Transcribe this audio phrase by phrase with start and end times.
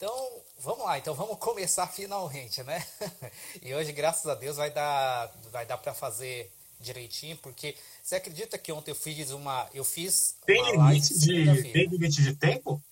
[0.00, 0.96] Então, vamos lá.
[0.96, 2.82] Então, vamos começar finalmente, né?
[3.60, 8.56] e hoje, graças a Deus, vai dar, vai dar para fazer direitinho, porque você acredita
[8.56, 12.82] que ontem eu fiz uma, eu fiz tem limite de tem limite de tempo?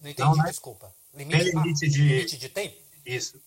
[0.00, 0.50] Não entendi, não, né?
[0.50, 0.92] desculpa.
[1.14, 2.02] Limite, tem limite, ah, de...
[2.02, 2.76] limite de tempo?
[3.06, 3.40] Isso.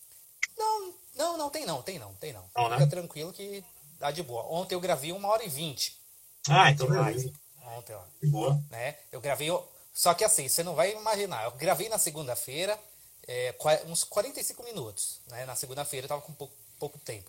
[0.57, 2.45] Não, não, não tem não, tem não, tem não.
[2.55, 2.85] não Fica né?
[2.85, 3.61] tranquilo que
[3.99, 4.43] dá de boa.
[4.43, 5.99] Ontem eu gravei uma hora e vinte.
[6.47, 7.33] Ah, então beleza.
[7.75, 8.01] Ontem, ó.
[8.23, 8.63] De boa.
[8.71, 8.95] Né?
[9.11, 9.51] Eu gravei
[9.97, 11.45] só que assim, você não vai imaginar.
[11.45, 12.79] Eu gravei na segunda-feira,
[13.27, 13.55] é,
[13.87, 15.19] uns 45 minutos.
[15.25, 15.43] Né?
[15.43, 17.27] Na segunda-feira eu tava com pouco, pouco tempo.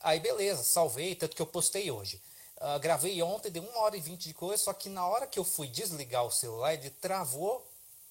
[0.00, 2.20] Aí beleza, salvei, tanto que eu postei hoje.
[2.56, 5.38] Uh, gravei ontem, deu uma hora e vinte de coisa, só que na hora que
[5.38, 7.64] eu fui desligar o celular, ele travou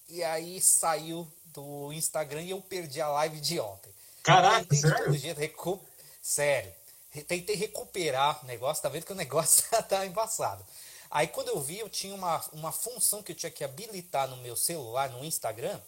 [0.08, 3.92] e aí saiu do Instagram e eu perdi a live de ontem.
[4.22, 5.12] Caraca, sério?
[5.12, 5.78] Jeito, recu...
[6.22, 6.72] Sério.
[7.28, 10.64] Tentei recuperar o negócio, tá vendo que o negócio tá embaçado.
[11.10, 14.36] Aí quando eu vi, eu tinha uma, uma função que eu tinha que habilitar no
[14.36, 15.78] meu celular, no Instagram,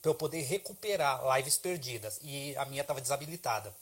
[0.00, 2.20] para eu poder recuperar lives perdidas.
[2.22, 3.74] E a minha estava desabilitada.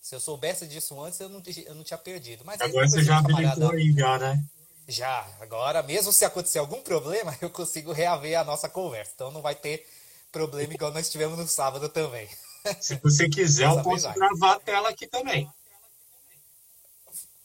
[0.00, 2.44] Se eu soubesse disso antes, eu não, eu não tinha perdido.
[2.44, 4.44] Mas agora você já habilitou aí, já, né?
[4.88, 5.24] Já.
[5.40, 9.12] Agora, mesmo se acontecer algum problema, eu consigo reaver a nossa conversa.
[9.14, 9.86] Então não vai ter
[10.32, 12.28] problema igual nós tivemos no sábado também.
[12.80, 15.48] Se você quiser, eu posso gravar a tela aqui também.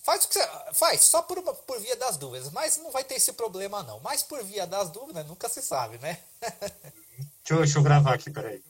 [0.07, 3.15] Faz o que você faz, só por, por via das dúvidas, mas não vai ter
[3.15, 3.99] esse problema não.
[3.99, 6.23] Mas por via das dúvidas, nunca se sabe, né?
[6.39, 8.63] deixa, eu, deixa eu gravar aqui, peraí.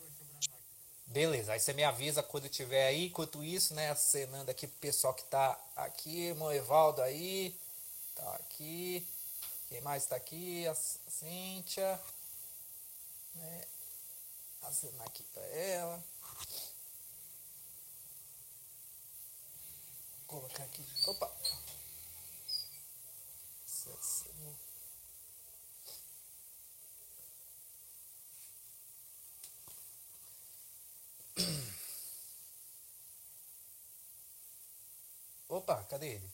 [1.05, 3.05] Beleza, aí você me avisa quando tiver aí.
[3.05, 7.55] Enquanto isso, né, acenando aqui pro pessoal que tá aqui, irmão Evaldo aí,
[8.16, 9.07] tá aqui.
[9.69, 10.67] Quem mais tá aqui?
[10.67, 11.99] A Cíntia.
[13.35, 13.61] Né?
[14.63, 16.03] Acenar aqui pra ela.
[20.28, 20.86] Colocar aqui.
[21.08, 21.31] Opa!
[35.50, 36.30] Opa, cadê ele?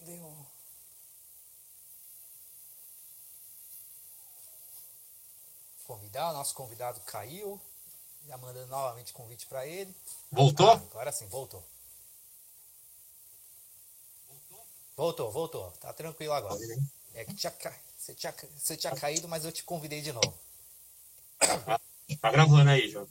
[0.00, 0.52] Deu.
[6.12, 7.60] convidar, nosso convidado caiu.
[8.26, 9.94] Já mandando novamente convite para ele.
[10.30, 10.70] Voltou?
[10.70, 11.62] Ah, agora sim, voltou.
[14.96, 15.70] Voltou, voltou.
[15.80, 16.58] Tá tranquilo agora.
[17.14, 17.52] É que tinha,
[17.96, 20.38] você, tinha, você tinha caído, mas eu te convidei de novo.
[21.38, 21.80] Tá,
[22.20, 23.08] tá gravando aí, João.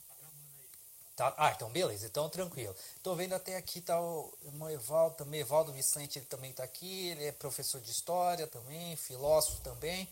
[1.16, 2.76] Tá, ah, então beleza, então tranquilo.
[3.04, 7.10] Tô vendo até aqui tá o irmão Evaldo também, Evaldo Vicente, ele também tá aqui,
[7.10, 10.08] ele é professor de história também, filósofo também.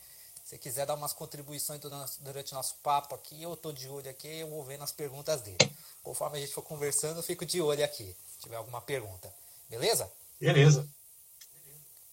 [0.50, 1.80] Se quiser dar umas contribuições
[2.22, 5.42] durante o nosso papo aqui, eu estou de olho aqui, eu vou vendo as perguntas
[5.42, 5.60] dele.
[6.02, 9.32] Conforme a gente for conversando, eu fico de olho aqui, se tiver alguma pergunta.
[9.70, 10.12] Beleza?
[10.40, 10.90] Beleza.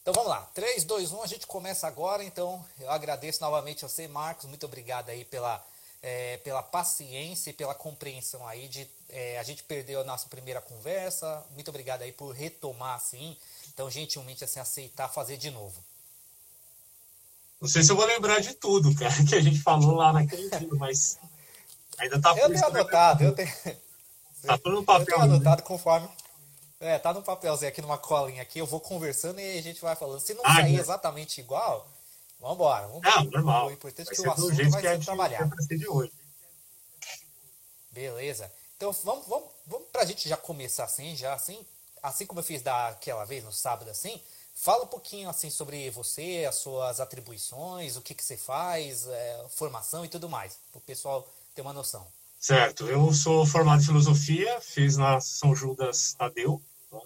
[0.03, 0.43] Então vamos lá.
[0.53, 2.23] 3, 2, 1, a gente começa agora.
[2.23, 4.45] Então, eu agradeço novamente a você, Marcos.
[4.45, 5.65] Muito obrigado aí pela,
[6.03, 10.61] é, pela paciência e pela compreensão aí de é, a gente perdeu a nossa primeira
[10.61, 11.43] conversa.
[11.53, 13.35] Muito obrigado aí por retomar assim.
[13.69, 15.83] Então, gentilmente assim, aceitar fazer de novo.
[17.61, 20.49] Não sei se eu vou lembrar de tudo, cara, que a gente falou lá naquele
[20.51, 21.19] dia, mas
[21.99, 23.53] ainda tá Eu tenho anotado, eu tenho.
[24.43, 25.01] Tá tudo no papel.
[25.01, 26.09] Eu tenho anotado conforme.
[26.79, 29.97] É, tá no papelzinho aqui, numa colinha aqui, eu vou conversando e a gente vai
[29.97, 30.21] falando.
[30.21, 30.81] Se não ah, sair é.
[30.81, 31.89] exatamente igual,
[32.39, 32.87] vambora.
[32.87, 33.69] Vamos não, normal.
[33.69, 35.57] O importante é que o assunto vai ser trabalhado.
[35.69, 36.13] De hoje.
[37.91, 38.53] Beleza.
[38.77, 41.65] Então vamos, vamos, vamos pra gente já começar assim, já assim,
[42.03, 44.21] assim como eu fiz daquela vez no sábado assim.
[44.59, 49.47] Fala um pouquinho assim sobre você, as suas atribuições, o que, que você faz, é,
[49.51, 52.07] formação e tudo mais, para o pessoal ter uma noção.
[52.41, 57.01] Certo, eu sou formado em filosofia, fiz na São Judas Tadeu, né?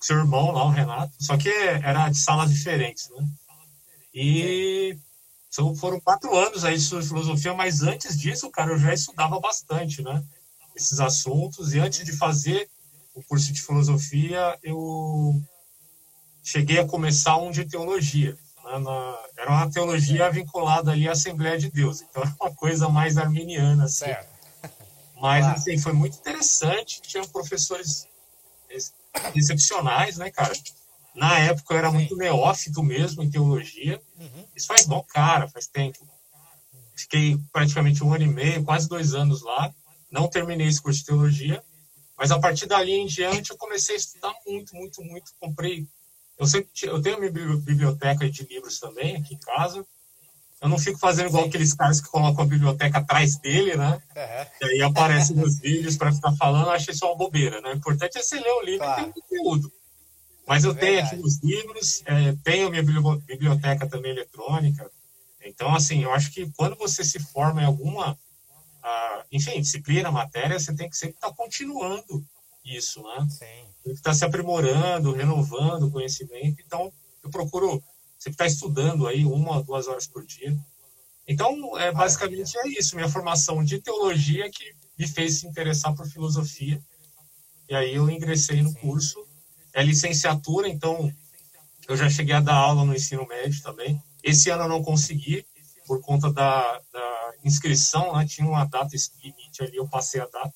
[0.00, 3.28] seu irmão lá, o Renato, só que era de salas diferentes, né?
[4.14, 4.96] E
[5.50, 10.02] são, foram quatro anos aí de filosofia, mas antes disso, cara, eu já estudava bastante,
[10.02, 10.22] né?
[10.74, 12.70] Esses assuntos, e antes de fazer
[13.12, 15.42] o curso de filosofia, eu
[16.42, 18.36] cheguei a começar um de teologia.
[18.64, 22.88] Né, na, era uma teologia vinculada ali à Assembleia de Deus, então era uma coisa
[22.88, 24.06] mais arminiana, assim.
[24.06, 24.32] Certo.
[25.20, 25.58] Mas, claro.
[25.58, 28.08] assim, foi muito interessante, tinha professores
[29.34, 30.52] excepcionais, né, cara?
[31.14, 34.00] Na época eu era muito neófito mesmo em teologia.
[34.18, 34.46] Uhum.
[34.56, 35.98] Isso faz bom, cara, faz tempo.
[36.96, 39.72] Fiquei praticamente um ano e meio, quase dois anos lá.
[40.10, 41.62] Não terminei esse curso de teologia,
[42.16, 45.32] mas a partir dali em diante eu comecei a estudar muito, muito, muito.
[45.38, 45.86] Comprei
[46.42, 49.86] eu, sempre, eu tenho minha biblioteca de livros também aqui em casa.
[50.60, 54.00] Eu não fico fazendo igual aqueles caras que colocam a biblioteca atrás dele, né?
[54.14, 54.68] Uhum.
[54.68, 56.66] E aí aparecem nos vídeos para ficar falando.
[56.66, 57.70] Eu acho isso uma bobeira, né?
[57.70, 59.02] O importante é você ler o livro claro.
[59.02, 59.72] e ter conteúdo.
[60.46, 64.90] Mas eu tenho aqui os livros, é, tenho minha biblioteca também eletrônica.
[65.44, 70.58] Então, assim, eu acho que quando você se forma em alguma, uh, enfim, disciplina, matéria,
[70.58, 72.24] você tem que sempre estar tá continuando
[72.64, 73.26] isso, né?
[73.28, 73.38] Sim.
[73.82, 76.62] Tem que estar tá se aprimorando, renovando o conhecimento.
[76.64, 76.92] Então,
[77.22, 77.82] eu procuro
[78.18, 80.56] sempre estar tá estudando aí uma ou duas horas por dia.
[81.26, 82.96] Então, é, basicamente é isso.
[82.96, 86.80] Minha formação de teologia que me fez se interessar por filosofia.
[87.68, 89.26] E aí eu ingressei no curso.
[89.72, 91.10] É licenciatura, então
[91.88, 94.00] eu já cheguei a dar aula no ensino médio também.
[94.22, 95.44] Esse ano eu não consegui,
[95.86, 98.26] por conta da, da inscrição, né?
[98.26, 100.52] tinha uma data limite ali, eu passei a data.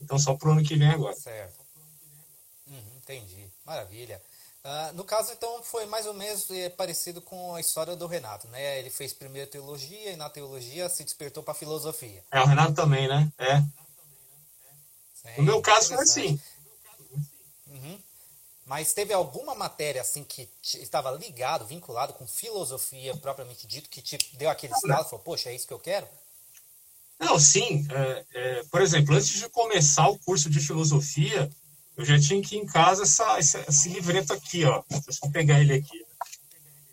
[0.00, 1.14] Então só para o ano que vem agora.
[1.14, 1.58] Certo.
[2.66, 3.46] Uhum, entendi.
[3.64, 4.20] Maravilha.
[4.64, 8.48] Uh, no caso, então, foi mais ou menos é, parecido com a história do Renato,
[8.48, 8.78] né?
[8.78, 12.22] Ele fez primeiro teologia e na teologia se despertou para filosofia.
[12.30, 13.32] É, o Renato também, né?
[13.38, 13.60] É.
[15.14, 16.40] Sim, no meu caso foi assim.
[17.68, 17.98] Uhum.
[18.66, 24.18] Mas teve alguma matéria assim que estava ligado, vinculado com filosofia propriamente dito, que te
[24.36, 26.06] deu aquele estado, falou, poxa, é isso que eu quero?
[27.18, 27.86] Não, sim.
[27.90, 31.50] É, é, por exemplo, antes de começar o curso de filosofia,
[31.96, 34.82] eu já tinha aqui em casa essa, esse, esse livreto aqui, ó.
[34.88, 36.06] Deixa eu pegar ele aqui.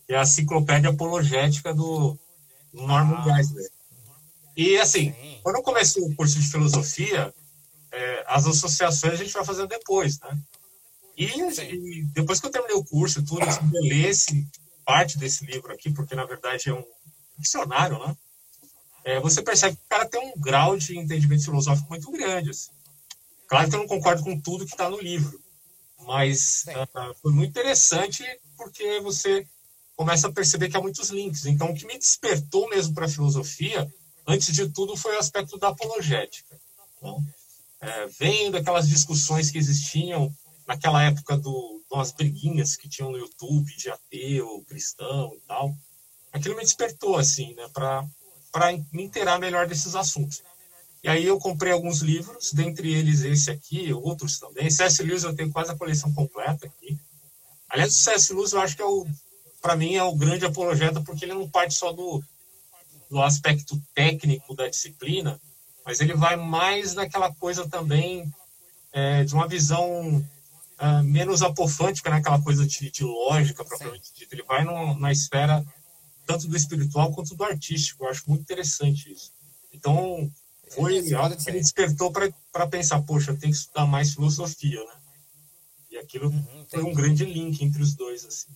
[0.07, 2.17] É a Enciclopédia Apologética do,
[2.75, 3.23] Norman ah.
[3.23, 3.69] Geisler.
[4.55, 5.39] E, assim, sim.
[5.43, 7.33] quando eu comecei o curso de filosofia,
[7.91, 10.37] é, as associações a gente vai fazendo depois, né?
[11.17, 14.47] E, e, depois que eu terminei o curso e tudo, eu li esse,
[14.85, 16.83] parte desse livro aqui, porque na verdade é um
[17.37, 18.15] dicionário, né?
[19.05, 22.49] É, você percebe que o cara tem um grau de entendimento filosófico muito grande.
[22.49, 22.71] Assim.
[23.47, 25.39] Claro que eu não concordo com tudo que está no livro,
[25.99, 28.23] mas uh, foi muito interessante
[28.57, 29.47] porque você
[29.95, 31.45] começa a perceber que há muitos links.
[31.45, 33.87] Então, o que me despertou mesmo para a filosofia,
[34.25, 36.59] antes de tudo, foi o aspecto da apologética.
[36.97, 37.23] Então,
[37.81, 40.35] é, vendo aquelas discussões que existiam
[40.67, 45.77] naquela época do, das briguinhas que tinham no YouTube de ateu, cristão e tal,
[46.33, 48.03] aquilo me despertou, assim, né, para
[48.91, 50.41] me inteirar melhor desses assuntos.
[51.03, 54.69] E aí eu comprei alguns livros, dentre eles esse aqui, outros também.
[54.69, 55.03] C.S.
[55.03, 56.97] Lewis eu tenho quase a coleção completa aqui.
[57.69, 58.33] Aliás, o C.S.
[58.33, 59.05] Lewis eu acho que é o,
[59.61, 62.23] para mim, é o grande apologeta, porque ele não parte só do,
[63.09, 65.39] do aspecto técnico da disciplina,
[65.85, 68.33] mas ele vai mais naquela coisa também
[68.91, 70.25] é, de uma visão
[70.79, 72.43] uh, menos apofântica, naquela né?
[72.43, 74.33] coisa de, de lógica propriamente dita.
[74.33, 74.63] Ele vai
[74.97, 75.63] na esfera
[76.25, 78.03] tanto do espiritual quanto do artístico.
[78.03, 79.31] Eu acho muito interessante isso.
[79.71, 80.31] Então,
[80.69, 85.01] foi algo que me despertou para pensar, poxa, eu tenho que estudar mais filosofia, né?
[85.91, 88.49] E aquilo uhum, foi um grande link entre os dois, assim.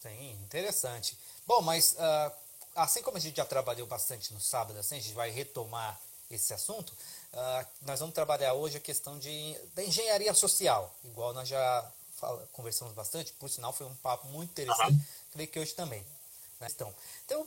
[0.00, 1.18] Sim, interessante.
[1.46, 2.32] Bom, mas uh,
[2.74, 6.00] assim como a gente já trabalhou bastante no sábado, assim, a gente vai retomar
[6.30, 6.90] esse assunto.
[7.32, 12.46] Uh, nós vamos trabalhar hoje a questão de, da engenharia social, igual nós já fala,
[12.52, 15.00] conversamos bastante, por sinal foi um papo muito interessante, uhum.
[15.32, 16.04] creio que hoje também.
[16.66, 16.94] Então,
[17.24, 17.46] então,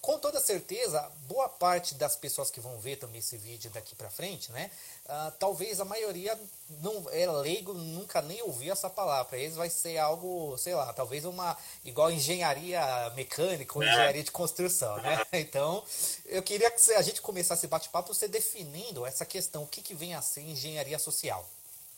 [0.00, 4.10] com toda certeza, boa parte das pessoas que vão ver também esse vídeo daqui para
[4.10, 4.70] frente, né?
[5.06, 6.38] Uh, talvez a maioria
[6.80, 9.24] não é leigo, nunca nem ouviu essa palavra.
[9.24, 13.88] Para eles vai ser algo, sei lá, talvez uma igual engenharia mecânica ou é.
[13.88, 15.22] engenharia de construção, né?
[15.32, 15.82] Então,
[16.26, 19.94] eu queria que a gente começasse esse bate-papo você definindo essa questão, o que, que
[19.94, 21.48] vem a ser engenharia social.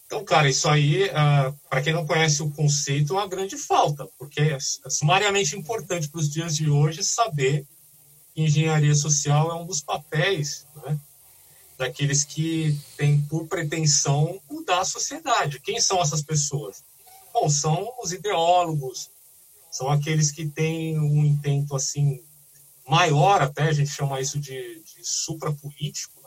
[0.06, 3.56] Então, cara, isso aí, uh, ah, para quem não conhece o conceito, é uma grande
[3.56, 4.58] falta, porque é
[4.90, 7.66] sumariamente importante para os dias de hoje saber
[8.34, 10.99] que engenharia social é um dos papéis né,
[11.78, 15.61] daqueles que têm por pretensão mudar a sociedade.
[15.61, 16.84] Quem são essas pessoas?
[17.32, 19.11] Bom, são os ideólogos,
[19.70, 22.23] são aqueles que têm um intento assim
[22.87, 26.20] maior até, a gente chama isso de, de suprapolítico?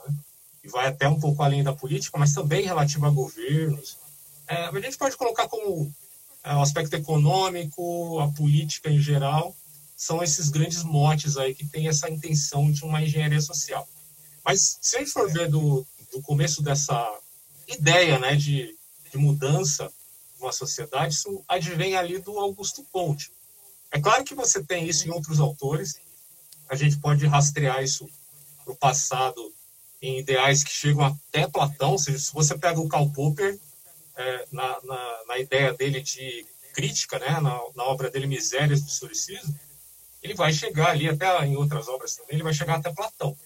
[0.62, 3.96] E vai até um pouco além da política, mas também relativo a governos.
[4.46, 5.92] É, a gente pode colocar como
[6.44, 9.54] é, o aspecto econômico, a política em geral,
[9.96, 13.86] são esses grandes motes aí que tem essa intenção de uma engenharia social.
[14.44, 17.06] Mas se a gente for ver do, do começo dessa
[17.66, 18.74] ideia né, de,
[19.10, 19.92] de mudança
[20.36, 23.32] de uma sociedade, isso advém ali do Augusto Conte.
[23.90, 26.00] É claro que você tem isso em outros autores,
[26.68, 28.08] a gente pode rastrear isso
[28.64, 29.52] para o passado
[30.00, 33.58] em ideais que chegam até Platão, ou seja, se você pega o Karl Popper,
[34.16, 38.88] é, na, na, na, ideia dele de crítica, né, na, na obra dele Misérias do
[38.88, 39.58] Historicismo,
[40.22, 43.36] ele vai chegar ali, até em outras obras também, ele vai chegar até Platão.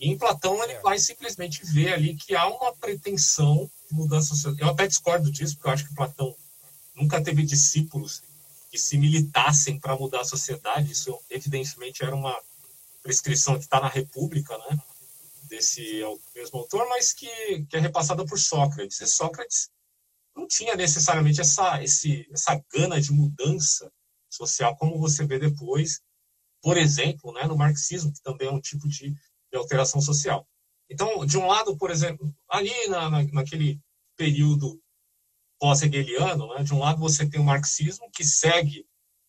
[0.00, 4.54] E em Platão ele vai simplesmente ver ali que há uma pretensão de mudança social.
[4.58, 6.34] Eu até discordo disso, porque eu acho que Platão
[6.94, 8.22] nunca teve discípulos
[8.70, 10.92] que se militassem para mudar a sociedade.
[10.92, 12.36] Isso, evidentemente, era uma
[13.02, 14.78] prescrição que está na República, né?
[15.54, 16.02] Desse
[16.34, 19.00] mesmo autor, mas que, que é repassada por Sócrates.
[19.00, 19.70] E Sócrates
[20.36, 23.90] não tinha necessariamente essa, esse, essa gana de mudança
[24.28, 26.00] social, como você vê depois,
[26.60, 30.46] por exemplo, né, no marxismo, que também é um tipo de, de alteração social.
[30.90, 33.80] Então, de um lado, por exemplo, ali na, na, naquele
[34.16, 34.80] período
[35.60, 38.86] pós-hegeliano, né, de um lado você tem o marxismo, que segue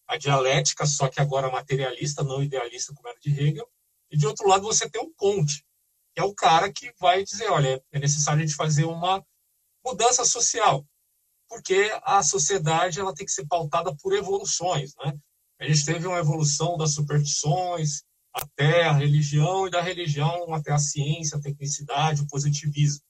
[0.08, 3.68] a dialética, só que agora materialista, não idealista, como era de Hegel,
[4.12, 5.66] e de outro lado você tem o Conte, que
[6.16, 9.24] é o cara que vai dizer, olha, é necessário a gente fazer uma
[9.86, 10.86] mudança social,
[11.50, 15.14] porque a sociedade ela tem que ser pautada por evoluções, né?
[15.60, 18.04] A gente teve uma evolução das superstições
[18.34, 23.02] até a religião e da religião até a ciência, a tecnicidade, o positivismo.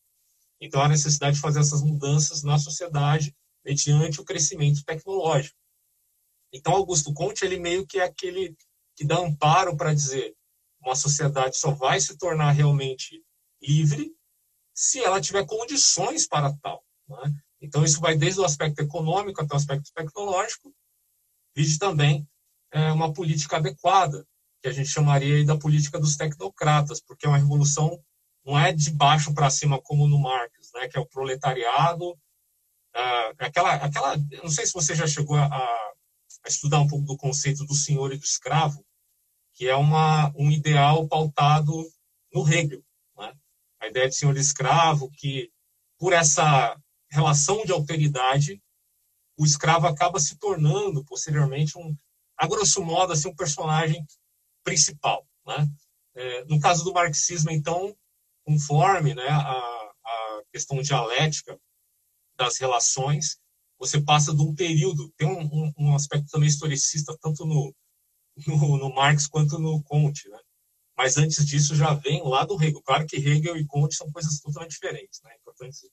[0.61, 5.57] Então há necessidade de fazer essas mudanças na sociedade mediante o crescimento tecnológico.
[6.53, 8.55] Então Augusto Conte ele meio que é aquele
[8.95, 10.35] que dá amparo para dizer
[10.89, 13.23] uma sociedade só vai se tornar realmente
[13.61, 14.11] livre
[14.73, 16.83] se ela tiver condições para tal.
[17.07, 17.33] Né?
[17.61, 20.73] Então, isso vai desde o aspecto econômico até o aspecto tecnológico,
[21.55, 22.27] vide também
[22.71, 24.27] é, uma política adequada,
[24.61, 27.99] que a gente chamaria da política dos tecnocratas, porque é uma revolução
[28.45, 32.15] não é de baixo para cima como no Marx, né, que é o proletariado,
[32.93, 35.93] é, aquela, aquela, não sei se você já chegou a, a,
[36.47, 38.84] estudar um pouco do conceito do senhor e do escravo,
[39.55, 41.71] que é uma, um ideal pautado
[42.31, 42.83] no Hegel,
[43.17, 43.33] né?
[43.79, 45.49] a ideia de senhor escravo, que
[45.97, 46.77] por essa
[47.09, 48.61] relação de alteridade,
[49.37, 51.95] o escravo acaba se tornando posteriormente um,
[52.37, 54.05] a grosso modo, assim, um personagem
[54.63, 55.69] principal, né?
[56.15, 57.95] É, no caso do marxismo, então,
[58.45, 61.59] conforme né, a, a questão dialética
[62.37, 63.37] das relações,
[63.77, 67.73] você passa de um período, tem um, um, um aspecto também historicista, tanto no,
[68.47, 70.39] no, no, Marx quanto no Comte, né?
[70.97, 72.81] Mas antes disso já vem lá do Hegel.
[72.81, 75.35] Claro que Hegel e Comte são coisas totalmente diferentes, né?
[75.35, 75.89] Importante.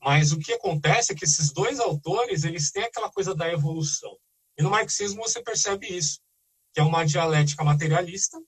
[0.00, 4.16] Mas o que acontece é que esses dois autores, eles têm aquela coisa da evolução.
[4.58, 6.20] E no marxismo você percebe isso,
[6.72, 8.38] que é uma dialética materialista,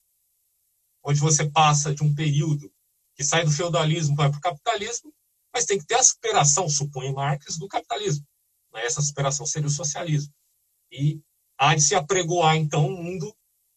[1.04, 2.72] onde você passa de um período
[3.14, 5.12] que sai do feudalismo vai para o capitalismo,
[5.52, 8.26] mas tem que ter a superação, supõe Marx, do capitalismo.
[8.72, 8.84] Né?
[8.84, 10.32] Essa superação seria o socialismo.
[10.92, 11.20] E
[11.58, 13.34] há de se apregoar, então, um mundo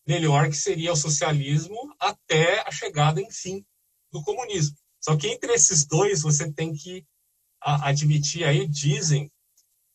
[0.07, 3.63] melhor que seria o socialismo até a chegada, enfim,
[4.11, 4.75] do comunismo.
[4.99, 7.05] Só que entre esses dois você tem que
[7.61, 9.31] admitir aí, dizem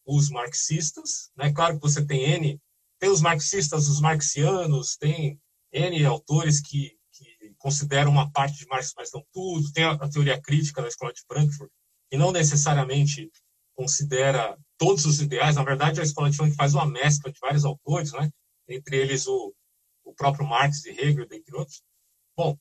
[0.06, 1.52] os marxistas, né?
[1.52, 2.60] Claro que você tem N,
[2.98, 5.40] tem os marxistas, os marxianos, tem
[5.72, 10.08] N autores que, que consideram uma parte de Marx, mas não tudo, tem a, a
[10.08, 11.70] teoria crítica da escola de Frankfurt,
[12.10, 13.30] que não necessariamente
[13.74, 17.64] considera todos os ideais, na verdade a escola de Frankfurt faz uma mescla de vários
[17.64, 18.30] autores, né?
[18.68, 19.54] Entre eles o,
[20.04, 21.82] o próprio Marx e Hegel, dentre outros.
[22.36, 22.58] Bom,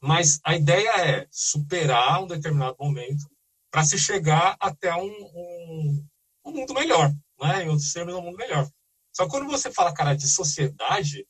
[0.00, 3.28] mas a ideia é superar um determinado momento
[3.70, 6.06] para se chegar até um, um,
[6.46, 7.64] um, mundo melhor, né?
[7.64, 8.68] em outros termos, um mundo melhor.
[9.12, 11.26] Só que quando você fala, cara, de sociedade,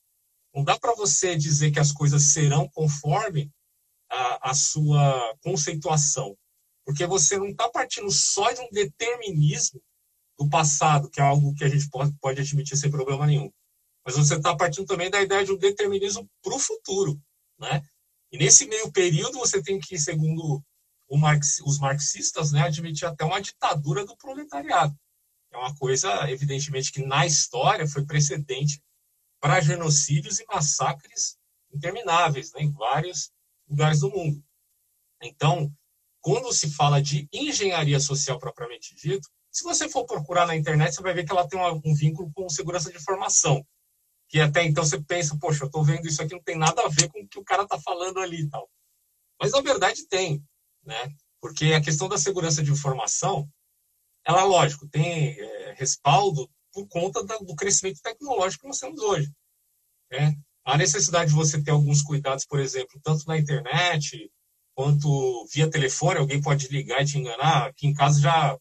[0.54, 3.50] não dá para você dizer que as coisas serão conforme
[4.10, 6.36] a, a sua conceituação,
[6.84, 9.82] porque você não está partindo só de um determinismo
[10.38, 13.50] do passado, que é algo que a gente pode, pode admitir sem problema nenhum,
[14.04, 17.20] mas você está partindo também da ideia de um determinismo para o futuro,
[17.58, 17.82] né?
[18.30, 20.62] E nesse meio período você tem que, segundo
[21.16, 24.94] Marx, os marxistas né, admitiam até uma ditadura do proletariado.
[25.50, 28.82] É uma coisa, evidentemente, que na história foi precedente
[29.40, 31.38] para genocídios e massacres
[31.72, 33.30] intermináveis né, em vários
[33.66, 34.44] lugares do mundo.
[35.22, 35.72] Então,
[36.20, 41.02] quando se fala de engenharia social propriamente dito, se você for procurar na internet, você
[41.02, 43.64] vai ver que ela tem um vínculo com segurança de informação.
[44.28, 46.88] Que até então você pensa, poxa, eu estou vendo isso aqui, não tem nada a
[46.88, 48.68] ver com o que o cara está falando ali e tal.
[49.40, 50.42] Mas na verdade tem
[50.88, 51.14] né?
[51.40, 53.48] Porque a questão da segurança de informação,
[54.24, 59.30] ela, lógico, tem é, respaldo por conta do crescimento tecnológico que nós temos hoje.
[60.10, 60.36] Né?
[60.64, 64.30] A necessidade de você ter alguns cuidados, por exemplo, tanto na internet
[64.74, 67.66] quanto via telefone, alguém pode ligar e te enganar.
[67.66, 68.58] Aqui em casa já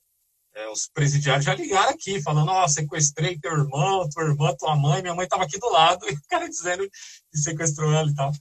[0.57, 4.75] é, os presidiários já ligaram aqui, falando, ó, oh, sequestrei teu irmão, tua irmã, tua
[4.75, 8.15] mãe, minha mãe estava aqui do lado, e o cara dizendo que sequestrou ela e
[8.15, 8.31] tal.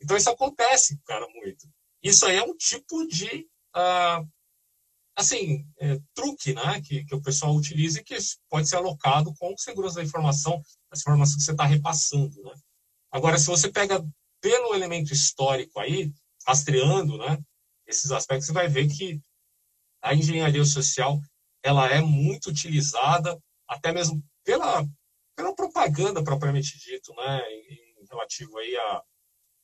[0.00, 1.68] Então isso acontece, cara, muito.
[2.00, 4.28] Isso aí é um tipo de uh,
[5.16, 8.16] assim, é, truque né, que, que o pessoal utiliza e que
[8.48, 10.62] pode ser alocado com segurança da informação,
[10.92, 12.40] as informações que você está repassando.
[12.42, 12.54] Né?
[13.10, 14.04] Agora, se você pega
[14.40, 16.12] pelo elemento histórico aí,
[16.46, 17.38] rastreando né,
[17.86, 19.20] esses aspectos, você vai ver que
[20.02, 21.18] a engenharia social
[21.64, 24.86] ela é muito utilizada, até mesmo pela,
[25.34, 29.02] pela propaganda propriamente dito, né, em, em relativo aí a,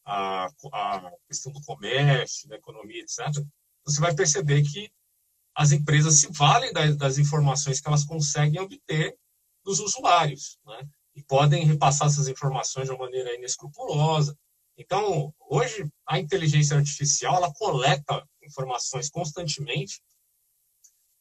[0.06, 3.44] a, a questão do comércio, da economia, etc.,
[3.84, 4.90] você vai perceber que
[5.54, 9.16] as empresas se valem das, das informações que elas conseguem obter
[9.64, 10.88] dos usuários, né?
[11.14, 14.38] E podem repassar essas informações de uma maneira inescrupulosa.
[14.76, 20.00] Então, hoje, a inteligência artificial, ela coleta informações constantemente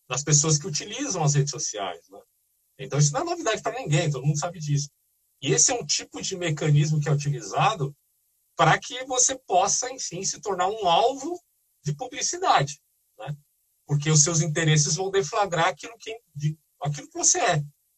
[0.10, 2.20] das pessoas que utilizam as redes sociais, né?
[2.80, 4.90] Então, isso não é novidade para ninguém, todo mundo sabe disso.
[5.42, 7.96] E esse é um tipo de mecanismo que é utilizado
[8.58, 11.40] para que você possa, enfim, se tornar um alvo
[11.84, 12.82] de publicidade,
[13.18, 13.36] né?
[13.86, 17.58] Porque os seus interesses vão deflagrar aquilo que, de, aquilo que você é,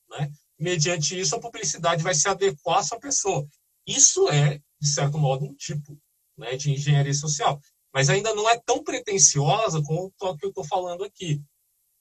[0.09, 0.31] né?
[0.59, 3.47] Mediante isso, a publicidade vai se adequar à sua pessoa.
[3.87, 5.99] Isso é, de certo modo, um tipo
[6.37, 7.59] né, de engenharia social.
[7.93, 11.41] Mas ainda não é tão pretensiosa como o que eu estou falando aqui,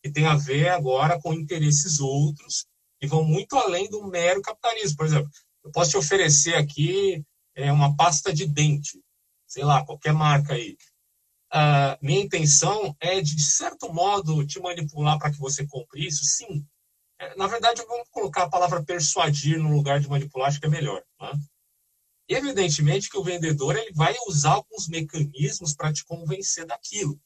[0.03, 2.67] que tem a ver agora com interesses outros
[3.01, 4.97] e vão muito além do mero capitalismo.
[4.97, 5.31] Por exemplo,
[5.65, 9.03] eu posso te oferecer aqui é, uma pasta de dente,
[9.47, 10.77] sei lá, qualquer marca aí.
[11.53, 16.25] Uh, minha intenção é, de certo modo, te manipular para que você compre isso?
[16.25, 16.65] Sim.
[17.19, 20.71] É, na verdade, vamos colocar a palavra persuadir no lugar de manipular, acho que é
[20.71, 21.03] melhor.
[21.21, 21.33] Né?
[22.29, 27.21] Evidentemente que o vendedor ele vai usar alguns mecanismos para te convencer daquilo.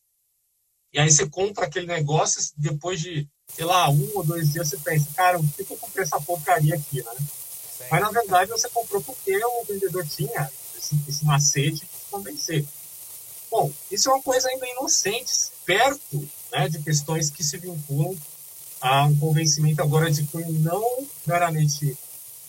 [0.95, 4.77] E aí você compra aquele negócio, depois de sei lá, um ou dois dias você
[4.79, 7.13] pensa, cara, por que eu comprei essa porcaria aqui, né?
[7.19, 7.85] Sim.
[7.91, 12.65] Mas na verdade você comprou porque o vendedor tinha esse, esse macete de convencer.
[13.51, 15.33] Bom, isso é uma coisa ainda inocente,
[15.65, 18.17] perto né, de questões que se vinculam
[18.81, 21.97] a um convencimento agora de cunho não meramente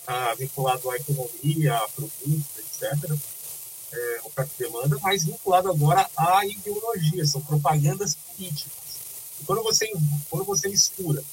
[0.07, 3.11] ah, vinculado à economia, a produtos, etc.,
[3.95, 8.73] é, oferta e demanda, mas vinculado agora à ideologia, são propagandas políticas.
[9.41, 9.91] E quando você,
[10.29, 11.23] quando você mistura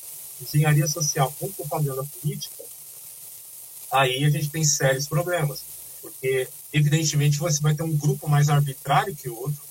[0.41, 2.65] engenharia social com propaganda política,
[3.91, 5.63] aí a gente tem sérios problemas.
[6.01, 9.63] Porque, evidentemente, você vai ter um grupo mais arbitrário que o outro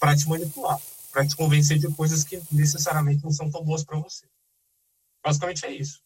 [0.00, 0.80] para te manipular,
[1.12, 4.26] para te convencer de coisas que necessariamente não são tão boas para você.
[5.24, 6.00] Basicamente é isso.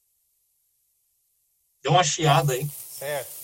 [1.83, 2.69] Deu uma chiada aí.
[2.99, 3.41] Certo.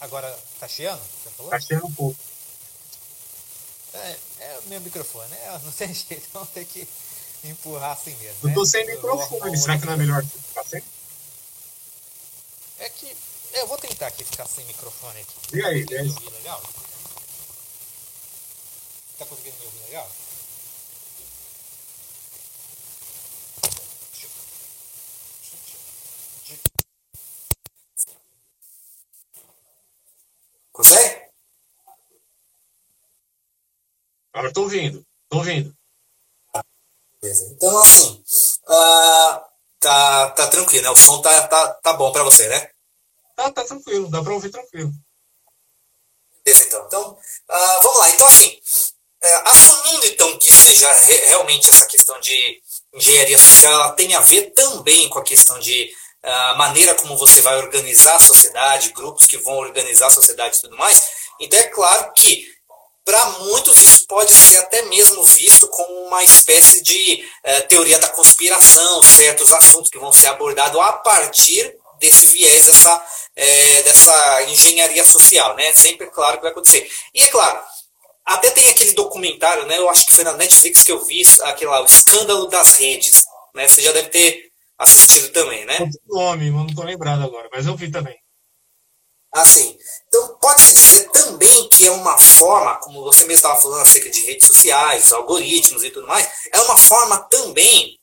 [0.00, 1.00] Agora, tá chiando?
[1.00, 1.50] Você falou?
[1.50, 2.18] Tá chiando um pouco.
[3.94, 6.86] É, é o meu microfone, é, não tem jeito, vamos ter que
[7.44, 8.48] empurrar assim mesmo.
[8.48, 8.66] Eu tô né?
[8.66, 10.82] sem microfone, será que não é melhor ficar sem?
[12.78, 13.16] É que
[13.54, 15.56] eu vou tentar aqui ficar sem microfone aqui.
[15.56, 16.62] E aí, tá me ouvir legal?
[19.18, 20.10] Tá conseguindo me ouvir legal?
[30.78, 31.22] Consegue?
[34.32, 35.76] Agora estou ouvindo, estou ouvindo.
[37.20, 38.22] Então, assim,
[38.62, 39.40] uh,
[39.80, 40.90] tá, tá tranquilo, né?
[40.90, 42.70] O som tá, tá, tá bom para você, né?
[43.34, 44.92] Tá, tá tranquilo, dá para ouvir tranquilo.
[46.44, 46.86] Beleza, então.
[46.86, 48.10] Então, uh, vamos lá.
[48.10, 48.60] Então, assim,
[49.20, 52.62] é, assumindo, então, que seja re realmente essa questão de
[52.94, 57.40] engenharia social, ela tem a ver também com a questão de a maneira como você
[57.40, 61.08] vai organizar a sociedade, grupos que vão organizar a sociedade e tudo mais.
[61.40, 62.46] Então, é claro que
[63.04, 68.08] para muitos isso pode ser até mesmo visto como uma espécie de uh, teoria da
[68.08, 75.04] conspiração, certos assuntos que vão ser abordados a partir desse viés dessa, é, dessa engenharia
[75.04, 75.72] social, né?
[75.72, 76.88] Sempre é claro que vai acontecer.
[77.14, 77.58] E é claro,
[78.24, 79.78] até tem aquele documentário, né?
[79.78, 83.22] Eu acho que foi na Netflix que eu vi aquele lá, o escândalo das redes,
[83.54, 83.66] né?
[83.66, 84.47] Você já deve ter
[84.78, 85.78] assistido também, né?
[86.08, 88.16] O nome, não estou lembrado agora, mas eu vi também.
[89.32, 94.08] Assim, então pode-se dizer também que é uma forma, como você mesmo estava falando acerca
[94.08, 97.98] de redes sociais, algoritmos e tudo mais, é uma forma também,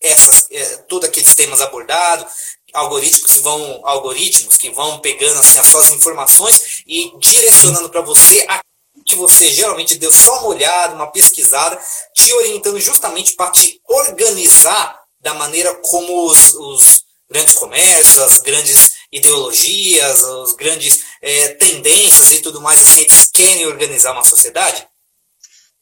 [0.00, 2.26] essas, é, todos aqueles temas abordados,
[2.72, 8.44] algoritmos que vão, algoritmos que vão pegando assim, as suas informações e direcionando para você
[8.48, 8.60] a
[9.06, 11.78] que você geralmente deu só uma olhada, uma pesquisada,
[12.14, 18.92] te orientando justamente para te organizar da maneira como os, os grandes comércios, as grandes
[19.10, 24.86] ideologias, as grandes é, tendências e tudo mais, eles querem organizar uma sociedade?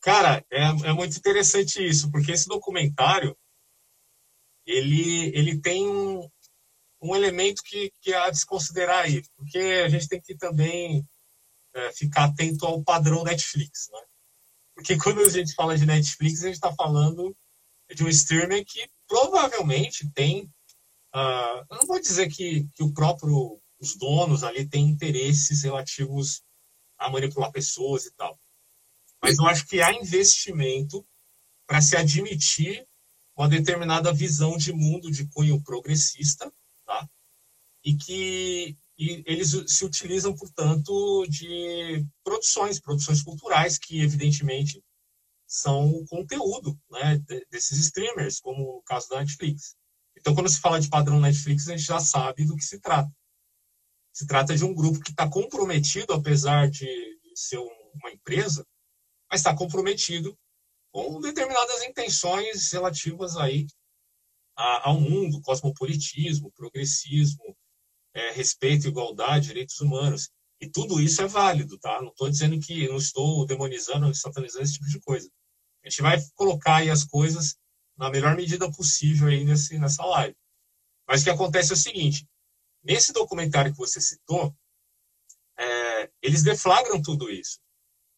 [0.01, 3.37] Cara, é, é muito interessante isso, porque esse documentário,
[4.65, 6.31] ele, ele tem um,
[7.01, 11.05] um elemento que, que há de se considerar aí, porque a gente tem que também
[11.75, 14.01] é, ficar atento ao padrão Netflix, né?
[14.73, 17.37] Porque quando a gente fala de Netflix, a gente está falando
[17.93, 20.51] de um streamer que provavelmente tem
[21.15, 26.43] Uh, eu não vou dizer que, que o próprio os donos ali têm interesses relativos
[26.97, 28.41] a manipular pessoas e tal.
[29.21, 31.07] Mas eu acho que há investimento
[31.67, 32.89] para se admitir
[33.37, 36.51] uma determinada visão de mundo de cunho progressista,
[36.87, 37.07] tá?
[37.85, 44.83] E que e eles se utilizam, portanto, de produções, produções culturais que, evidentemente,
[45.53, 49.77] são o conteúdo né, desses streamers, como o caso da Netflix.
[50.17, 53.13] Então, quando se fala de padrão Netflix, a gente já sabe do que se trata.
[54.15, 56.89] Se trata de um grupo que está comprometido, apesar de
[57.35, 58.67] ser uma empresa,
[59.31, 60.35] mas está comprometido
[60.91, 63.67] com determinadas intenções relativas aí
[64.57, 67.55] ao mundo, cosmopolitismo, progressismo,
[68.15, 70.31] é, respeito, igualdade, direitos humanos.
[70.59, 72.01] E tudo isso é válido, tá?
[72.01, 75.31] Não estou dizendo que não estou demonizando, satanizando esse tipo de coisa.
[75.85, 77.57] A gente vai colocar aí as coisas
[77.97, 80.37] na melhor medida possível aí nesse, nessa live.
[81.07, 82.27] Mas o que acontece é o seguinte:
[82.83, 84.55] nesse documentário que você citou,
[85.59, 87.59] é, eles deflagram tudo isso.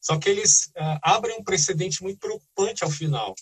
[0.00, 3.34] Só que eles é, abrem um precedente muito preocupante ao final,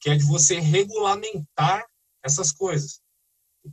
[0.00, 1.86] que é de você regulamentar
[2.22, 3.00] essas coisas.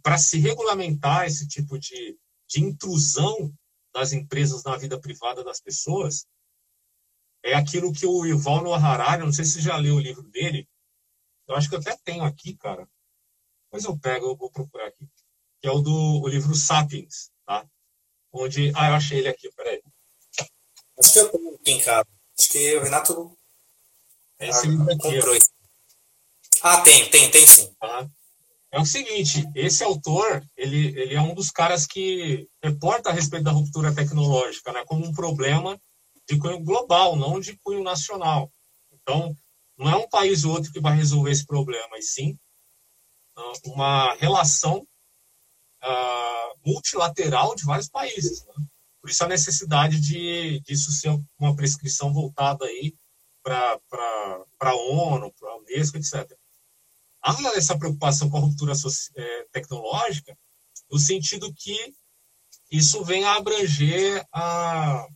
[0.04, 2.18] Para se regulamentar esse tipo de,
[2.50, 3.54] de intrusão
[3.94, 6.26] das empresas na vida privada das pessoas,
[7.46, 10.24] é aquilo que o Yuval Noah Harari, não sei se você já leu o livro
[10.24, 10.68] dele,
[11.48, 12.90] eu acho que eu até tenho aqui, cara.
[13.72, 15.08] Mas eu pego, eu vou procurar aqui.
[15.62, 17.64] Que é o do o livro Sapiens, tá?
[18.34, 18.72] Onde.
[18.76, 19.80] Ah, eu achei ele aqui, peraí.
[21.00, 22.08] Acho que eu tenho aqui em casa.
[22.40, 23.38] Acho que o Renato.
[24.40, 24.98] É esse livro aqui.
[24.98, 25.38] Comprou.
[26.64, 27.72] Ah, tem, tem, tem sim.
[27.80, 28.10] Tá?
[28.72, 33.44] É o seguinte, esse autor, ele, ele é um dos caras que reporta a respeito
[33.44, 35.80] da ruptura tecnológica, né, como um problema
[36.28, 38.52] de cunho global, não de cunho nacional.
[38.92, 39.36] Então,
[39.78, 42.38] não é um país ou outro que vai resolver esse problema, e sim
[43.36, 44.88] ah, uma relação
[45.84, 48.46] uh, multilateral de vários países.
[48.46, 48.54] Né?
[49.02, 52.96] Por isso a necessidade de disso ser uma prescrição voltada aí
[53.44, 53.80] para
[54.62, 56.32] a ONU, para a Unesco, etc.
[57.22, 58.74] Há essa preocupação com a ruptura
[59.16, 60.36] é, tecnológica
[60.90, 61.94] no sentido que
[62.72, 65.08] isso vem a abranger a,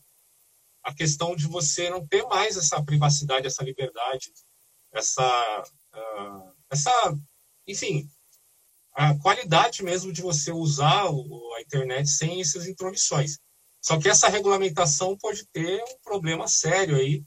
[0.89, 4.32] a questão de você não ter mais essa privacidade, essa liberdade,
[4.91, 6.91] essa, uh, essa
[7.67, 8.10] enfim,
[8.93, 13.38] a qualidade mesmo de você usar a internet sem essas intromissões.
[13.82, 17.23] Só que essa regulamentação pode ter um problema sério aí,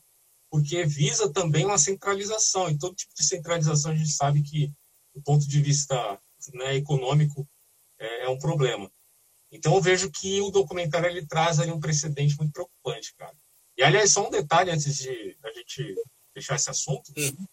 [0.51, 2.69] porque visa também uma centralização.
[2.69, 4.71] E todo tipo de centralização a gente sabe que,
[5.15, 6.21] do ponto de vista
[6.53, 7.49] né, econômico,
[7.99, 8.91] é, é, um problema.
[9.51, 13.37] Então eu vejo que o documentário ele traz ali um precedente muito preocupante, cara.
[13.77, 15.95] E aliás, só um detalhe antes de a gente
[16.35, 17.47] fechar esse assunto, uhum.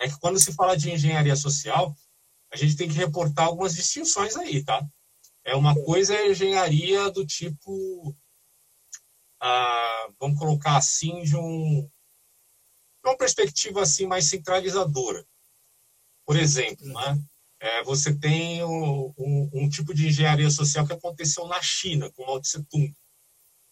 [0.00, 1.94] é que quando se fala de engenharia social,
[2.52, 4.86] a gente tem que reportar algumas distinções aí, tá?
[5.44, 8.16] É uma coisa é engenharia do tipo,
[9.40, 11.90] ah, vamos colocar assim, de um,
[13.04, 15.26] uma perspectiva assim mais centralizadora.
[16.26, 16.92] Por exemplo, uhum.
[16.92, 17.22] né?
[17.60, 22.24] É, você tem um, um, um, tipo de engenharia social que aconteceu na China, com
[22.24, 22.94] Mao Tse Tung.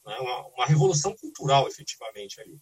[0.06, 0.16] Né?
[0.18, 2.58] Uma, uma revolução cultural, efetivamente, ali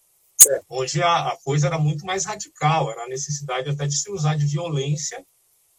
[0.69, 4.37] onde a, a, coisa era muito mais radical, era a necessidade até de se usar
[4.37, 5.25] de violência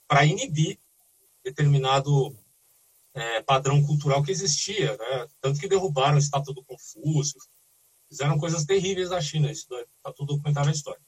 [0.07, 0.79] para inibir
[1.43, 2.35] determinado
[3.13, 5.27] é, padrão cultural que existia, né?
[5.41, 7.39] tanto que derrubaram a estátua do Confúcio,
[8.09, 11.01] fizeram coisas terríveis na China, isso está tudo documentado na história.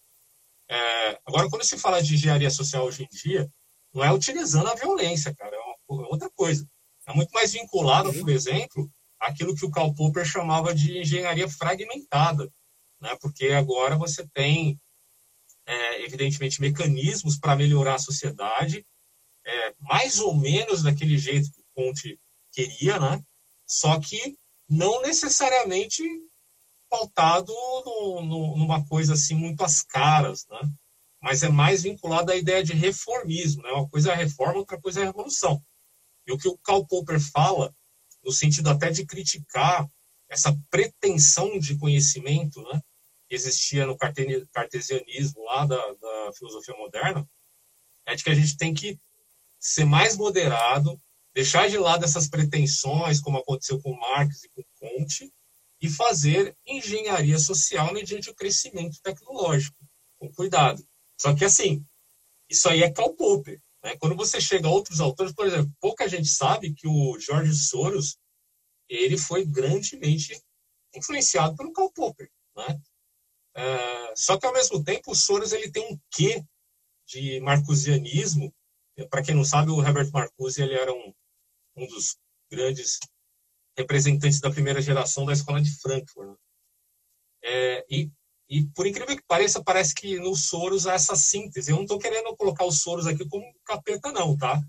[0.70, 3.50] É, agora, quando se fala de engenharia social hoje em dia,
[3.93, 6.67] não é utilizando a violência, cara, é, uma, é outra coisa.
[7.08, 12.51] É muito mais vinculado, por exemplo, àquilo que o Karl Popper chamava de engenharia fragmentada,
[13.01, 13.15] né?
[13.21, 14.80] porque agora você tem,
[15.65, 18.86] é, evidentemente, mecanismos para melhorar a sociedade,
[19.45, 22.19] é, mais ou menos daquele jeito que o Conte
[22.51, 23.23] queria, né?
[23.65, 24.38] só que
[24.69, 26.03] não necessariamente
[26.89, 27.53] pautado
[27.86, 30.60] no, no, numa coisa assim muito às caras, né?
[31.21, 33.62] mas é mais vinculado à ideia de reformismo.
[33.63, 33.71] Né?
[33.71, 35.62] Uma coisa é a reforma, outra coisa é a revolução.
[36.25, 37.73] E o que o Karl Popper fala,
[38.28, 39.90] no sentido até de criticar
[40.30, 42.82] essa pretensão de conhecimento né,
[43.30, 47.26] que existia no cartesianismo lá da, da filosofia moderna,
[48.06, 49.00] é de que a gente tem que
[49.58, 51.02] ser mais moderado,
[51.34, 55.34] deixar de lado essas pretensões, como aconteceu com Marx e com Comte,
[55.80, 59.78] e fazer engenharia social mediante o crescimento tecnológico,
[60.20, 60.86] com cuidado.
[61.18, 61.86] Só que, assim,
[62.50, 63.62] isso aí é Karl Popper.
[63.88, 63.95] Né?
[63.97, 68.17] Quando você chega a outros autores, por exemplo, pouca gente sabe que o George Soros
[68.89, 70.38] ele foi grandemente
[70.93, 72.30] influenciado pelo Karl Popper.
[72.58, 72.82] Né?
[73.56, 76.43] É, só que, ao mesmo tempo, o Soros ele tem um quê
[77.08, 78.54] de marcusianismo.
[79.10, 81.13] Para quem não sabe, o Herbert Marcuse ele era um,
[81.78, 82.17] um dos
[82.52, 83.00] grandes
[83.78, 86.28] representantes da primeira geração da escola de Frankfurt.
[86.28, 86.36] Né?
[87.41, 88.12] É, e,
[88.49, 91.71] e, por incrível que pareça, parece que no Soros há essa síntese.
[91.71, 94.62] Eu não estou querendo colocar o Soros aqui como capeta, não, tá?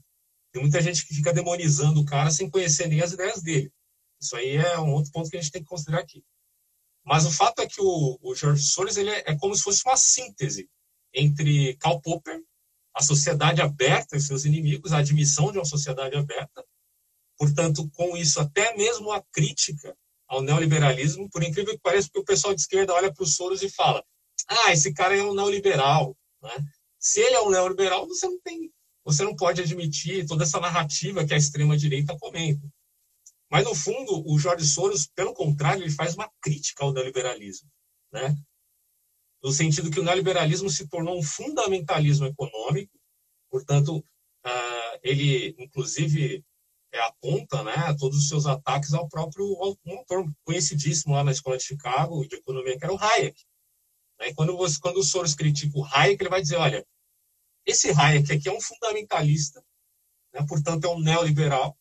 [0.52, 3.72] Tem muita gente que fica demonizando o cara sem conhecer nem as ideias dele.
[4.20, 6.24] Isso aí é um outro ponto que a gente tem que considerar aqui.
[7.04, 9.82] Mas o fato é que o, o George Soros ele é, é, como se fosse
[9.86, 10.68] uma síntese
[11.14, 12.42] entre Karl Popper,
[12.92, 16.64] a sociedade aberta e seus inimigos, a admissão de uma sociedade aberta,
[17.38, 19.96] portanto, com isso, até mesmo a crítica
[20.28, 23.62] ao neoliberalismo, por incrível que pareça, porque o pessoal de esquerda olha para os Soros
[23.62, 24.04] e fala:
[24.46, 26.16] ah, esse cara é um neoliberal.
[26.42, 26.64] Né?
[26.98, 28.70] Se ele é um neoliberal, você não tem,
[29.04, 32.66] você não pode admitir toda essa narrativa que a extrema direita comenta.
[33.50, 37.68] Mas no fundo, o Jorge Soros, pelo contrário, ele faz uma crítica ao neoliberalismo,
[38.12, 38.36] né?
[39.42, 42.92] No sentido que o neoliberalismo se tornou um fundamentalismo econômico,
[43.50, 46.44] portanto, uh, ele inclusive
[46.92, 49.44] é, aponta, né, todos os seus ataques ao próprio
[49.85, 53.42] um autor conhecidíssimo lá na escola de Chicago de economia, que era o Hayek.
[54.18, 54.33] Né?
[54.35, 56.87] Quando, você, quando o Soros critica o Hayek, ele vai dizer, olha,
[57.66, 59.62] esse Hayek aqui é um fundamentalista,
[60.33, 60.44] né?
[60.48, 61.79] portanto é um neoliberal,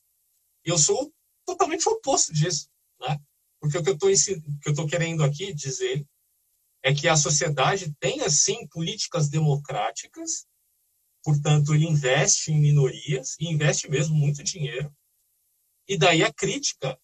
[0.66, 1.14] e eu sou
[1.46, 2.70] totalmente oposto disso.
[3.00, 3.18] Né?
[3.60, 6.06] Porque o que eu estou querendo aqui dizer
[6.84, 10.46] é que a sociedade tem, assim, políticas democráticas,
[11.28, 14.90] portanto, ele investe em minorias, e investe mesmo muito dinheiro,
[15.86, 16.98] e daí a crítica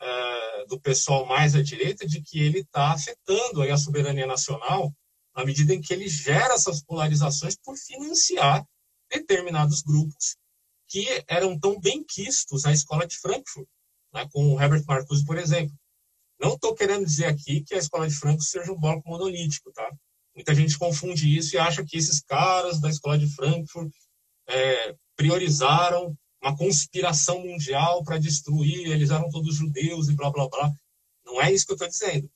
[0.00, 4.94] uh, do pessoal mais à direita de que ele está afetando a soberania nacional
[5.34, 8.64] à medida em que ele gera essas polarizações por financiar
[9.10, 10.36] determinados grupos
[10.88, 13.66] que eram tão bem quistos à escola de Frankfurt,
[14.12, 15.74] né, com o Herbert Marcuse, por exemplo.
[16.38, 19.90] Não estou querendo dizer aqui que a escola de Frankfurt seja um bloco monolítico, tá?
[20.34, 23.92] Muita gente confunde isso e acha que esses caras da escola de Frankfurt
[24.48, 30.72] é, priorizaram uma conspiração mundial para destruir, eles eram todos judeus e blá blá blá.
[31.24, 32.30] Não é isso que eu estou dizendo.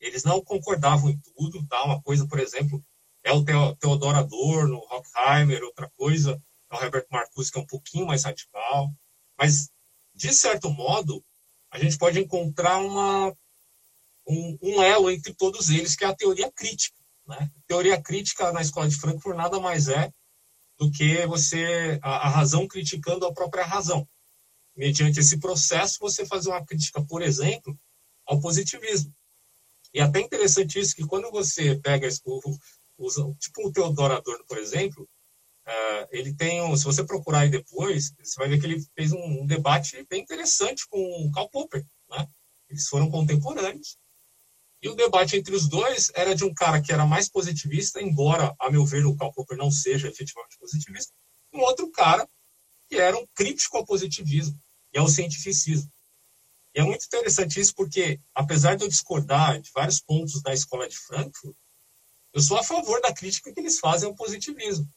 [0.00, 1.84] Eles não concordavam em tudo, tá?
[1.84, 2.82] Uma coisa, por exemplo,
[3.22, 8.06] é o Theodor Adorno, Horkheimer, outra coisa é o Herbert Marcuse, que é um pouquinho
[8.06, 8.92] mais radical.
[9.38, 9.70] Mas,
[10.14, 11.24] de certo modo,
[11.70, 13.34] a gente pode encontrar uma,
[14.26, 16.97] um, um elo entre todos eles, que é a teoria crítica.
[17.28, 17.50] Né?
[17.66, 20.10] Teoria crítica na escola de Frankfurt nada mais é
[20.78, 24.08] do que você a, a, razão criticando a própria razão.
[24.74, 27.78] Mediante esse processo, você fazer uma crítica, por exemplo,
[28.26, 29.12] ao positivismo.
[29.92, 32.08] E é até interessante isso que quando você pega
[32.96, 35.02] usa, tipo o Theodor Adorno, por exemplo,
[35.66, 39.12] uh, ele tem, um, se você procurar aí depois, você vai ver que ele fez
[39.12, 42.28] um, um debate bem interessante com o Karl Popper, né?
[42.68, 43.98] Eles foram contemporâneos
[44.80, 48.54] e o debate entre os dois era de um cara que era mais positivista, embora,
[48.60, 51.12] a meu ver, o Karl Popper não seja efetivamente positivista,
[51.52, 52.28] um outro cara
[52.88, 54.58] que era um crítico ao positivismo
[54.92, 55.90] e ao cientificismo.
[56.74, 60.88] E é muito interessante isso porque, apesar de eu discordar de vários pontos da escola
[60.88, 61.56] de Frankfurt,
[62.32, 64.88] eu sou a favor da crítica que eles fazem ao positivismo.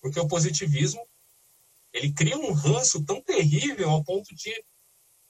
[0.00, 1.00] Porque o positivismo,
[1.92, 4.50] ele cria um ranço tão terrível ao ponto de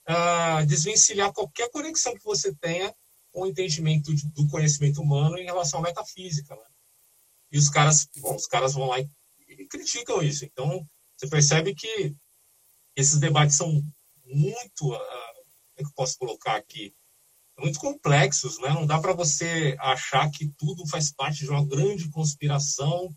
[0.08, 2.92] uh, desvencilhar qualquer conexão que você tenha
[3.32, 6.54] com o entendimento do conhecimento humano em relação à metafísica.
[6.54, 6.62] Né?
[7.50, 9.08] E os caras, bom, os caras vão lá e,
[9.48, 10.44] e criticam isso.
[10.44, 12.14] Então, você percebe que
[12.94, 13.82] esses debates são
[14.26, 16.94] muito, uh, como é que eu posso colocar aqui?
[17.58, 18.70] Muito complexos, né?
[18.70, 23.14] Não dá para você achar que tudo faz parte de uma grande conspiração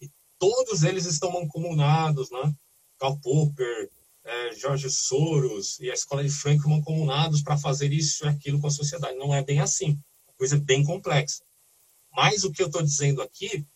[0.00, 2.54] e todos eles estão mancomunados, né?
[2.98, 3.90] Karl Popper,
[4.24, 8.66] é, Jorge Soros e a escola de Frankfurt mancomunados para fazer isso e aquilo com
[8.66, 9.18] a sociedade.
[9.18, 9.98] Não é bem assim.
[10.28, 11.44] A coisa é bem complexa.
[12.12, 13.66] Mas o que eu estou dizendo aqui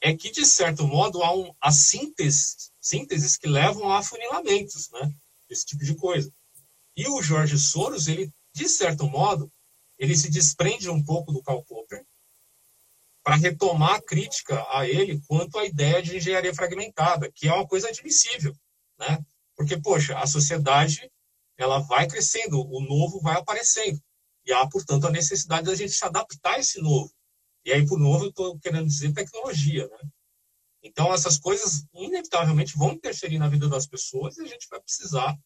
[0.00, 5.10] é que, de certo modo, há, um, há síntese, sínteses que levam a afunilamentos, né?
[5.48, 6.32] Esse tipo de coisa.
[6.96, 9.50] E o Jorge Soros, ele, de certo modo,
[9.98, 12.04] ele se desprende um pouco do Karl Popper
[13.22, 17.66] para retomar a crítica a ele quanto à ideia de engenharia fragmentada, que é uma
[17.66, 18.54] coisa admissível,
[18.98, 19.18] né?
[19.56, 21.10] Porque, poxa, a sociedade
[21.56, 24.00] ela vai crescendo, o novo vai aparecendo.
[24.44, 27.10] E há, portanto, a necessidade da gente se adaptar a esse novo.
[27.64, 29.98] E aí, por novo, eu estou querendo dizer tecnologia, né?
[30.82, 35.36] Então, essas coisas, inevitavelmente, vão interferir na vida das pessoas e a gente vai precisar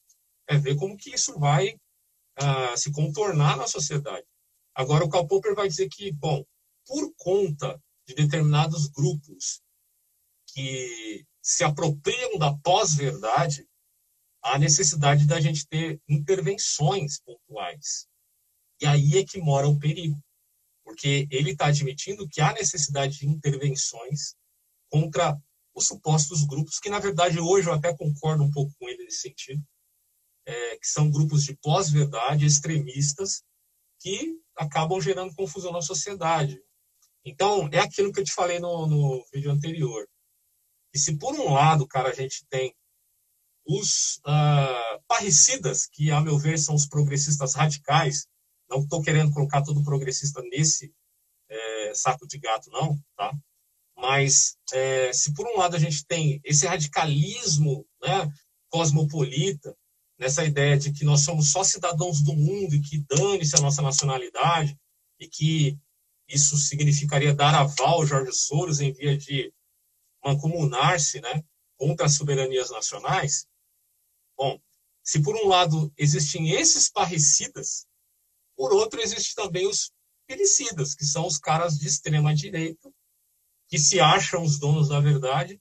[0.46, 4.26] é, ver como que isso vai uh, se contornar na sociedade.
[4.74, 6.44] Agora, o Karl Popper vai dizer que, bom,
[6.86, 9.62] por conta de determinados grupos
[10.48, 13.66] que se apropriam da pós-verdade,
[14.42, 18.06] a necessidade da gente ter intervenções pontuais.
[18.80, 20.18] E aí é que mora o perigo,
[20.84, 24.34] porque ele está admitindo que há necessidade de intervenções
[24.90, 25.38] contra
[25.74, 29.20] os supostos grupos, que na verdade hoje eu até concordo um pouco com ele nesse
[29.20, 29.62] sentido,
[30.46, 33.42] é, que são grupos de pós-verdade, extremistas,
[34.00, 36.60] que acabam gerando confusão na sociedade.
[37.24, 40.08] Então, é aquilo que eu te falei no, no vídeo anterior.
[40.92, 42.74] E se por um lado, cara, a gente tem
[43.70, 48.26] os uh, parricidas, que, a meu ver, são os progressistas radicais.
[48.68, 50.92] Não estou querendo colocar todo progressista nesse
[51.48, 53.32] é, saco de gato, não, tá?
[53.96, 58.32] Mas é, se por um lado a gente tem esse radicalismo né,
[58.68, 59.76] cosmopolita,
[60.18, 63.82] nessa ideia de que nós somos só cidadãos do mundo e que dane-se a nossa
[63.82, 64.76] nacionalidade,
[65.18, 65.78] e que
[66.28, 69.52] isso significaria dar aval ao Jorge Soros em via de
[70.24, 71.42] mancomunar-se né,
[71.76, 73.46] contra as soberanias nacionais,
[74.40, 74.58] bom,
[75.04, 77.86] se por um lado existem esses parricidas,
[78.56, 79.90] por outro existe também os
[80.26, 82.90] felicidas, que são os caras de extrema direita,
[83.68, 85.60] que se acham os donos da verdade,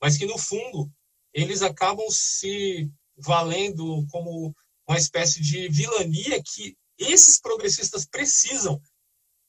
[0.00, 0.88] mas que no fundo
[1.34, 4.54] eles acabam se valendo como
[4.88, 8.80] uma espécie de vilania que esses progressistas precisam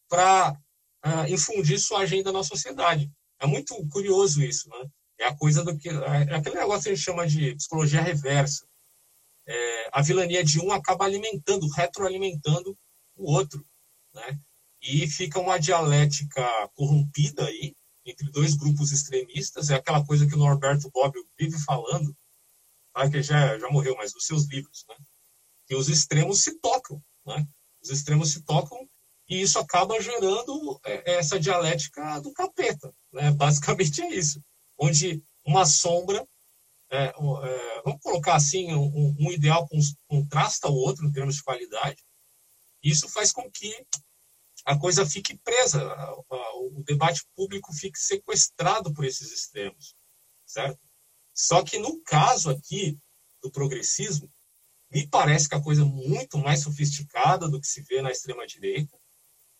[0.10, 0.58] para uh,
[1.04, 3.12] ah, infundir sua agenda na sociedade.
[3.40, 4.90] É muito curioso isso, né?
[5.20, 8.66] É a coisa do que é aquele negócio que a gente chama de psicologia reversa.
[9.48, 12.78] É, a vilania de um acaba alimentando, retroalimentando
[13.16, 13.66] o outro,
[14.14, 14.40] né?
[14.82, 16.44] E fica uma dialética
[16.76, 17.76] corrompida aí
[18.06, 19.70] entre dois grupos extremistas.
[19.70, 22.16] É aquela coisa que o Norberto Bobbio vive falando,
[22.94, 23.10] tá?
[23.10, 24.96] que já já morreu, mas nos seus livros, né?
[25.68, 27.48] Que os extremos se tocam, né?
[27.82, 28.88] Os extremos se tocam
[29.32, 32.94] e isso acaba gerando é, essa dialética do capeta.
[33.14, 33.32] Né?
[33.38, 34.44] Basicamente é isso,
[34.78, 36.28] onde uma sombra,
[36.92, 39.68] é, é, vamos colocar assim, um, um ideal
[40.08, 42.04] contrasta o outro em termos de qualidade,
[42.84, 43.74] isso faz com que
[44.66, 45.82] a coisa fique presa,
[46.56, 49.96] o debate público fique sequestrado por esses extremos,
[50.46, 50.80] certo?
[51.34, 53.00] Só que no caso aqui
[53.42, 54.32] do progressismo,
[54.92, 58.46] me parece que a coisa é muito mais sofisticada do que se vê na extrema
[58.46, 58.96] direita,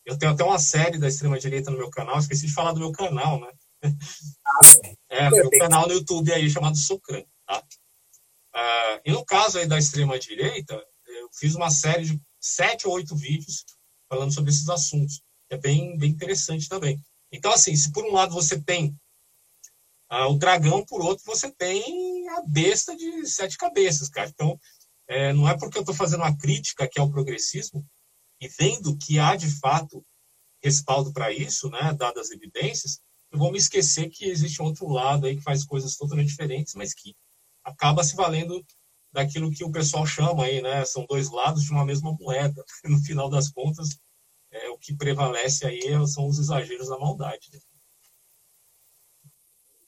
[0.06, 2.92] eu tenho até uma série da extrema-direita no meu canal, esqueci de falar do meu
[2.92, 3.52] canal, né?
[5.10, 7.64] É, meu canal no YouTube aí chamado Socran, tá?
[8.54, 10.74] Uh, e no caso aí da extrema-direita,
[11.06, 13.66] eu fiz uma série de sete ou oito vídeos
[14.10, 15.22] falando sobre esses assuntos.
[15.50, 17.02] É bem, bem interessante também.
[17.32, 18.96] Então, assim, se por um lado você tem
[20.12, 24.30] uh, o dragão, por outro você tem a besta de sete cabeças, cara.
[24.30, 24.60] Então,
[25.08, 27.86] é, não é porque eu estou fazendo uma crítica que é o progressismo
[28.40, 30.06] e vendo que há de fato
[30.64, 34.88] respaldo para isso, né, dadas as evidências, eu vou me esquecer que existe um outro
[34.90, 37.16] lado aí que faz coisas totalmente diferentes, mas que
[37.64, 38.64] acaba se valendo
[39.12, 42.64] daquilo que o pessoal chama aí, né, são dois lados de uma mesma moeda.
[42.84, 43.98] No final das contas,
[44.52, 47.50] é, o que prevalece aí são os exageros da maldade.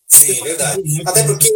[0.07, 1.01] Sim, verdade.
[1.05, 1.49] Até porque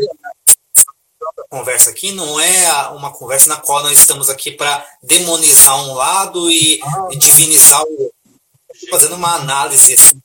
[1.50, 6.52] conversa aqui não é uma conversa na qual nós estamos aqui para demonizar um lado
[6.52, 8.18] e, ah, divinizar o outro.
[8.90, 10.22] Fazendo uma análise assim,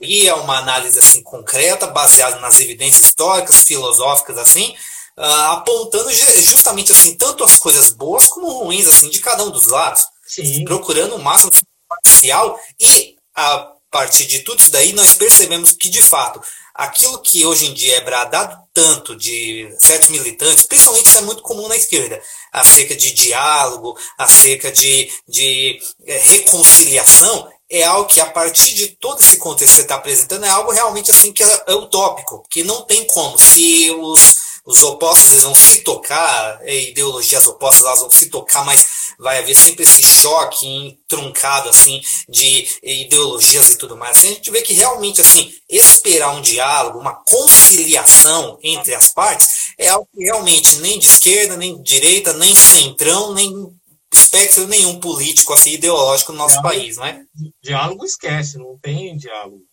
[0.00, 4.74] e é uma análise assim concreta, baseada nas evidências históricas, filosóficas assim,
[5.16, 9.66] uh, apontando justamente assim tanto as coisas boas como ruins assim de cada um dos
[9.66, 10.64] lados, Sim.
[10.64, 11.50] procurando o máximo
[11.88, 16.40] parcial e a partir de tudo isso daí nós percebemos que de fato
[16.74, 21.42] aquilo que hoje em dia é bradado tanto de certos militantes, principalmente isso é muito
[21.42, 22.20] comum na esquerda,
[22.52, 29.20] acerca de diálogo, acerca de, de é, reconciliação, é algo que, a partir de todo
[29.20, 32.62] esse contexto que você está apresentando, é algo realmente assim que é, é utópico, que
[32.62, 33.36] não tem como.
[33.36, 38.64] Se os, os opostos eles vão se tocar, é, ideologias opostas elas vão se tocar,
[38.64, 38.86] mas
[39.18, 44.18] vai haver sempre esse choque truncado assim de ideologias e tudo mais.
[44.18, 49.64] Assim, a gente vê que realmente assim esperar um diálogo, uma conciliação entre as partes
[49.76, 53.74] é algo que realmente nem de esquerda, nem de direita, nem centrão, nem
[54.14, 57.26] espectro nenhum político assim ideológico no nosso diálogo, país, né?
[57.62, 59.64] Diálogo esquece, não tem diálogo.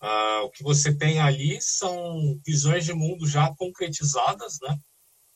[0.00, 4.78] Ah, o que você tem ali são visões de mundo já concretizadas, né?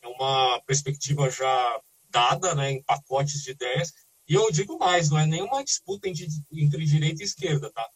[0.03, 1.81] É uma perspectiva já
[2.11, 3.93] dada, né, em pacotes de ideias.
[4.29, 7.87] E eu digo mais, não é nenhuma disputa entre, entre direita e esquerda, tá?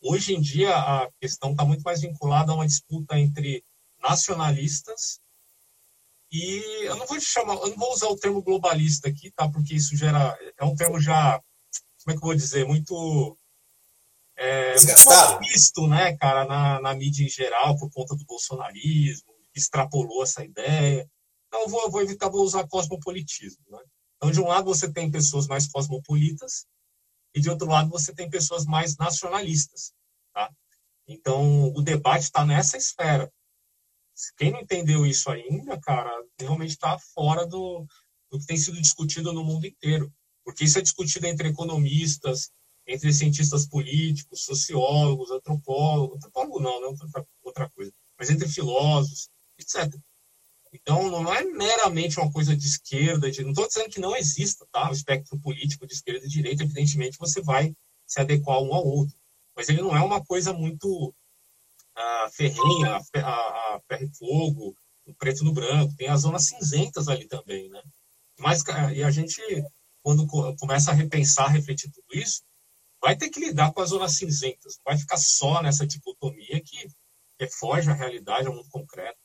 [0.00, 3.64] Hoje em dia a questão está muito mais vinculada a uma disputa entre
[4.00, 5.18] nacionalistas
[6.36, 9.48] e eu não vou chamar, eu não vou usar o termo globalista aqui, tá?
[9.48, 11.40] Porque isso gera é um termo já,
[12.02, 13.38] como é que eu vou dizer, muito
[14.36, 15.38] é, Desgastado.
[15.38, 21.08] visto, né, cara, na, na mídia em geral, por conta do bolsonarismo, extrapolou essa ideia.
[21.46, 23.62] Então, eu vou, vou evitar, vou usar cosmopolitismo.
[23.70, 23.78] Né?
[24.16, 26.66] Então, de um lado, você tem pessoas mais cosmopolitas,
[27.32, 29.92] e de outro lado, você tem pessoas mais nacionalistas.
[30.32, 30.50] Tá?
[31.06, 33.32] Então, o debate está nessa esfera.
[34.36, 37.86] Quem não entendeu isso ainda, cara, realmente está fora do,
[38.30, 40.12] do que tem sido discutido no mundo inteiro.
[40.44, 42.50] Porque isso é discutido entre economistas,
[42.86, 49.94] entre cientistas políticos, sociólogos, antropólogos, antropólogo não, não outra, outra coisa, mas entre filósofos, etc.
[50.72, 54.66] Então, não é meramente uma coisa de esquerda, de, não estou dizendo que não exista
[54.70, 54.90] tá?
[54.90, 57.74] o espectro político de esquerda e direita, evidentemente você vai
[58.06, 59.16] se adequar um ao outro,
[59.56, 61.14] mas ele não é uma coisa muito
[61.96, 64.76] a ferrenha, a, a, a ferro e fogo,
[65.06, 67.82] o preto no branco, tem as zonas cinzentas ali também, né?
[68.38, 68.62] Mas,
[68.94, 69.40] e a gente,
[70.02, 70.26] quando
[70.58, 72.42] começa a repensar, refletir tudo isso,
[73.00, 76.88] vai ter que lidar com as zonas cinzentas, não vai ficar só nessa dicotomia que,
[77.38, 79.18] que foge à realidade, ao mundo concreto.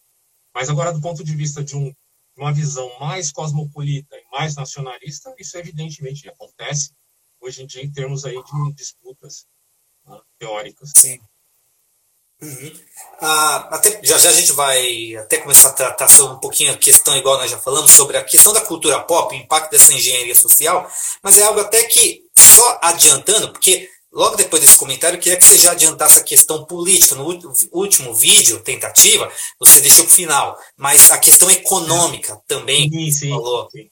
[0.53, 1.93] Mas agora, do ponto de vista de um,
[2.35, 6.93] uma visão mais cosmopolita e mais nacionalista, isso evidentemente acontece
[7.39, 9.45] hoje em dia em termos aí de disputas
[10.05, 10.91] né, teóricas.
[10.95, 11.19] Sim.
[12.41, 12.71] Uhum.
[13.21, 16.77] Ah, até, já já a gente vai até começar a tratar sobre um pouquinho a
[16.77, 20.33] questão, igual nós já falamos, sobre a questão da cultura pop, o impacto dessa engenharia
[20.33, 20.89] social,
[21.21, 25.43] mas é algo até que, só adiantando, porque logo depois desse comentário, eu queria que
[25.43, 27.13] você já adiantasse a questão política.
[27.13, 27.25] No
[27.73, 29.29] último vídeo, tentativa,
[29.59, 33.69] você deixou para o final, mas a questão econômica também, sim, sim, falou.
[33.69, 33.89] Sim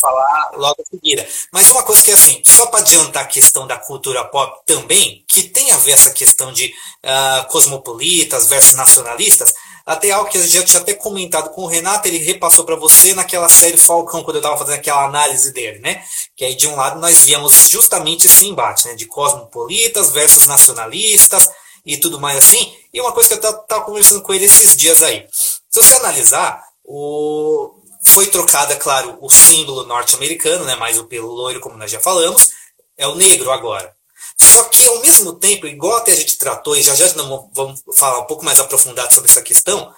[0.00, 1.28] falar logo em seguida.
[1.52, 5.24] Mas uma coisa que é assim, só para adiantar a questão da cultura pop também,
[5.28, 9.52] que tem a ver essa questão de uh, cosmopolitas versus nacionalistas,
[9.86, 12.74] até algo que a gente já tinha até comentado com o Renato, ele repassou para
[12.74, 16.02] você naquela série Falcão, quando eu estava fazendo aquela análise dele, né?
[16.34, 18.94] Que aí de um lado nós víamos justamente esse embate, né?
[18.94, 21.50] De cosmopolitas versus nacionalistas
[21.84, 22.74] e tudo mais assim.
[22.94, 25.26] E uma coisa que eu estava conversando com ele esses dias aí.
[25.70, 27.70] Se você analisar, o,
[28.04, 32.50] foi trocada, claro, o símbolo norte-americano, né, mais o pelo loiro, como nós já falamos,
[32.96, 33.94] é o negro agora.
[34.36, 37.06] Só que, ao mesmo tempo, igual até a gente tratou, e já já
[37.52, 39.92] vamos falar um pouco mais aprofundado sobre essa questão,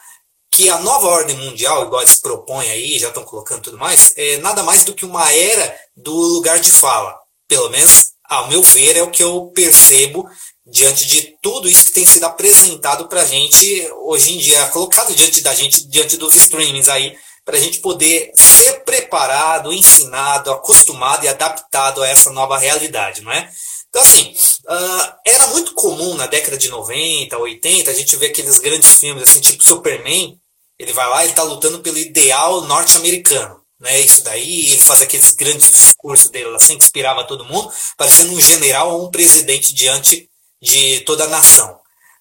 [0.51, 4.39] que a nova ordem mundial, igual eles propõem aí, já estão colocando tudo mais, é
[4.39, 7.15] nada mais do que uma era do lugar de fala.
[7.49, 10.29] Pelo menos, ao meu ver, é o que eu percebo
[10.65, 15.15] diante de tudo isso que tem sido apresentado para a gente hoje em dia, colocado
[15.15, 17.17] diante da gente, diante dos streamings aí,
[17.47, 23.31] para a gente poder ser preparado, ensinado, acostumado e adaptado a essa nova realidade, não
[23.31, 23.49] é?
[23.89, 24.35] Então, assim,
[24.69, 29.23] uh, era muito comum na década de 90, 80, a gente ver aqueles grandes filmes,
[29.23, 30.37] assim, tipo Superman,
[30.77, 33.65] ele vai lá e está lutando pelo ideal norte-americano.
[33.79, 38.33] Né, isso daí, ele faz aqueles grandes discursos dele, assim, que inspirava todo mundo, parecendo
[38.33, 40.29] um general ou um presidente diante
[40.61, 41.79] de toda a nação.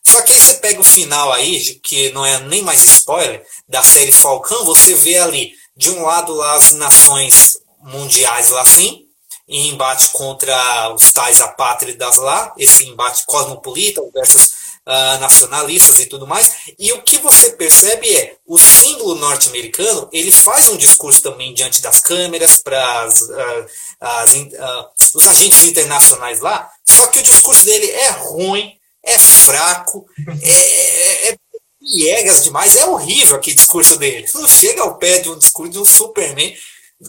[0.07, 4.11] Só que você pega o final aí, que não é nem mais spoiler, da série
[4.11, 9.05] Falcão, você vê ali, de um lado lá as nações mundiais lá assim,
[9.47, 16.25] em embate contra os tais apátridas lá, esse embate cosmopolita versus uh, nacionalistas e tudo
[16.25, 16.51] mais.
[16.79, 21.81] E o que você percebe é o símbolo norte-americano, ele faz um discurso também diante
[21.81, 28.09] das câmeras para uh, uh, os agentes internacionais lá, só que o discurso dele é
[28.11, 28.74] ruim,
[29.05, 30.05] é fraco,
[30.41, 31.37] é, é, é
[31.79, 34.27] piegas demais, é horrível aquele discurso dele.
[34.33, 36.55] Não chega ao pé de um discurso de um Superman,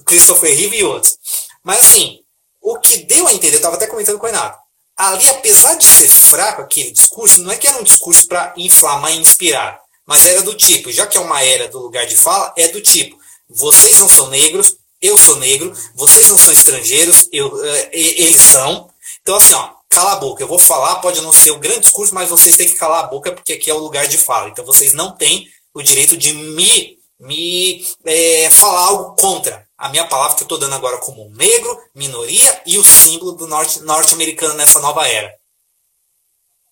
[0.05, 1.17] Christopher Reeve e outros.
[1.65, 2.21] Mas assim,
[2.61, 4.59] o que deu a entender, eu estava até comentando com o Renato,
[4.97, 9.13] ali, apesar de ser fraco aquele discurso, não é que era um discurso para inflamar
[9.13, 12.53] e inspirar, mas era do tipo, já que é uma era do lugar de fala,
[12.57, 13.19] é do tipo,
[13.49, 18.91] vocês não são negros, eu sou negro, vocês não são estrangeiros, eu, uh, eles são.
[19.21, 20.43] Então, assim, ó, cala a boca.
[20.43, 23.07] Eu vou falar, pode não ser o grande discurso, mas vocês têm que calar a
[23.07, 24.49] boca porque aqui é o lugar de fala.
[24.49, 30.09] Então vocês não têm o direito de me, me é, falar algo contra a minha
[30.09, 33.81] palavra que eu estou dando agora como um negro, minoria e o símbolo do norte,
[33.81, 35.39] norte-americano nessa nova era.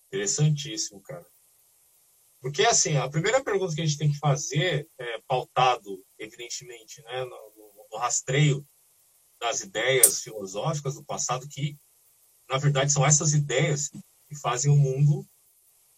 [0.07, 1.25] Interessantíssimo, cara.
[2.41, 7.23] Porque, assim, a primeira pergunta que a gente tem que fazer, é, pautado, evidentemente, né,
[7.25, 8.65] no, no rastreio
[9.39, 11.77] das ideias filosóficas do passado, que
[12.49, 13.89] na verdade, são essas ideias
[14.27, 15.25] que fazem o mundo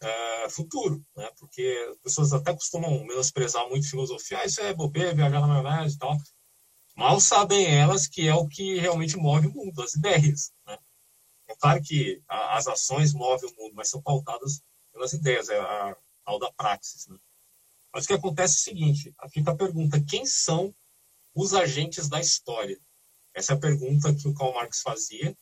[0.02, 1.30] é, futuro, né?
[1.40, 5.96] Porque as pessoas até costumam menosprezar muito filosofia, ah, isso é bobeira, viajar na maionese
[5.96, 6.18] e tal.
[6.96, 10.78] Mal sabem elas que é o que realmente move o mundo, as ideias, né?
[11.48, 15.60] É claro que a, as ações movem o mundo, mas são pautadas pelas ideias, é
[15.60, 15.96] a
[16.26, 17.18] tal da praxis, né?
[17.94, 20.76] Mas o que acontece é o seguinte, fica a pergunta, quem são
[21.34, 22.80] os agentes da história?
[23.34, 25.36] Essa é a pergunta que o Karl Marx fazia,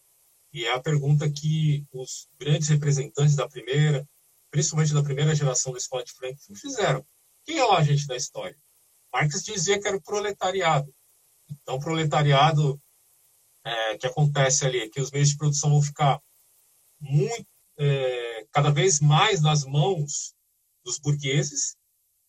[0.56, 4.08] e é a pergunta que os grandes representantes da primeira,
[4.50, 7.06] principalmente da primeira geração da escola de Frankfurt, fizeram.
[7.44, 8.58] Quem é o agente da história?
[9.12, 10.96] Marx dizia que era o proletariado.
[11.50, 12.82] Então, o proletariado
[13.66, 16.22] é, que acontece ali que os meios de produção vão ficar
[17.02, 17.48] muito,
[17.78, 20.34] é, cada vez mais nas mãos
[20.86, 21.76] dos burgueses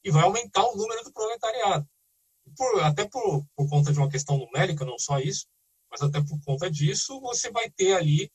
[0.02, 1.88] e vai aumentar o número do proletariado.
[2.56, 5.46] Por, até por, por conta de uma questão numérica, não só isso,
[5.90, 8.30] mas até por conta disso você vai ter ali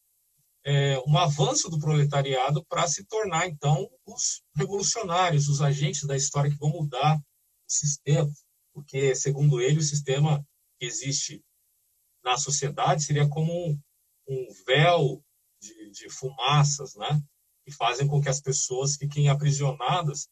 [0.63, 6.51] é, um avanço do proletariado para se tornar, então, os revolucionários, os agentes da história
[6.51, 7.21] que vão mudar o
[7.67, 8.31] sistema,
[8.73, 10.45] porque, segundo ele, o sistema
[10.79, 11.43] que existe
[12.23, 13.79] na sociedade seria como um,
[14.27, 15.23] um véu
[15.59, 17.21] de, de, fumaças, né?
[17.65, 20.27] e fazem com que as pessoas fiquem aprisionadas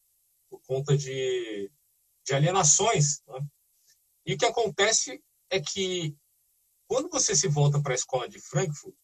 [0.50, 1.72] por conta de,
[2.26, 3.22] de alienações.
[3.28, 3.40] Né?
[4.26, 6.16] E o que acontece é que,
[6.90, 8.96] quando você se volta para a escola de Frankfurt,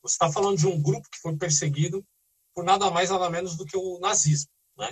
[0.00, 2.06] você está falando de um grupo que foi perseguido
[2.54, 4.88] por nada mais nada menos do que o nazismo, né?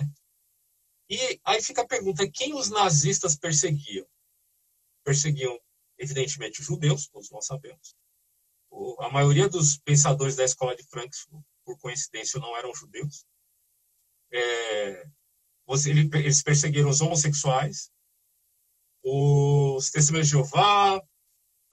[1.09, 4.05] E aí fica a pergunta: quem os nazistas perseguiam?
[5.05, 5.57] Perseguiam,
[5.97, 7.95] evidentemente, judeus, todos nós sabemos.
[8.99, 13.25] A maioria dos pensadores da escola de Frankfurt, por coincidência, não eram judeus.
[14.33, 15.07] É,
[15.85, 17.89] eles perseguiram os homossexuais,
[19.01, 21.01] os testemunhos de Jeová,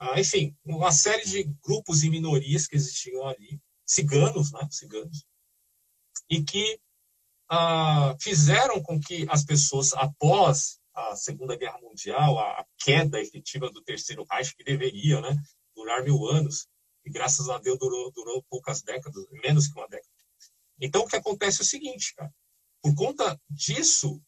[0.04, 5.24] ah, enfim, uma série de grupos e minorias que existiam ali, ciganos, né, ciganos,
[6.28, 6.78] e que
[7.48, 13.82] ah, fizeram com que as pessoas, após a Segunda Guerra Mundial, a queda efetiva do
[13.82, 15.34] Terceiro Reich, que deveria né,
[15.74, 16.68] durar mil anos,
[17.04, 20.08] e graças a Deus durou, durou poucas décadas, menos que uma década.
[20.80, 22.32] Então, o que acontece é o seguinte, cara,
[22.82, 24.20] por conta disso,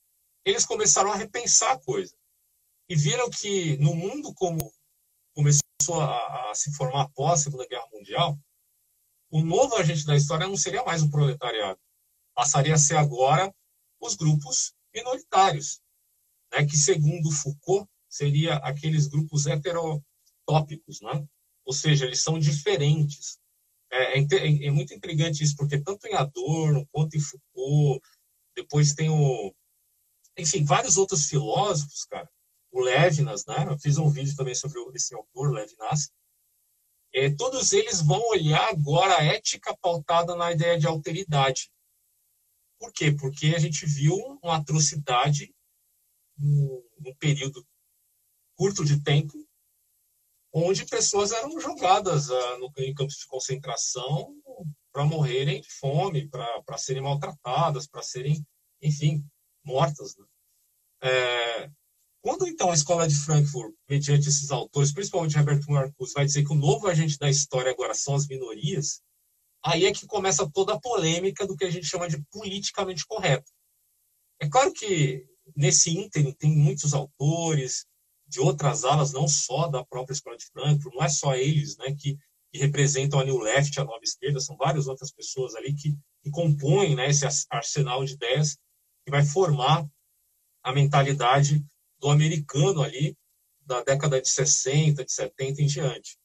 [0.43, 2.17] eles começaram a repensar a coisa.
[2.89, 4.73] E viram que no mundo como
[5.35, 5.66] começou
[6.01, 8.39] a, a se formar após a Segunda Guerra Mundial,
[9.31, 11.81] o novo agente da história não seria mais o proletariado,
[12.35, 13.53] passaria a ser agora
[14.01, 15.81] os grupos minoritários,
[16.53, 21.27] né, que segundo Foucault seria aqueles grupos heterotópicos, né?
[21.67, 23.39] ou seja, eles são diferentes.
[23.91, 28.01] É, é, é, é, muito intrigante isso, porque tanto em Adorno quanto em Foucault,
[28.55, 29.55] depois tem o.
[30.39, 32.31] Enfim, vários outros filósofos, cara.
[32.77, 33.65] O Levinas, né?
[33.67, 36.13] Eu fiz um vídeo também sobre esse autor, Levinas.
[37.15, 41.71] É, todos eles vão olhar agora a ética pautada na ideia de alteridade.
[42.79, 43.11] Por quê?
[43.11, 45.55] Porque a gente viu uma atrocidade
[46.37, 46.85] num,
[47.19, 47.67] período
[48.55, 49.33] curto de tempo,
[50.53, 54.37] onde pessoas eram jogadas uh, no, em campos de concentração
[54.93, 58.47] para morrerem de fome, para serem maltratadas, para serem,
[58.83, 59.27] enfim,
[59.65, 60.15] mortas.
[60.19, 60.27] Né?
[61.05, 61.71] É,
[62.27, 66.53] quando então a escola de Frankfurt, mediante esses autores, principalmente Roberto Marcuse, vai dizer que
[66.53, 69.01] o novo agente da história agora são as minorias,
[69.65, 73.49] aí é que começa toda a polêmica do que a gente chama de politicamente correto.
[74.41, 75.25] É claro que
[75.55, 77.87] nesse ínterim tem muitos autores
[78.27, 81.95] de outras alas, não só da própria Escola de Frankfurt, não é só eles né,
[81.97, 82.19] que,
[82.53, 86.31] que representam a New Left, a nova esquerda, são várias outras pessoas ali que, que
[86.33, 88.59] compõem né, esse arsenal de ideias
[89.05, 89.89] que vai formar
[90.65, 91.65] a mentalidade
[91.99, 93.17] do americano ali
[93.67, 96.19] da década de 60, de 70 em diante.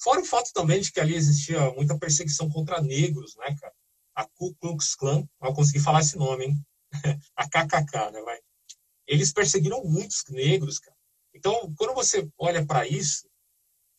[0.00, 3.74] Fora o fato também de que ali existia muita perseguição contra negros, né, cara?
[4.14, 6.66] A Ku Klux Klan, eu consegui falar esse nome, hein?
[7.36, 8.38] a KKK, né, vai?
[9.06, 10.96] Eles perseguiram muitos negros, cara.
[11.34, 13.28] Então, quando você olha para isso,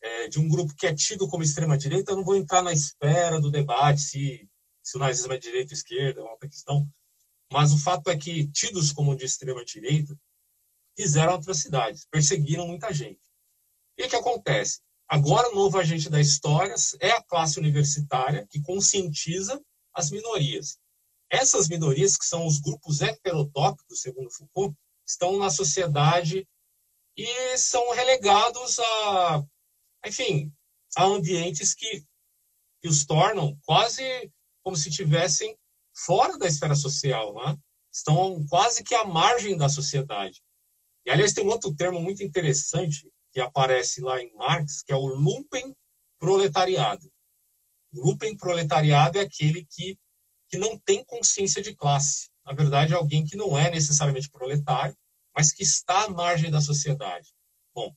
[0.00, 3.40] é, de um grupo que é tido como extrema-direita, eu não vou entrar na esfera
[3.40, 4.48] do debate se,
[4.82, 6.88] se o nazismo é direita ou esquerda, é uma questão.
[7.52, 10.16] Mas o fato é que, tidos como de extrema-direita,
[10.96, 13.20] fizeram atrocidades, perseguiram muita gente.
[13.98, 14.80] E o que acontece?
[15.08, 19.62] Agora, o novo agente da história é a classe universitária que conscientiza
[19.94, 20.78] as minorias.
[21.30, 24.76] Essas minorias, que são os grupos heterotópicos, segundo Foucault,
[25.06, 26.46] estão na sociedade
[27.16, 29.44] e são relegados a,
[30.04, 30.52] enfim,
[30.96, 32.04] a ambientes que,
[32.80, 34.02] que os tornam quase
[34.62, 35.56] como se tivessem
[35.94, 37.56] fora da esfera social, né?
[37.92, 40.42] estão quase que à margem da sociedade.
[41.06, 44.96] E, aliás, tem um outro termo muito interessante que aparece lá em Marx, que é
[44.96, 45.72] o lumpen
[46.18, 47.08] proletariado.
[47.94, 49.96] O lumpen proletariado é aquele que,
[50.48, 52.28] que não tem consciência de classe.
[52.44, 54.96] Na verdade, é alguém que não é necessariamente proletário,
[55.36, 57.32] mas que está à margem da sociedade.
[57.72, 57.94] Bom,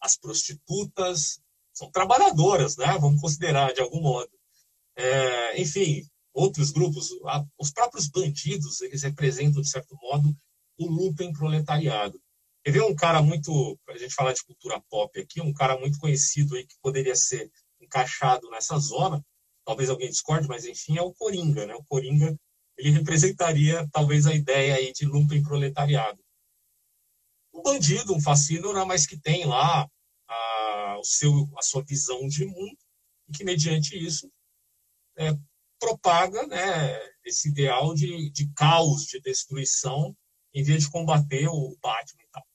[0.00, 1.40] as prostitutas
[1.72, 2.96] são trabalhadoras, né?
[2.98, 4.30] vamos considerar de algum modo.
[4.94, 7.10] É, enfim, outros grupos,
[7.58, 10.36] os próprios bandidos, eles representam, de certo modo,
[10.78, 12.20] o lumpen proletariado.
[12.70, 16.56] Ver um cara muito, a gente falar de cultura pop aqui, um cara muito conhecido
[16.56, 17.50] aí que poderia ser
[17.80, 19.24] encaixado nessa zona,
[19.64, 21.74] talvez alguém discorde, mas enfim, é o Coringa, né?
[21.74, 22.36] O Coringa,
[22.76, 26.22] ele representaria talvez a ideia aí de lumpen proletariado.
[27.54, 28.84] Um bandido, um fascínio, né?
[28.84, 29.88] mas que tem lá
[30.28, 32.76] a, o seu, a sua visão de mundo
[33.28, 34.30] e que, mediante isso,
[35.16, 35.32] é,
[35.78, 40.16] propaga né, esse ideal de, de caos, de destruição,
[40.54, 42.45] em vez de combater o Batman e tal.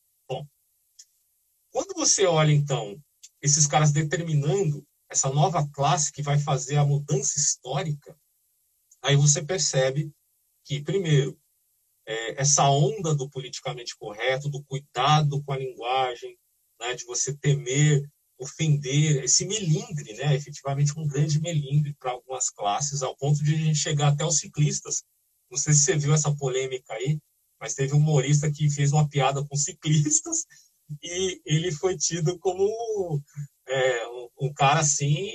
[1.72, 3.02] Quando você olha, então,
[3.42, 8.18] esses caras determinando essa nova classe que vai fazer a mudança histórica,
[9.02, 10.12] aí você percebe
[10.66, 11.40] que, primeiro,
[12.06, 16.38] é, essa onda do politicamente correto, do cuidado com a linguagem,
[16.80, 23.04] né, de você temer ofender, esse melindre, né, efetivamente um grande melindre para algumas classes,
[23.04, 25.04] ao ponto de a gente chegar até os ciclistas.
[25.50, 27.20] Não sei se você viu essa polêmica aí,
[27.60, 30.46] mas teve um humorista que fez uma piada com ciclistas
[31.02, 33.22] e ele foi tido como
[33.68, 35.30] é, um, um, cara assim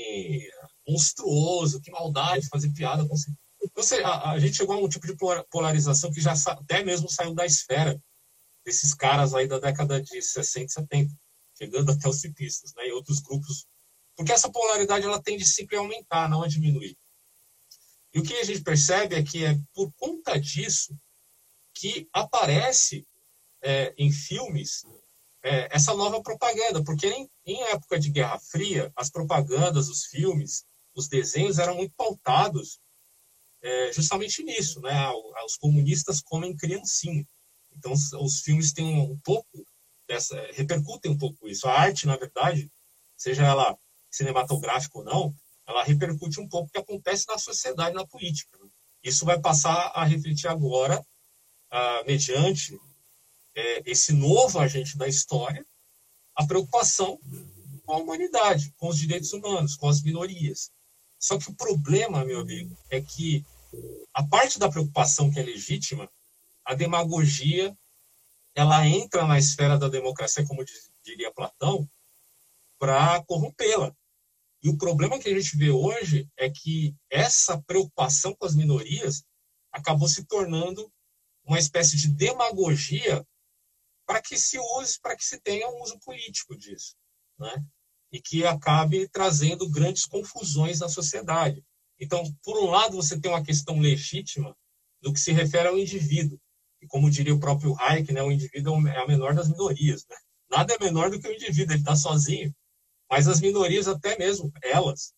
[0.87, 3.15] monstruoso, que maldade fazer piada com.
[3.63, 5.17] Então, a, a, gente chegou a um tipo de
[5.51, 8.01] polarização que já até mesmo saiu da esfera
[8.65, 11.15] desses caras aí da década de 60 e 70
[11.57, 13.67] chegando até os ciclistas, né, e outros grupos,
[14.15, 16.97] porque essa polaridade ela tende sempre a aumentar, não a diminuir.
[18.15, 20.97] E o que a gente percebe é que é por conta disso
[21.75, 23.07] que aparece
[23.63, 24.85] é, em filmes
[25.47, 30.65] é, essa nova propaganda, porque em, em, época de Guerra Fria, as propagandas, os filmes,
[30.93, 32.81] os desenhos eram muito pautados
[33.63, 35.09] é, justamente nisso, né?
[35.45, 37.25] Os comunistas comem criancinha.
[37.73, 39.65] Então, os filmes têm um pouco
[40.09, 41.69] dessa, repercutem um pouco isso.
[41.69, 42.69] A arte, na verdade,
[43.17, 43.79] seja ela
[44.11, 45.35] cinematográfica ou não,
[45.67, 48.57] ela repercute um pouco o que acontece na sociedade, na política.
[48.59, 48.69] Né?
[49.03, 51.05] Isso vai passar a refletir agora,
[51.71, 52.77] ah, mediante
[53.57, 55.67] é, esse novo agente da história,
[56.35, 57.19] a preocupação
[57.85, 60.71] com a humanidade, com os direitos humanos, com as minorias.
[61.19, 63.45] Só que o problema, meu amigo, é que
[64.13, 66.11] a parte da preocupação que é legítima,
[66.65, 67.77] a demagogia
[68.55, 70.65] ela entra na esfera da democracia, como
[71.05, 71.89] diria Platão,
[72.79, 73.95] para corrompê-la.
[74.63, 79.23] E o problema que a gente vê hoje é que essa preocupação com as minorias
[79.71, 80.91] acabou se tornando
[81.45, 83.25] uma espécie de demagogia
[84.07, 86.95] para que se use, para que se tenha um uso político disso,
[87.39, 87.65] né?
[88.13, 91.63] E que acabe trazendo grandes confusões na sociedade.
[91.99, 94.57] Então, por um lado, você tem uma questão legítima
[95.03, 96.41] do que se refere ao indivíduo,
[96.81, 100.07] e como diria o próprio Hayek, né, o indivíduo é a menor das minorias.
[100.09, 100.17] Né?
[100.51, 102.55] Nada é menor do que o indivíduo, ele está sozinho.
[103.11, 105.13] Mas as minorias, até mesmo elas,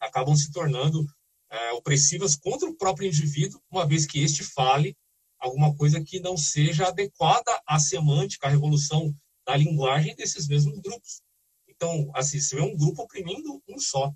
[0.00, 1.06] acabam se tornando
[1.50, 4.96] é, opressivas contra o próprio indivíduo, uma vez que este fale
[5.40, 9.14] alguma coisa que não seja adequada à semântica, à revolução
[9.46, 11.22] da linguagem desses mesmos grupos.
[11.68, 14.12] Então, assim, se vê um grupo oprimindo um só,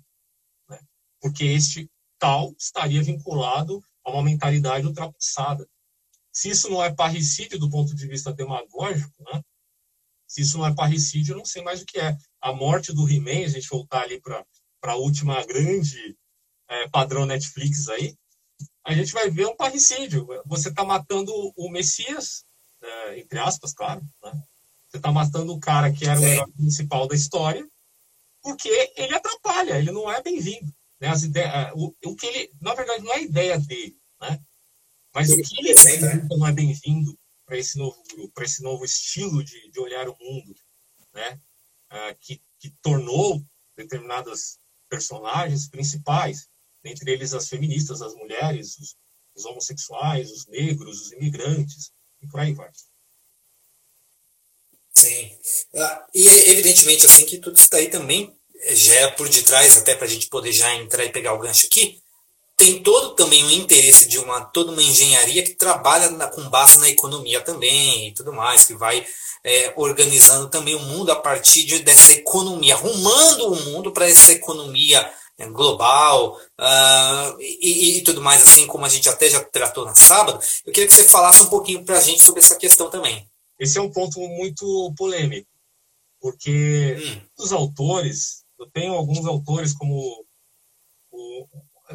[0.69, 0.79] né?
[1.19, 5.67] porque este tal estaria vinculado a uma mentalidade ultrapassada.
[6.31, 9.41] Se isso não é parricídio do ponto de vista demagógico, né?
[10.27, 12.15] se isso não é parricídio, eu não sei mais o que é.
[12.39, 14.45] A morte do He-Man, a gente voltar ali para
[14.83, 16.15] a última grande
[16.69, 18.15] é, padrão Netflix aí,
[18.85, 20.27] a gente vai ver um parricídio.
[20.45, 22.45] Você está matando o Messias,
[22.81, 24.01] é, entre aspas, claro.
[24.23, 24.43] Né?
[24.87, 27.67] Você está matando o cara que era o herói principal da história,
[28.43, 30.71] porque ele atrapalha, ele não é bem-vindo.
[31.01, 31.07] Né?
[31.07, 33.97] As ideias, é, o, o que ele, na verdade, não é a ideia dele.
[34.21, 34.39] Né?
[35.13, 35.73] Mas o que ele
[36.29, 40.17] não é bem-vindo para esse novo grupo, para esse novo estilo de, de olhar o
[40.19, 40.55] mundo,
[41.13, 41.39] né?
[41.89, 43.41] Ah, que, que tornou
[43.77, 44.59] determinadas
[44.89, 46.49] personagens principais,
[46.85, 48.95] entre eles as feministas, as mulheres, os,
[49.35, 52.69] os homossexuais, os negros, os imigrantes, e por aí vai.
[54.93, 55.37] Sim.
[55.75, 58.33] Ah, e evidentemente, assim, que tudo isso daí também
[58.69, 61.67] já é por detrás, até para a gente poder já entrar e pegar o gancho
[61.67, 62.01] aqui,
[62.57, 66.79] tem todo também o interesse de uma toda uma engenharia que trabalha na, com base
[66.79, 69.05] na economia também e tudo mais, que vai
[69.43, 74.31] é, organizando também o mundo a partir de, dessa economia, arrumando o mundo para essa
[74.31, 75.07] economia
[75.51, 80.39] global uh, e, e, tudo mais, assim como a gente até já tratou na sábado.
[80.65, 83.29] Eu queria que você falasse um pouquinho para a gente sobre essa questão também.
[83.59, 85.49] Esse é um ponto muito polêmico,
[86.21, 87.21] porque hum.
[87.37, 90.25] os autores, eu tenho alguns autores como
[91.11, 91.47] o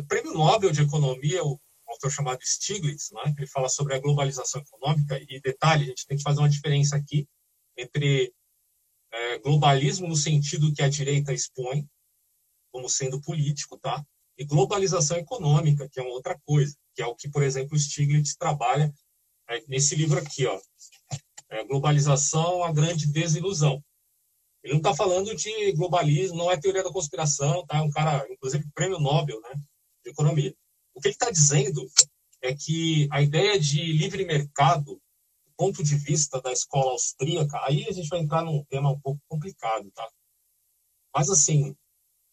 [0.07, 5.19] prêmio Nobel de Economia, o autor chamado Stiglitz, né, ele fala sobre a globalização econômica,
[5.29, 7.27] e detalhe, a gente tem que fazer uma diferença aqui
[7.77, 8.33] entre
[9.13, 11.87] é, globalismo no sentido que a direita expõe,
[12.71, 14.05] como sendo político, tá?
[14.41, 18.35] e globalização econômica, que é uma outra coisa, que é o que, por exemplo, Stiglitz
[18.37, 18.91] trabalha
[19.51, 20.59] é, nesse livro aqui, ó,
[21.51, 23.85] é, Globalização, a Grande Desilusão.
[24.63, 27.79] Ele não está falando de globalismo, não é teoria da conspiração, tá?
[27.79, 29.61] É um cara, inclusive, prêmio Nobel, né?
[30.03, 30.55] de economia.
[30.95, 31.87] O que ele está dizendo
[32.41, 34.95] é que a ideia de livre mercado,
[35.47, 39.01] do ponto de vista da escola austríaca, aí a gente vai entrar num tema um
[39.01, 40.09] pouco complicado, tá?
[41.15, 41.77] Mas, assim,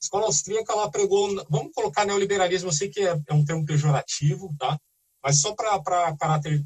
[0.02, 4.56] escola austríaca, ela pregou, vamos colocar neoliberalismo, eu sei que é, é um termo pejorativo,
[4.58, 4.80] tá?
[5.24, 6.64] Mas só para caráter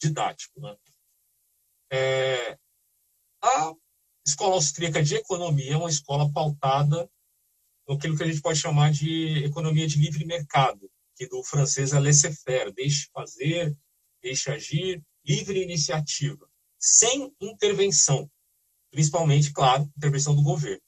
[0.00, 0.76] didático, né?
[1.92, 2.58] É,
[3.42, 3.72] a
[4.26, 7.10] escola austríaca de economia é uma escola pautada
[7.92, 11.98] aquilo que a gente pode chamar de economia de livre mercado, que do francês é
[11.98, 13.76] laissez-faire, deixe fazer,
[14.22, 18.30] deixe agir, livre iniciativa, sem intervenção,
[18.90, 20.82] principalmente, claro, intervenção do governo.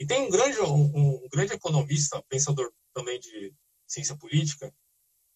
[0.00, 3.54] E tem um grande, um, um grande economista, pensador também de
[3.86, 4.74] ciência política,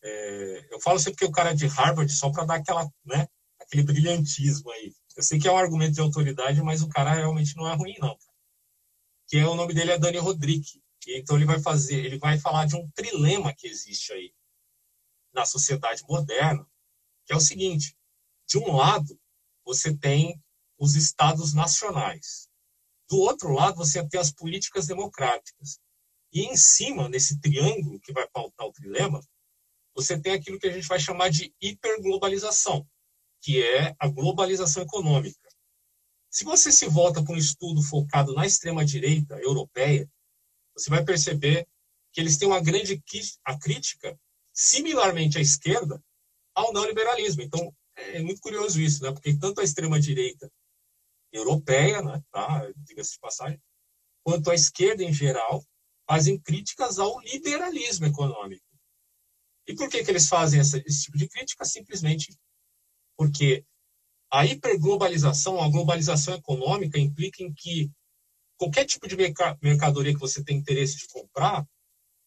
[0.02, 3.28] é, eu falo sempre que o cara é de Harvard só para dar aquela, né,
[3.60, 4.94] aquele brilhantismo aí.
[5.14, 7.94] Eu sei que é um argumento de autoridade, mas o cara realmente não é ruim,
[7.98, 8.16] não.
[9.28, 10.78] Que é, o nome dele é Dani Rodrigues.
[11.06, 14.34] Então ele vai fazer, ele vai falar de um trilema que existe aí
[15.34, 16.66] na sociedade moderna,
[17.26, 17.94] que é o seguinte:
[18.48, 19.20] de um lado
[19.64, 20.42] você tem
[20.78, 22.48] os estados nacionais,
[23.14, 25.78] do outro lado você tem as políticas democráticas,
[26.32, 29.20] e em cima nesse triângulo que vai pautar o trilema,
[29.94, 32.84] você tem aquilo que a gente vai chamar de hiperglobalização,
[33.40, 35.48] que é a globalização econômica.
[36.28, 40.10] Se você se volta para um estudo focado na extrema-direita europeia,
[40.76, 41.68] você vai perceber
[42.12, 43.00] que eles têm uma grande
[43.44, 44.18] a crítica,
[44.52, 46.02] similarmente à esquerda,
[46.52, 47.42] ao neoliberalismo.
[47.42, 49.12] Então, é muito curioso isso, né?
[49.12, 50.50] porque tanto a extrema-direita
[51.34, 53.60] europeia, né, tá, diga-se de passagem,
[54.22, 55.64] quanto a esquerda em geral,
[56.08, 58.64] fazem críticas ao liberalismo econômico.
[59.66, 61.64] E por que, que eles fazem essa, esse tipo de crítica?
[61.64, 62.36] Simplesmente
[63.16, 63.64] porque
[64.30, 67.90] a hiperglobalização, a globalização econômica implica em que
[68.58, 71.66] qualquer tipo de mercadoria que você tem interesse de comprar,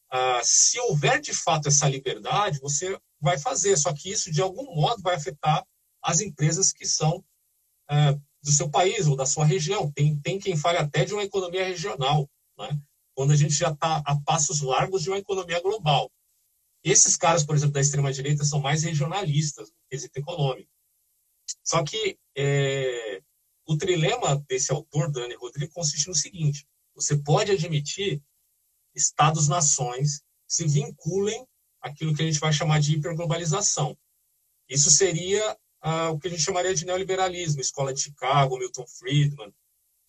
[0.10, 3.78] ah, se houver de fato essa liberdade, você vai fazer.
[3.78, 5.66] Só que isso, de algum modo, vai afetar
[6.01, 7.24] as empresas que são
[7.89, 9.91] ah, do seu país ou da sua região.
[9.91, 12.79] Tem, tem quem fale até de uma economia regional, né?
[13.13, 16.09] quando a gente já está a passos largos de uma economia global.
[16.81, 20.71] Esses caras, por exemplo, da extrema-direita, são mais regionalistas no quesito econômico.
[21.61, 23.21] Só que é,
[23.67, 28.21] o trilema desse autor, Dani Rodrigues, consiste no seguinte: você pode admitir
[28.95, 31.45] Estados-nações se vinculem
[31.81, 33.97] àquilo que a gente vai chamar de hiperglobalização.
[34.69, 39.53] Isso seria ah, o que a gente chamaria de neoliberalismo, Escola de Chicago, Milton Friedman,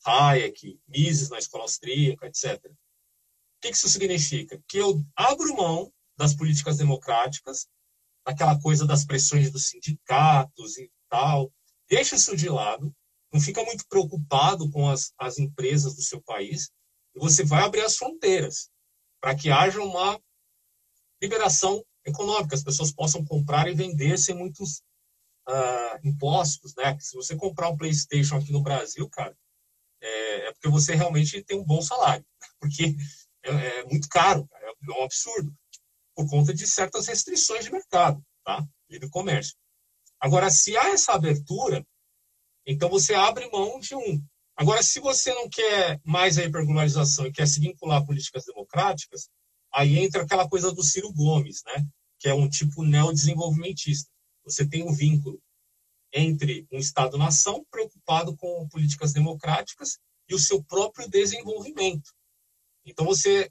[0.05, 2.65] Hayek, Mises na escola austríaca, etc.
[2.65, 4.63] O que isso significa?
[4.69, 7.69] Que eu abro mão das políticas democráticas,
[8.25, 11.53] aquela coisa das pressões dos sindicatos e tal,
[11.89, 12.95] deixa isso de lado,
[13.33, 16.71] não fica muito preocupado com as, as empresas do seu país,
[17.15, 18.71] e você vai abrir as fronteiras
[19.21, 20.21] para que haja uma
[21.23, 24.83] liberação econômica, as pessoas possam comprar e vender sem muitos
[25.49, 26.97] uh, impostos, né?
[27.01, 29.37] Se você comprar um PlayStation aqui no Brasil, cara,
[30.01, 32.25] é, é porque você realmente tem um bom salário,
[32.61, 32.95] porque
[33.43, 35.53] é, é muito caro, cara, é um absurdo
[36.15, 38.65] por conta de certas restrições de mercado, tá?
[38.91, 39.55] Livre comércio.
[40.21, 41.87] Agora, se há essa abertura,
[42.67, 44.23] então você abre mão de um.
[44.57, 49.29] Agora, se você não quer mais a hiperglobalização e quer se vincular a políticas democráticas,
[49.73, 51.87] aí entra aquela coisa do Ciro Gomes, né?
[52.19, 54.11] Que é um tipo neodesenvolvimentista.
[54.49, 55.41] Você tem um vínculo
[56.13, 62.11] entre um Estado-nação preocupado com políticas democráticas e o seu próprio desenvolvimento.
[62.85, 63.51] Então você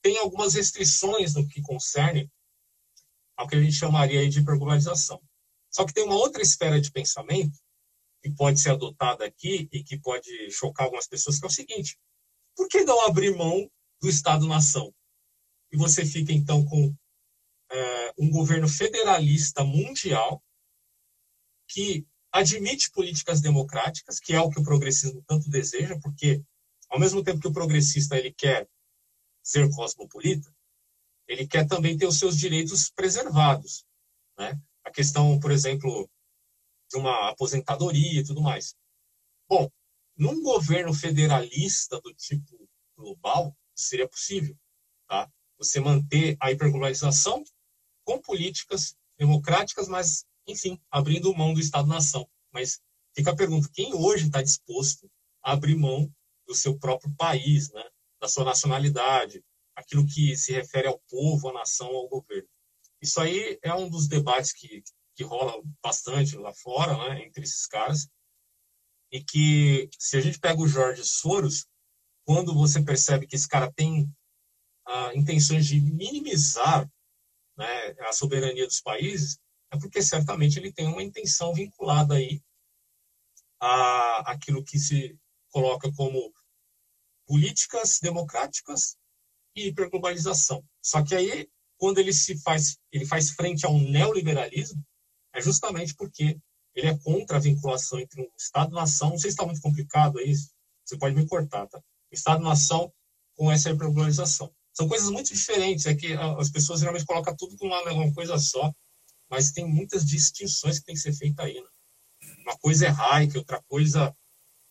[0.00, 2.30] tem algumas restrições no que concerne
[3.36, 5.20] ao que a gente chamaria de hiperglobalização.
[5.70, 7.58] Só que tem uma outra esfera de pensamento
[8.22, 11.98] que pode ser adotada aqui e que pode chocar algumas pessoas, que é o seguinte:
[12.54, 13.68] por que não abrir mão
[14.00, 14.94] do Estado-nação?
[15.72, 16.94] E você fica, então, com
[18.18, 20.42] um governo federalista mundial
[21.68, 26.42] que admite políticas democráticas, que é o que o progressismo tanto deseja, porque,
[26.88, 28.68] ao mesmo tempo que o progressista ele quer
[29.42, 30.54] ser cosmopolita,
[31.26, 33.84] ele quer também ter os seus direitos preservados.
[34.38, 34.60] Né?
[34.84, 36.08] A questão, por exemplo,
[36.90, 38.74] de uma aposentadoria e tudo mais.
[39.48, 39.70] Bom,
[40.16, 44.56] num governo federalista do tipo global, seria possível.
[45.08, 45.30] Tá?
[45.58, 47.42] Você manter a hiperglobalização
[48.12, 52.28] com políticas democráticas, mas, enfim, abrindo mão do Estado-nação.
[52.52, 52.80] Mas
[53.14, 55.10] fica a pergunta: quem hoje está disposto
[55.42, 56.12] a abrir mão
[56.46, 57.84] do seu próprio país, né?
[58.20, 59.42] da sua nacionalidade,
[59.74, 62.48] aquilo que se refere ao povo, à nação, ao governo.
[63.00, 64.82] Isso aí é um dos debates que,
[65.16, 68.06] que rola bastante lá fora, né, entre esses caras,
[69.10, 71.66] e que se a gente pega o Jorge Soros,
[72.24, 74.08] quando você percebe que esse cara tem
[74.86, 76.88] ah, intenções de minimizar
[77.62, 79.38] né, a soberania dos países,
[79.70, 82.42] é porque certamente ele tem uma intenção vinculada aí
[83.60, 85.16] a aquilo que se
[85.50, 86.32] coloca como
[87.26, 88.96] políticas democráticas
[89.56, 90.64] e hiperglobalização.
[90.82, 91.48] Só que aí,
[91.78, 94.84] quando ele se faz, ele faz frente a um neoliberalismo,
[95.32, 96.38] é justamente porque
[96.74, 99.10] ele é contra a vinculação entre um Estado-nação.
[99.10, 100.34] Não sei se está muito complicado aí,
[100.84, 101.80] você pode me cortar, tá?
[102.10, 102.92] Estado-nação
[103.36, 104.52] com essa hiperglobalização.
[104.72, 108.38] São coisas muito diferentes, é que as pessoas geralmente colocam tudo com uma, uma coisa
[108.38, 108.72] só,
[109.28, 111.54] mas tem muitas distinções que tem que ser feitas aí.
[111.54, 111.68] Né?
[112.38, 114.14] Uma coisa é Hayek, outra coisa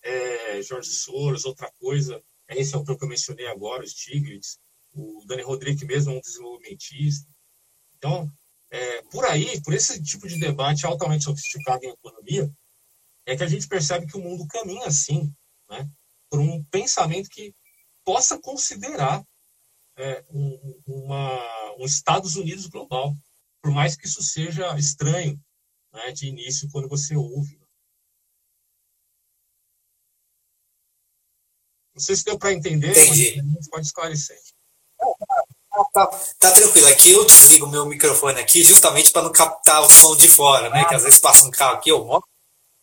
[0.04, 4.60] é Jorge Soros, outra coisa é esse autor que eu mencionei agora, o Stiglitz,
[4.94, 7.28] o Dani Rodrigues mesmo é um desenvolvimentista.
[7.96, 8.30] Então,
[8.70, 12.52] é, por aí, por esse tipo de debate altamente sofisticado em economia,
[13.26, 15.34] é que a gente percebe que o mundo caminha assim,
[15.70, 15.90] né,
[16.30, 17.54] por um pensamento que
[18.04, 19.24] possa considerar
[19.98, 23.14] é, um, uma, um Estados Unidos global,
[23.62, 25.40] por mais que isso seja estranho
[25.94, 27.60] né, de início quando você ouve.
[31.94, 33.42] Não sei se deu para entender, Entendi.
[33.54, 34.40] mas pode esclarecer.
[35.94, 36.08] Tá,
[36.40, 36.88] tá, tranquilo.
[36.88, 40.82] Aqui eu desligo meu microfone aqui justamente para não captar o som de fora, né?
[40.82, 42.24] Ah, que às vezes passa um carro aqui, eu moro.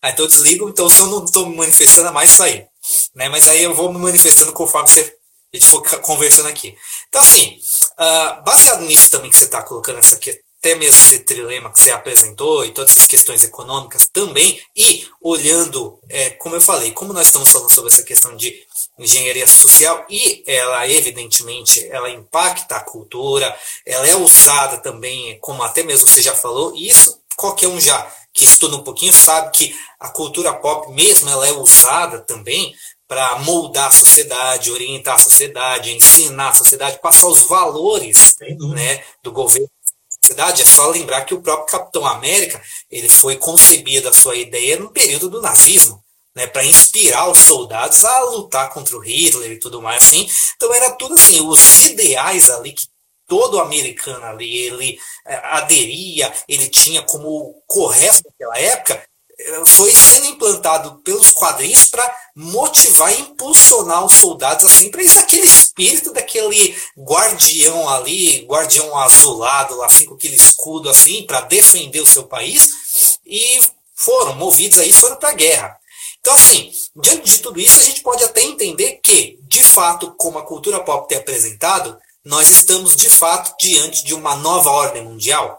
[0.00, 2.66] Aí então eu desligo, então se eu não estou me manifestando é mais isso aí.
[3.14, 3.28] Né?
[3.28, 5.17] Mas aí eu vou me manifestando conforme você,
[5.52, 6.76] a gente for conversando aqui.
[7.08, 7.58] Então, assim,
[7.98, 10.18] uh, baseado nisso também que você está colocando essa,
[10.58, 15.98] até mesmo esse trilema que você apresentou e todas essas questões econômicas também, e olhando,
[16.08, 18.60] é, como eu falei, como nós estamos falando sobre essa questão de
[18.98, 25.82] engenharia social e ela evidentemente ela impacta a cultura, ela é usada também, como até
[25.82, 29.74] mesmo você já falou, e isso qualquer um já que estuda um pouquinho sabe que
[30.00, 32.74] a cultura pop mesmo ela é usada também
[33.08, 38.36] para moldar a sociedade, orientar a sociedade, ensinar a sociedade, passar os valores
[38.74, 39.68] né, do governo
[40.28, 44.78] cidade, é só lembrar que o próprio Capitão América ele foi concebido a sua ideia
[44.78, 46.04] no período do nazismo,
[46.36, 50.28] né, para inspirar os soldados a lutar contra o Hitler e tudo mais assim.
[50.56, 52.86] Então era tudo assim, os ideais ali que
[53.26, 59.02] todo americano ali ele é, aderia, ele tinha como correto naquela época,
[59.66, 65.46] foi sendo implantado pelos quadrinhos para motivar e impulsionar os soldados assim para isso aquele
[65.46, 72.24] espírito daquele guardião ali, guardião azulado assim com aquele escudo assim para defender o seu
[72.24, 73.60] país e
[73.94, 75.76] foram movidos a isso, foram para a guerra.
[76.20, 80.38] Então assim, diante de tudo isso a gente pode até entender que, de fato, como
[80.38, 85.58] a cultura pop tem apresentado, nós estamos de fato diante de uma nova ordem mundial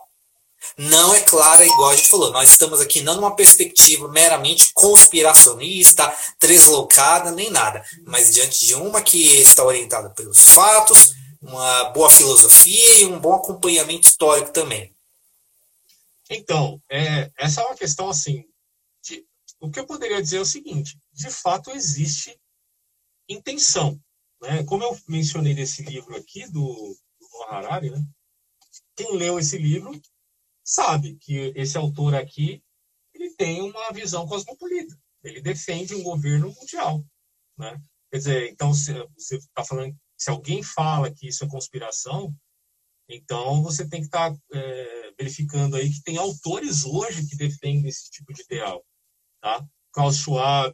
[0.77, 2.31] não é clara, igual a gente falou.
[2.31, 9.01] Nós estamos aqui não numa perspectiva meramente conspiracionista, deslocada, nem nada, mas diante de uma
[9.01, 14.93] que está orientada pelos fatos, uma boa filosofia e um bom acompanhamento histórico também.
[16.29, 18.45] Então, é, essa é uma questão assim.
[19.03, 19.25] De,
[19.59, 22.39] o que eu poderia dizer é o seguinte: de fato existe
[23.27, 23.99] intenção.
[24.41, 24.63] Né?
[24.63, 28.03] Como eu mencionei nesse livro aqui do, do Harari, né?
[28.95, 29.99] quem leu esse livro
[30.63, 32.63] sabe que esse autor aqui
[33.13, 34.97] ele tem uma visão cosmopolita.
[35.23, 37.03] Ele defende um governo mundial,
[37.57, 37.81] né?
[38.11, 42.35] Quer dizer, então se você está falando, se alguém fala que isso é conspiração,
[43.07, 47.87] então você tem que estar tá, é, verificando aí que tem autores hoje que defendem
[47.87, 48.85] esse tipo de ideal,
[49.41, 49.65] tá?
[49.91, 50.73] Klaus Schwab,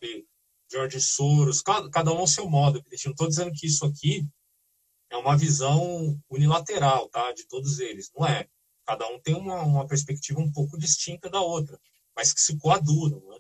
[0.72, 2.80] George Soros, cada, cada um ao seu modo.
[2.80, 4.28] Eu não estou dizendo que isso aqui
[5.10, 7.32] é uma visão unilateral, tá?
[7.32, 8.48] De todos eles, não é.
[8.86, 11.80] Cada um tem uma, uma perspectiva um pouco distinta da outra,
[12.16, 13.20] mas que se coadunam.
[13.30, 13.38] Né?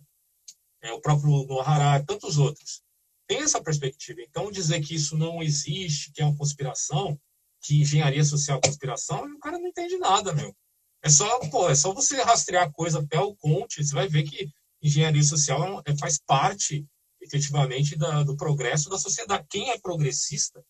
[0.83, 2.81] É, o próprio Nohara, tantos outros,
[3.27, 4.21] tem essa perspectiva.
[4.21, 7.19] Então, dizer que isso não existe, que é uma conspiração,
[7.61, 10.55] que engenharia social é conspiração, o cara não entende nada, meu.
[11.01, 14.23] É só, pô, é só você rastrear a coisa até o Conte, você vai ver
[14.23, 14.49] que
[14.81, 16.85] engenharia social é, faz parte,
[17.21, 19.45] efetivamente, da, do progresso da sociedade.
[19.49, 20.63] Quem é progressista,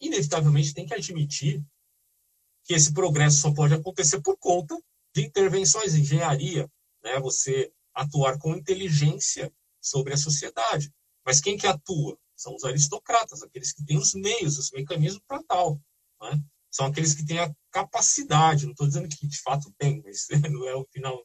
[0.00, 1.62] inevitavelmente tem que admitir
[2.68, 4.78] que esse progresso só pode acontecer por conta
[5.14, 6.70] de intervenções engenharia,
[7.02, 7.18] né?
[7.18, 9.50] Você atuar com inteligência
[9.80, 10.92] sobre a sociedade.
[11.24, 12.18] Mas quem que atua?
[12.36, 15.80] São os aristocratas, aqueles que têm os meios, os mecanismos para tal.
[16.20, 16.44] Né?
[16.70, 20.68] São aqueles que têm a capacidade, não estou dizendo que de fato tem, mas não
[20.68, 21.24] é o final.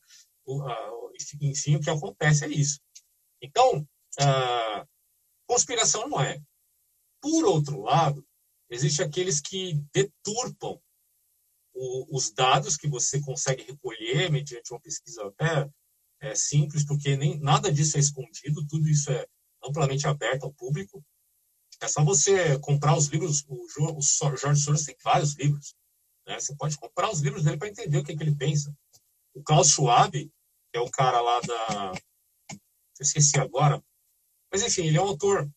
[1.41, 2.79] enfim, o que acontece é isso.
[3.41, 3.85] Então,
[4.17, 4.87] a
[5.45, 6.41] conspiração não é.
[7.21, 8.25] Por outro lado,
[8.69, 10.81] existe aqueles que deturpam
[11.73, 15.69] o, os dados que você consegue recolher mediante uma pesquisa até
[16.21, 19.27] é, simples, porque nem nada disso é escondido, tudo isso é
[19.63, 21.03] amplamente aberto ao público.
[21.81, 23.43] É só você comprar os livros.
[23.47, 23.67] O,
[24.37, 25.75] Jorge Soros tem vários livros.
[26.25, 26.39] Né?
[26.39, 28.73] Você pode comprar os livros dele para entender o que, que ele pensa.
[29.33, 31.91] O Klaus Schwab, que é o cara lá da.
[32.51, 33.83] Eu esqueci agora.
[34.51, 35.49] Mas, enfim, ele é um autor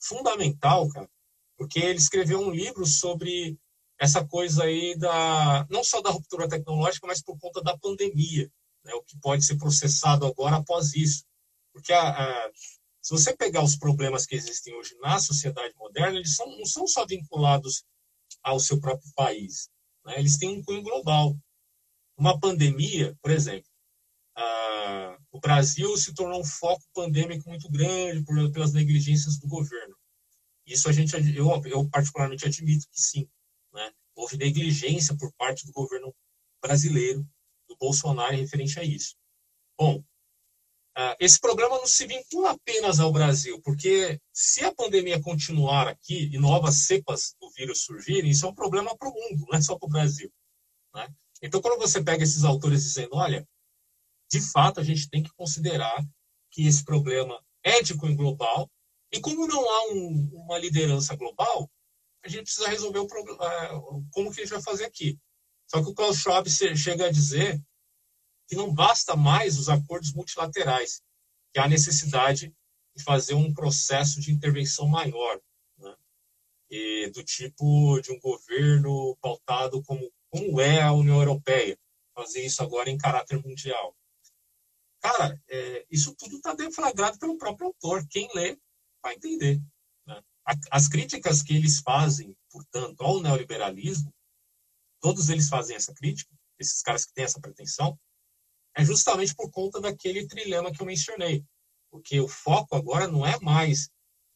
[0.00, 1.10] fundamental, cara,
[1.56, 3.58] porque ele escreveu um livro sobre
[4.00, 8.50] essa coisa aí da não só da ruptura tecnológica, mas por conta da pandemia,
[8.82, 11.22] né, o que pode ser processado agora após isso.
[11.70, 12.50] Porque a, a,
[13.02, 16.86] se você pegar os problemas que existem hoje na sociedade moderna, eles são, não são
[16.86, 17.84] só vinculados
[18.42, 19.68] ao seu próprio país,
[20.06, 21.36] né, eles têm um cunho global.
[22.16, 23.68] Uma pandemia, por exemplo,
[24.34, 29.94] a, o Brasil se tornou um foco pandêmico muito grande por, pelas negligências do governo.
[30.64, 33.28] Isso a gente, eu, eu particularmente admito que sim.
[34.20, 36.14] Houve negligência por parte do governo
[36.62, 37.26] brasileiro,
[37.66, 39.16] do Bolsonaro, referente a isso.
[39.78, 40.04] Bom,
[40.94, 46.28] ah, esse problema não se vincula apenas ao Brasil, porque se a pandemia continuar aqui
[46.30, 49.62] e novas cepas do vírus surgirem, isso é um problema para o mundo, não é
[49.62, 50.30] só para o Brasil.
[50.94, 51.08] Né?
[51.40, 53.48] Então, quando você pega esses autores dizendo, olha,
[54.30, 56.04] de fato a gente tem que considerar
[56.50, 58.70] que esse problema é de cunho global,
[59.10, 61.70] e como não há um, uma liderança global,
[62.24, 63.38] a gente precisa resolver o problema,
[64.12, 65.18] como que a gente vai fazer aqui.
[65.66, 67.60] Só que o Klaus Schwab chega a dizer
[68.48, 71.02] que não basta mais os acordos multilaterais,
[71.52, 72.54] que há necessidade
[72.96, 75.40] de fazer um processo de intervenção maior,
[75.78, 75.94] né?
[76.68, 81.78] e do tipo de um governo pautado como, como é a União Europeia,
[82.14, 83.96] fazer isso agora em caráter mundial.
[85.00, 88.06] Cara, é, isso tudo está deflagrado pelo próprio autor.
[88.08, 88.58] Quem lê
[89.02, 89.60] vai entender.
[90.70, 94.12] As críticas que eles fazem, portanto, ao neoliberalismo,
[95.00, 97.98] todos eles fazem essa crítica, esses caras que têm essa pretensão,
[98.76, 101.44] é justamente por conta daquele trilema que eu mencionei.
[101.90, 103.90] Porque o foco agora não é mais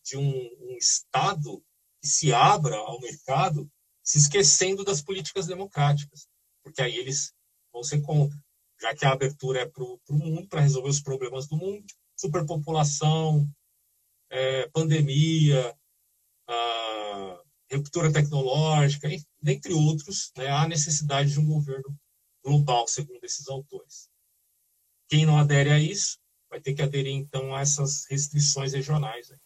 [0.04, 1.62] de um, um Estado
[2.00, 3.70] que se abra ao mercado,
[4.02, 6.28] se esquecendo das políticas democráticas,
[6.62, 7.32] porque aí eles
[7.72, 8.38] vão ser contra,
[8.80, 11.84] já que a abertura é para o mundo, para resolver os problemas do mundo,
[12.16, 13.48] superpopulação,
[14.30, 15.74] é, pandemia,
[16.48, 17.40] a
[17.72, 19.08] ruptura tecnológica,
[19.40, 21.96] dentre outros, né, há necessidade de um governo
[22.44, 24.08] global, segundo esses autores.
[25.08, 26.18] Quem não adere a isso
[26.50, 29.28] vai ter que aderir, então, a essas restrições regionais.
[29.28, 29.36] Né?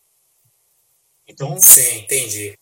[1.26, 2.58] Então, Sim, entendi.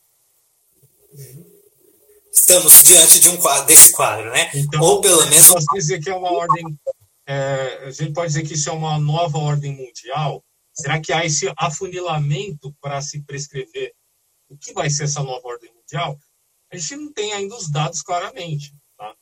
[2.33, 4.51] Estamos diante de um quadro, desse quadro, né?
[4.55, 5.49] Então, Ou pelo menos.
[5.49, 6.79] Posso dizer que é uma ordem.
[7.27, 10.45] É, a gente pode dizer que isso é uma nova ordem mundial,
[10.79, 13.95] Será que há esse afunilamento para se prescrever
[14.49, 16.19] o que vai ser essa nova ordem mundial?
[16.73, 19.15] A gente não tem ainda os dados claramente, tá?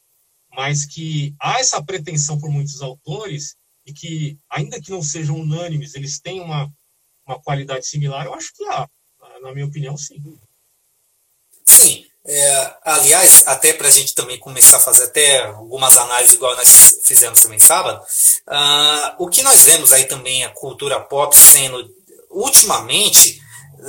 [0.55, 3.57] mas que há essa pretensão por muitos autores
[3.87, 6.73] e que, ainda que não sejam unânimes, eles têm uma,
[7.27, 8.89] uma qualidade similar, eu acho que há,
[9.43, 10.39] na minha opinião, sim.
[11.65, 16.57] Sim, é, aliás, até para a gente também começar a fazer até algumas análises, igual
[16.57, 18.03] nós fizemos também sábado,
[18.49, 21.95] uh, o que nós vemos aí também a cultura pop sendo,
[22.31, 23.39] ultimamente,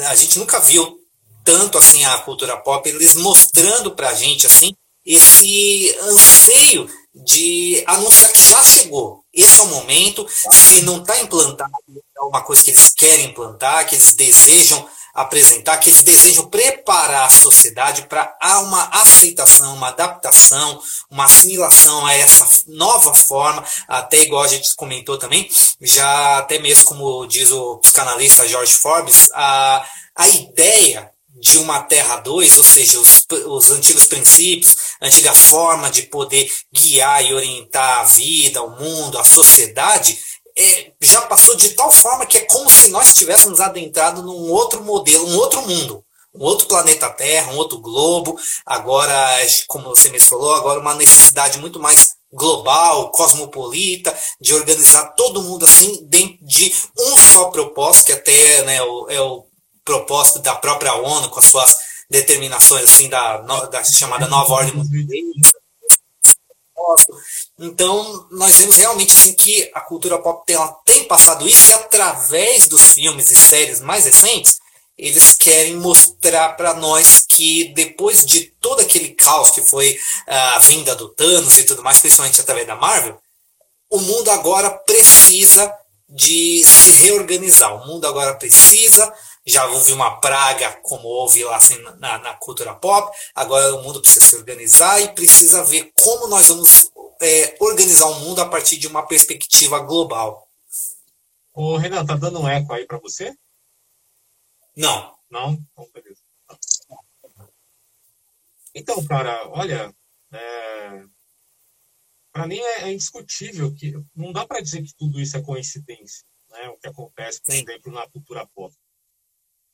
[0.08, 1.05] a gente nunca viu
[1.46, 4.74] tanto assim a cultura pop, eles mostrando para a gente assim
[5.06, 9.24] esse anseio de anunciar que já chegou.
[9.32, 11.72] Esse é o momento, se não está implantado,
[12.18, 17.26] é uma coisa que eles querem implantar, que eles desejam apresentar, que eles desejam preparar
[17.26, 24.44] a sociedade para uma aceitação, uma adaptação, uma assimilação a essa nova forma, até igual
[24.44, 29.88] a gente comentou também, já até mesmo como diz o psicanalista George Forbes, a,
[30.18, 31.15] a ideia
[31.46, 37.24] de uma Terra 2, ou seja, os, os antigos princípios, antiga forma de poder guiar
[37.24, 40.18] e orientar a vida, o mundo, a sociedade,
[40.58, 44.84] é, já passou de tal forma que é como se nós tivéssemos adentrado num outro
[44.84, 48.36] modelo, um outro mundo, um outro planeta Terra, um outro globo.
[48.66, 49.38] Agora,
[49.68, 55.64] como você me falou, agora uma necessidade muito mais global, cosmopolita, de organizar todo mundo
[55.64, 59.46] assim dentro de um só propósito, que até né, é o
[59.86, 61.76] propósito da própria ONU com as suas
[62.10, 65.36] determinações assim da, da chamada nova ordem mundial
[67.58, 72.68] então, nós vemos realmente assim que a cultura pop tem, tem passado isso e através
[72.68, 74.60] dos filmes e séries mais recentes,
[74.98, 80.60] eles querem mostrar para nós que depois de todo aquele caos que foi ah, a
[80.60, 83.18] vinda do Thanos e tudo mais, principalmente através da Marvel,
[83.90, 85.74] o mundo agora precisa
[86.08, 87.76] de se reorganizar.
[87.76, 89.12] O mundo agora precisa
[89.46, 94.02] já houve uma praga, como houve lá assim, na, na, cultura pop, agora o mundo
[94.02, 96.92] precisa se organizar e precisa ver como nós vamos
[97.22, 100.50] é, organizar o mundo a partir de uma perspectiva global.
[101.54, 103.34] Ô, Renan, tá dando um eco aí para você?
[104.76, 105.16] Não.
[105.30, 105.54] Não?
[105.54, 106.22] Então, beleza.
[108.74, 109.94] Então, cara, olha,
[110.34, 111.06] é...
[112.32, 116.26] para mim é, é, indiscutível que não dá para dizer que tudo isso é coincidência,
[116.50, 116.70] né?
[116.70, 117.64] O que acontece, por Sim.
[117.64, 118.76] exemplo, na cultura pop.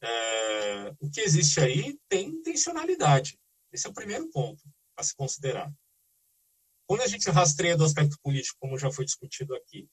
[0.01, 0.89] É...
[0.99, 3.39] O que existe aí tem intencionalidade.
[3.71, 4.63] Esse é o primeiro ponto
[4.97, 5.71] a se considerar.
[6.87, 9.87] Quando a gente rastreia do aspecto político, como já foi discutido aqui,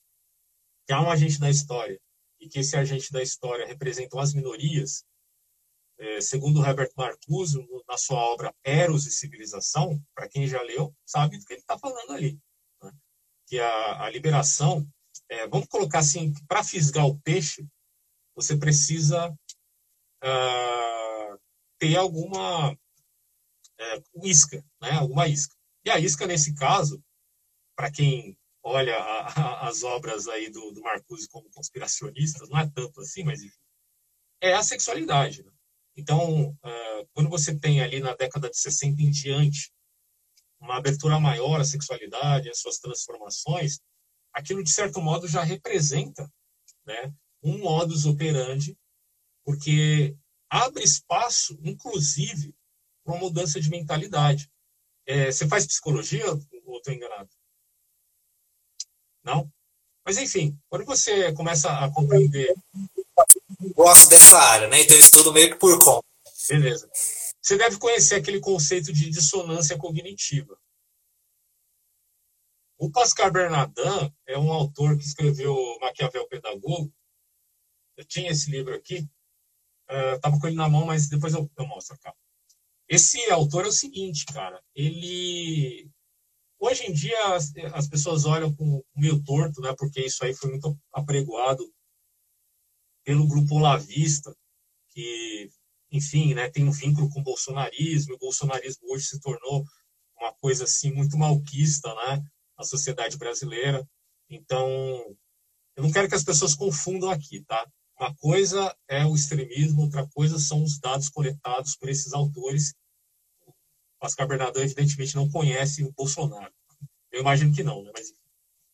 [0.85, 1.99] que há um agente da história
[2.41, 5.05] e que esse agente da história representa as minorias,
[5.97, 7.57] é, segundo Herbert Marcuse,
[7.87, 11.77] na sua obra Eros e Civilização, para quem já leu, sabe do que ele está
[11.77, 12.39] falando ali.
[12.81, 12.91] Né?
[13.47, 14.87] Que a, a liberação,
[15.29, 17.67] é, vamos colocar assim, para fisgar o peixe,
[18.35, 19.33] você precisa
[20.23, 21.39] uh,
[21.77, 24.91] ter alguma uh, isca, né?
[24.91, 25.55] alguma isca.
[25.85, 27.03] E a isca, nesse caso,
[27.75, 32.69] para quem olha a, a, as obras aí do, do Marcuse como conspiracionistas, não é
[32.69, 33.57] tanto assim, mas enfim,
[34.41, 35.43] é a sexualidade.
[35.43, 35.51] Né?
[35.95, 39.71] Então, uh, quando você tem ali na década de 60 em diante
[40.59, 43.79] uma abertura maior à sexualidade, às suas transformações,
[44.33, 46.29] aquilo de certo modo já representa
[46.85, 48.77] né, um modus operandi,
[49.49, 50.15] porque
[50.47, 52.53] abre espaço, inclusive,
[53.03, 54.47] para uma mudança de mentalidade.
[55.07, 56.23] É, você faz psicologia
[56.65, 57.31] ou estou enganado?
[59.23, 59.51] Não?
[60.05, 62.53] Mas, enfim, quando você começa a compreender.
[63.73, 64.81] Gosto dessa área, né?
[64.81, 66.05] Então, eu estudo meio que por conta.
[66.47, 66.87] Beleza.
[67.41, 70.55] Você deve conhecer aquele conceito de dissonância cognitiva.
[72.77, 76.93] O Pascal Bernardin é um autor que escreveu Maquiavel Pedagogo.
[77.97, 79.09] Eu tinha esse livro aqui.
[79.89, 82.13] Uh, com ele na mão, mas depois eu, eu mostro cá.
[82.87, 84.61] Esse autor é o seguinte, cara.
[84.75, 85.89] Ele
[86.59, 89.73] Hoje em dia as, as pessoas olham com meio torto, né?
[89.77, 91.63] Porque isso aí foi muito apregoado
[93.05, 94.35] pelo grupo Olavista,
[94.89, 95.49] que,
[95.89, 98.13] enfim, né, tem um vínculo com o bolsonarismo.
[98.13, 99.63] O bolsonarismo hoje se tornou
[100.19, 102.21] uma coisa assim muito malquista, né?
[102.57, 103.87] Na sociedade brasileira.
[104.29, 104.69] Então,
[105.77, 107.65] eu não quero que as pessoas confundam aqui, tá?
[107.99, 112.73] Uma coisa é o extremismo, outra coisa são os dados coletados por esses autores
[114.01, 116.53] Oscar Bernardão, evidentemente, não conhece o Bolsonaro.
[117.11, 117.91] Eu imagino que não, né?
[117.93, 118.13] Mas,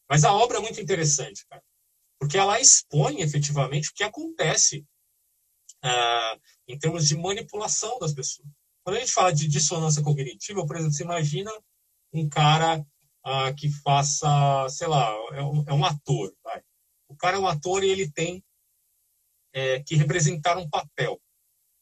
[0.09, 1.63] mas a obra é muito interessante, cara,
[2.19, 4.85] porque ela expõe efetivamente o que acontece
[5.81, 8.47] ah, em termos de manipulação das pessoas.
[8.83, 11.51] Quando a gente fala de dissonância cognitiva, por exemplo, você imagina
[12.13, 12.85] um cara
[13.23, 16.31] ah, que faça, sei lá, é um, é um ator.
[16.43, 16.61] Vai.
[17.07, 18.43] O cara é um ator e ele tem
[19.55, 21.19] é, que representar um papel.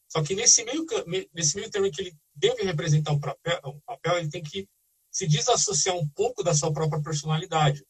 [0.08, 0.86] Só que nesse meio,
[1.34, 4.68] nesse meio termo que ele deve representar um papel, um papel, ele tem que
[5.10, 7.84] se desassociar um pouco da sua própria personalidade.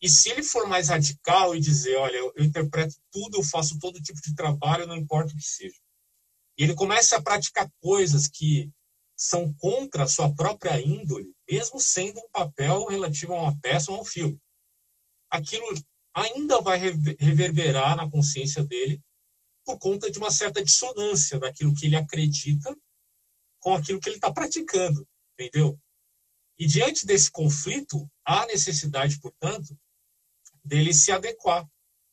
[0.00, 3.78] E se ele for mais radical e dizer, olha, eu, eu interpreto tudo, eu faço
[3.78, 5.78] todo tipo de trabalho, não importa o que seja.
[6.58, 8.68] E ele começa a praticar coisas que
[9.16, 13.98] são contra a sua própria índole, mesmo sendo um papel relativo a uma peça ou
[13.98, 14.36] a um filme.
[15.30, 15.72] Aquilo
[16.14, 19.02] ainda vai reverberar na consciência dele
[19.64, 22.76] por conta de uma certa dissonância daquilo que ele acredita
[23.60, 25.06] com aquilo que ele está praticando,
[25.38, 25.78] entendeu?
[26.58, 29.76] E diante desse conflito, há necessidade, portanto,
[30.64, 31.66] dele se adequar.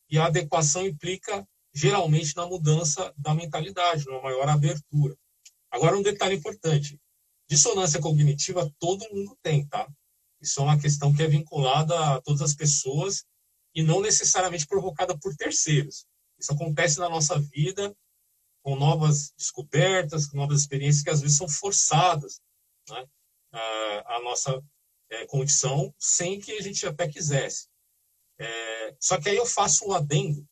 [0.10, 5.16] E a adequação implica, geralmente, na mudança da mentalidade, numa maior abertura.
[5.72, 7.00] Agora, um detalhe importante:
[7.48, 9.88] dissonância cognitiva todo mundo tem, tá?
[10.42, 13.26] Isso é uma questão que é vinculada a todas as pessoas
[13.80, 16.06] e não necessariamente provocada por terceiros.
[16.38, 17.96] Isso acontece na nossa vida
[18.62, 22.42] com novas descobertas, com novas experiências que às vezes são forçadas
[22.90, 23.08] né,
[23.54, 24.62] a, a nossa
[25.10, 27.70] é, condição sem que a gente até quisesse.
[28.38, 30.46] É, só que aí eu faço o adendo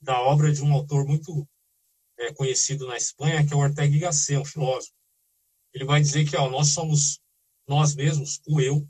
[0.00, 1.48] da obra de um autor muito
[2.16, 4.94] é, conhecido na Espanha, que é o Ortega y Gasset, um filósofo.
[5.74, 7.20] Ele vai dizer que ó, nós somos
[7.66, 8.88] nós mesmos, o eu,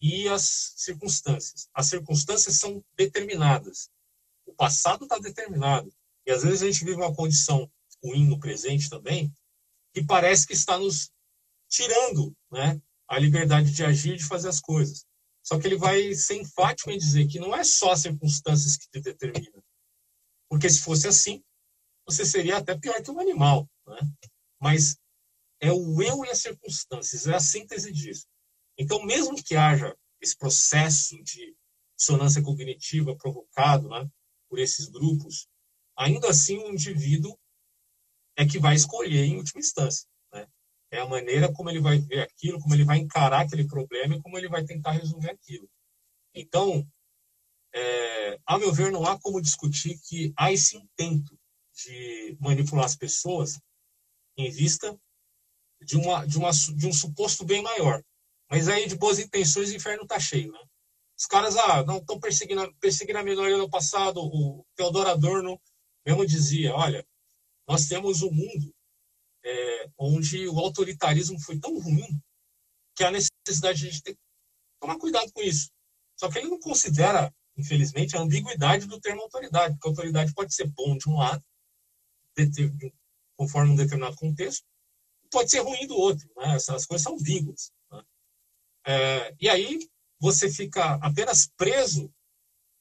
[0.00, 1.68] e as circunstâncias.
[1.74, 3.90] As circunstâncias são determinadas.
[4.46, 5.92] O passado está determinado.
[6.26, 7.70] E às vezes a gente vive uma condição
[8.02, 9.32] ruim no presente também,
[9.92, 11.10] que parece que está nos
[11.68, 15.04] tirando né, a liberdade de agir de fazer as coisas.
[15.42, 18.88] Só que ele vai ser enfático em dizer que não é só as circunstâncias que
[18.88, 19.62] te determinam.
[20.48, 21.42] Porque se fosse assim,
[22.06, 23.68] você seria até pior que um animal.
[23.86, 23.98] Né?
[24.60, 24.96] Mas
[25.60, 28.26] é o eu e as circunstâncias, é a síntese disso.
[28.80, 31.54] Então, mesmo que haja esse processo de
[31.98, 34.10] dissonância cognitiva provocado né,
[34.48, 35.46] por esses grupos,
[35.94, 37.38] ainda assim o indivíduo
[38.38, 40.08] é que vai escolher em última instância.
[40.32, 40.48] Né?
[40.90, 44.22] É a maneira como ele vai ver aquilo, como ele vai encarar aquele problema e
[44.22, 45.70] como ele vai tentar resolver aquilo.
[46.34, 46.88] Então,
[47.74, 51.38] é, a meu ver, não há como discutir que há esse intento
[51.84, 53.60] de manipular as pessoas
[54.38, 54.98] em vista
[55.82, 58.02] de, uma, de, uma, de um suposto bem maior.
[58.50, 60.50] Mas aí, de boas intenções, o inferno está cheio.
[60.50, 60.58] Né?
[61.18, 64.20] Os caras ah, não estão perseguindo, perseguindo a minoria no passado.
[64.20, 65.60] O Theodor Adorno
[66.04, 67.06] mesmo dizia, olha,
[67.68, 68.74] nós temos um mundo
[69.44, 72.20] é, onde o autoritarismo foi tão ruim
[72.96, 74.18] que há necessidade de a gente ter,
[74.80, 75.70] tomar cuidado com isso.
[76.18, 80.66] Só que ele não considera, infelizmente, a ambiguidade do termo autoridade, porque autoridade pode ser
[80.68, 81.42] bom de um lado,
[83.36, 84.64] conforme um determinado contexto,
[85.30, 86.28] pode ser ruim do outro.
[86.36, 86.56] Né?
[86.56, 87.70] Essas coisas são ambíguas.
[88.86, 89.78] É, e aí
[90.18, 92.12] você fica apenas preso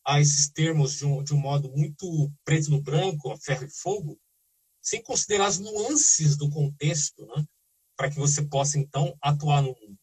[0.05, 3.69] a esses termos de um, de um modo muito preto no branco, a ferro e
[3.69, 4.19] fogo,
[4.81, 7.45] sem considerar as nuances do contexto, né?
[7.95, 9.99] para que você possa, então, atuar no mundo.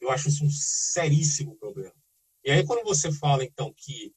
[0.00, 1.94] Eu acho isso um seríssimo problema.
[2.42, 4.14] E aí, quando você fala, então, que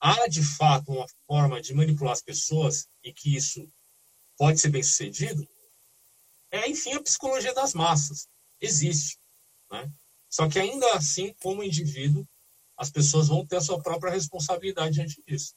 [0.00, 3.64] há, de fato, uma forma de manipular as pessoas e que isso
[4.36, 5.48] pode ser bem sucedido,
[6.50, 8.28] é, enfim, a psicologia das massas.
[8.60, 9.18] Existe.
[9.70, 9.90] Né?
[10.28, 12.26] Só que, ainda assim, como indivíduo,
[12.76, 15.54] as pessoas vão ter a sua própria responsabilidade diante disso.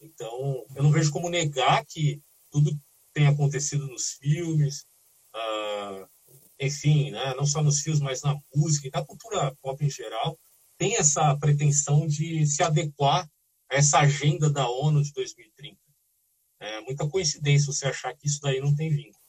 [0.00, 2.20] Então, eu não vejo como negar que
[2.50, 2.78] tudo
[3.12, 4.86] tem acontecido nos filmes,
[5.34, 6.08] uh,
[6.60, 10.38] enfim, né, não só nos filmes, mas na música e na cultura pop em geral,
[10.76, 13.28] tem essa pretensão de se adequar
[13.70, 15.76] a essa agenda da ONU de 2030.
[16.60, 19.24] É muita coincidência você achar que isso daí não tem vínculo.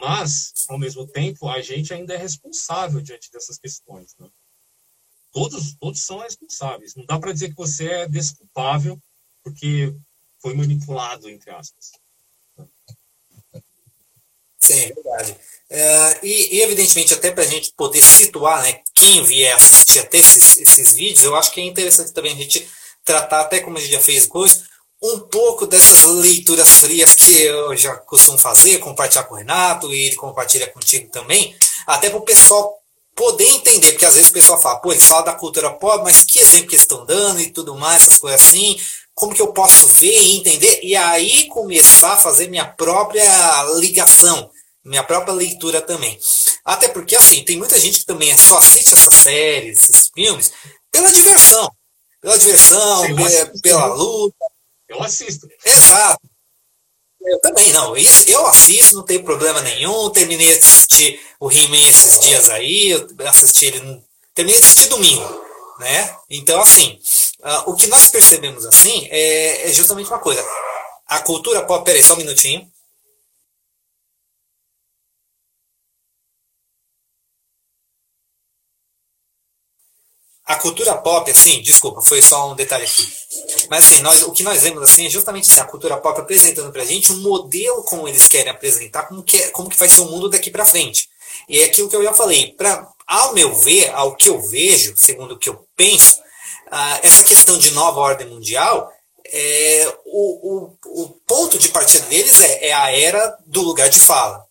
[0.00, 4.16] Mas, ao mesmo tempo, a gente ainda é responsável diante dessas questões.
[4.18, 4.28] Né?
[5.30, 6.94] Todos, todos são responsáveis.
[6.94, 8.98] Não dá para dizer que você é desculpável
[9.44, 9.94] porque
[10.40, 11.92] foi manipulado, entre aspas.
[14.58, 15.36] Sim, é verdade.
[15.68, 20.18] É, e, e, evidentemente, até para a gente poder situar né, quem vier assistir até
[20.18, 22.68] esses, esses vídeos, eu acho que é interessante também a gente
[23.04, 24.62] tratar, até como a gente já fez hoje,
[25.02, 30.06] um pouco dessas leituras frias que eu já costumo fazer, compartilhar com o Renato e
[30.06, 31.56] ele compartilha contigo também,
[31.86, 32.78] até para o pessoal
[33.14, 36.22] poder entender, porque às vezes o pessoal fala, pô, eles falam da cultura pop, mas
[36.22, 38.78] que exemplo que eles estão dando e tudo mais, essas coisas assim,
[39.14, 43.24] como que eu posso ver e entender, e aí começar a fazer minha própria
[43.78, 44.50] ligação,
[44.84, 46.18] minha própria leitura também.
[46.64, 50.52] Até porque, assim, tem muita gente que também só assiste essas séries, esses filmes,
[50.90, 51.70] pela diversão.
[52.20, 54.49] Pela diversão, Sim, pela, pela luta.
[54.90, 55.48] Eu assisto.
[55.64, 56.20] Exato.
[57.22, 57.96] Eu também, não.
[57.96, 60.10] Isso eu assisto, não tem problema nenhum.
[60.10, 64.02] Terminei de assistir o He-Man esses dias aí, eu assisti ele.
[64.34, 65.44] Terminei de assistir domingo.
[65.78, 66.16] Né?
[66.28, 66.98] Então, assim,
[67.40, 70.44] uh, o que nós percebemos assim é, é justamente uma coisa.
[71.06, 71.84] A cultura pop.
[71.84, 72.68] Peraí, só um minutinho.
[80.50, 83.08] A cultura pop, assim, desculpa, foi só um detalhe aqui.
[83.70, 86.72] Mas assim, nós, o que nós vemos assim é justamente assim, a cultura pop apresentando
[86.72, 90.00] pra gente um modelo como eles querem apresentar, como que, é, como que vai ser
[90.00, 91.08] o mundo daqui para frente.
[91.48, 94.92] E é aquilo que eu já falei, pra, ao meu ver, ao que eu vejo,
[94.96, 98.90] segundo o que eu penso, uh, essa questão de nova ordem mundial,
[99.32, 104.00] é, o, o, o ponto de partida deles é, é a era do lugar de
[104.00, 104.44] fala.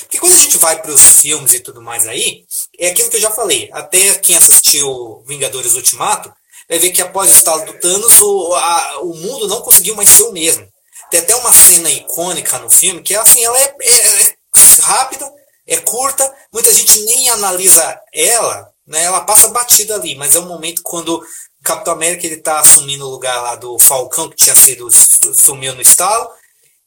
[0.00, 2.44] Porque quando a gente vai para os filmes e tudo mais aí,
[2.78, 3.70] é aquilo que eu já falei.
[3.72, 6.32] Até quem assistiu Vingadores Ultimato
[6.68, 10.08] vai ver que após o estalo do Thanos, o, a, o mundo não conseguiu mais
[10.08, 10.66] ser o mesmo.
[11.10, 14.36] Tem até uma cena icônica no filme que assim, ela é, é, é
[14.80, 15.30] rápida,
[15.66, 19.04] é curta, muita gente nem analisa ela, né?
[19.04, 21.24] Ela passa batida ali, mas é um momento quando
[21.62, 25.80] Capitão América ele está assumindo o lugar lá do Falcão que tinha sido sumiu no
[25.80, 26.28] estalo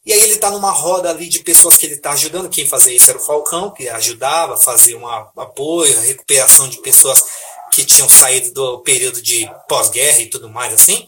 [0.08, 2.48] e aí ele está numa roda ali de pessoas que ele está ajudando.
[2.48, 7.22] Quem fazia isso era o Falcão, que ajudava a fazer um apoio, recuperação de pessoas
[7.70, 11.06] que tinham saído do período de pós-guerra e tudo mais assim.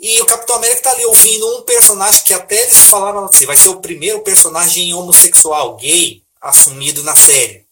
[0.00, 3.56] E o Capitão América está ali ouvindo um personagem que até eles falaram assim, vai
[3.56, 7.66] ser o primeiro personagem homossexual, gay, assumido na série.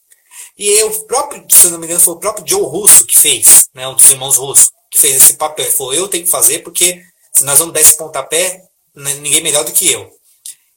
[0.58, 3.86] E o próprio, se não me engano, foi o próprio Joe Russo que fez, né,
[3.86, 5.66] um dos irmãos Russo, que fez esse papel.
[5.66, 7.00] Ele falou, eu tenho que fazer porque
[7.32, 8.64] se nós vamos dar esse pontapé,
[8.96, 10.17] ninguém melhor do que eu.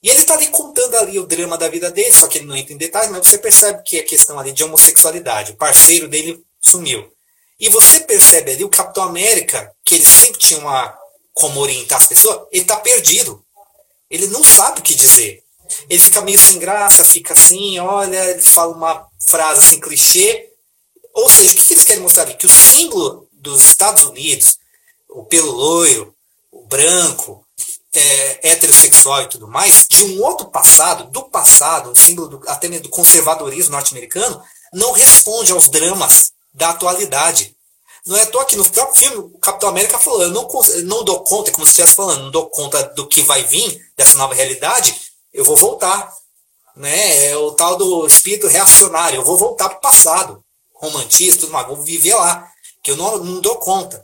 [0.04, 2.56] E ele está ali contando ali o drama da vida dele, só que ele não
[2.56, 5.52] entra em detalhes, mas você percebe que é questão ali de homossexualidade.
[5.52, 7.12] O parceiro dele sumiu.
[7.60, 10.98] E você percebe ali o Capitão América, que ele sempre tinha uma
[11.34, 13.44] como orientar as pessoas, ele está perdido.
[14.10, 15.44] Ele não sabe o que dizer.
[15.90, 20.50] Ele fica meio sem graça, fica assim, olha, ele fala uma frase assim, clichê.
[21.14, 22.34] Ou seja, o que eles querem mostrar ali?
[22.34, 24.58] Que o símbolo dos Estados Unidos,
[25.10, 26.14] o pelo loiro,
[26.52, 27.46] o branco,
[27.94, 32.68] é, heterossexual e tudo mais, de um outro passado, do passado, um símbolo do, até
[32.68, 34.42] mesmo do conservadorismo norte-americano,
[34.74, 37.56] não responde aos dramas da atualidade.
[38.06, 40.48] Não é à toa que no próprio filme o Capitão América falou, eu não,
[40.86, 44.18] não dou conta, como se estivesse falando, não dou conta do que vai vir, dessa
[44.18, 45.00] nova realidade,
[45.34, 46.12] eu vou voltar.
[46.76, 47.28] Né?
[47.28, 50.44] É o tal do espírito reacionário, eu vou voltar para o passado,
[50.74, 52.50] romantista, tudo mais, vou viver lá,
[52.82, 54.04] que eu não, não dou conta.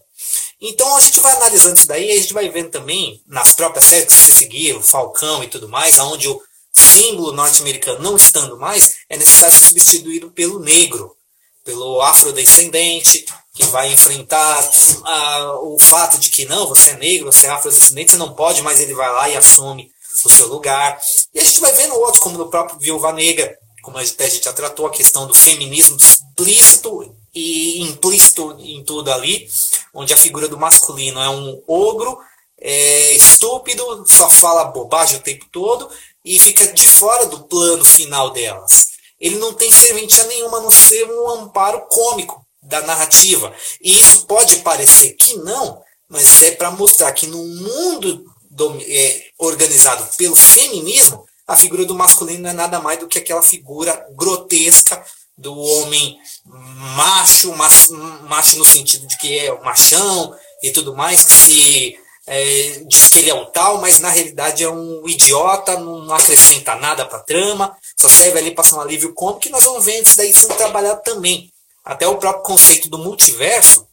[0.60, 3.86] Então a gente vai analisando isso daí e a gente vai vendo também nas próprias
[3.86, 6.42] séries que se seguiram, Falcão e tudo mais, onde o
[6.74, 11.16] símbolo norte-americano não estando mais, é necessário ser substituído pelo negro,
[11.64, 14.70] pelo afrodescendente, que vai enfrentar
[15.04, 18.62] ah, o fato de que não, você é negro, você é afrodescendente, você não pode,
[18.62, 19.92] mas ele vai lá e assume
[20.24, 21.00] o seu lugar.
[21.34, 24.54] E a gente vai vendo outros, como no próprio Viúva Negra, como a gente já
[24.54, 29.48] tratou, a questão do feminismo explícito e implícito em tudo ali,
[29.94, 32.18] onde a figura do masculino é um ogro,
[32.60, 35.88] é estúpido, só fala bobagem o tempo todo,
[36.26, 38.88] e fica de fora do plano final delas.
[39.20, 43.54] Ele não tem serventia nenhuma a não ser um amparo cômico da narrativa.
[43.82, 49.26] E isso pode parecer que não, mas é para mostrar que no mundo do, é,
[49.38, 54.06] organizado pelo feminismo, a figura do masculino não é nada mais do que aquela figura
[54.16, 55.04] grotesca
[55.38, 57.90] do homem macho, mas,
[58.24, 63.08] macho no sentido de que é o machão e tudo mais, que se é, diz
[63.10, 67.20] que ele é um tal, mas na realidade é um idiota, não acrescenta nada para
[67.20, 70.18] a trama, só serve ali para ser um alívio cômico, que nós vamos ver isso
[70.18, 71.52] daí sendo trabalhado também.
[71.86, 73.88] Até o próprio conceito do multiverso,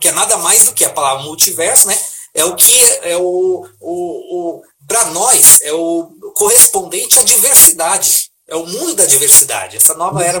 [0.00, 1.98] que é nada mais do que a palavra multiverso, né?
[2.32, 8.29] É o que é o, o, o para nós é o correspondente à diversidade.
[8.50, 9.76] É o mundo da diversidade.
[9.76, 10.38] Essa nova era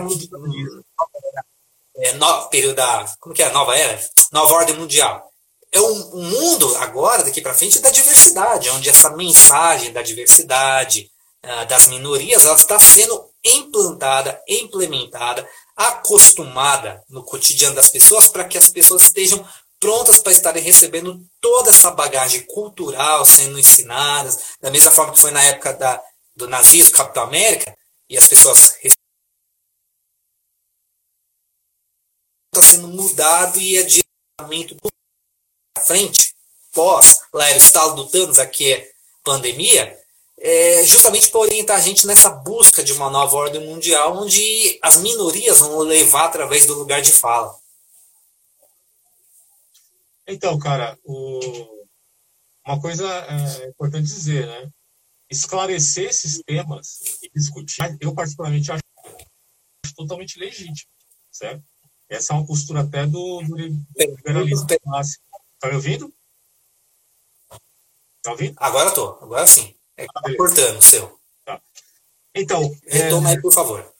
[1.96, 3.50] é, no, período da como que é?
[3.52, 3.98] Nova era?
[4.32, 5.30] Nova ordem mundial.
[5.70, 11.08] É um, um mundo agora daqui para frente da diversidade onde essa mensagem da diversidade
[11.44, 18.58] uh, das minorias ela está sendo implantada implementada acostumada no cotidiano das pessoas para que
[18.58, 19.46] as pessoas estejam
[19.78, 25.30] prontas para estarem recebendo toda essa bagagem cultural sendo ensinadas, da mesma forma que foi
[25.30, 26.00] na época da,
[26.36, 27.74] do nazismo, Capitão América,
[28.10, 28.76] e as pessoas
[32.52, 34.76] está sendo mudado e é direcionamento
[35.72, 36.34] para frente,
[36.72, 38.92] pós lá era o estalo do Thanos, aqui é
[39.22, 39.96] pandemia,
[40.36, 44.96] é justamente para orientar a gente nessa busca de uma nova ordem mundial, onde as
[44.96, 47.56] minorias vão levar através do lugar de fala.
[50.26, 51.86] Então, cara, o...
[52.66, 54.72] uma coisa é importante dizer, né?
[55.30, 58.82] Esclarecer esses temas e discutir, eu particularmente acho
[59.94, 60.90] totalmente legítimo,
[61.30, 61.62] certo?
[62.08, 65.22] Essa é uma postura até do, do liberalismo clássico.
[65.60, 66.12] Tá me ouvindo?
[68.22, 68.54] Tá ouvindo?
[68.56, 69.74] Agora tô, agora sim.
[69.96, 71.20] É tá cortando o seu.
[71.44, 71.62] Tá.
[72.34, 72.62] Então.
[72.86, 73.94] Retoma é, aí, por favor.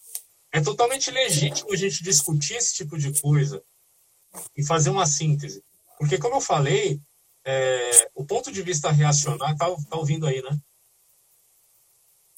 [0.50, 3.62] É totalmente legítimo a gente discutir esse tipo de coisa
[4.56, 5.62] e fazer uma síntese.
[5.98, 7.00] Porque, como eu falei,
[7.44, 9.56] é, o ponto de vista reacionário.
[9.56, 10.58] Tá, tá ouvindo aí, né?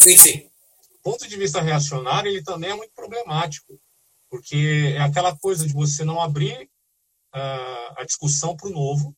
[0.02, 0.50] Sim, sim.
[0.96, 3.80] O ponto de vista reacionário ele também é muito problemático.
[4.30, 6.64] Porque é aquela coisa de você não abrir
[7.34, 9.14] uh, a discussão para o novo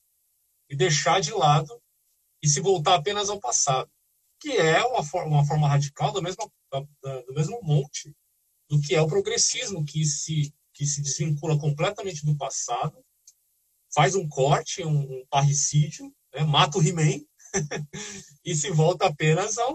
[0.68, 1.80] e deixar de lado
[2.42, 3.88] e se voltar apenas ao passado
[4.44, 8.14] que é uma forma, uma forma radical do mesmo, do mesmo monte
[8.68, 13.02] do que é o progressismo, que se, que se desvincula completamente do passado,
[13.94, 17.24] faz um corte, um, um parricídio, né, mata o He-Man
[18.44, 19.74] e se volta apenas ao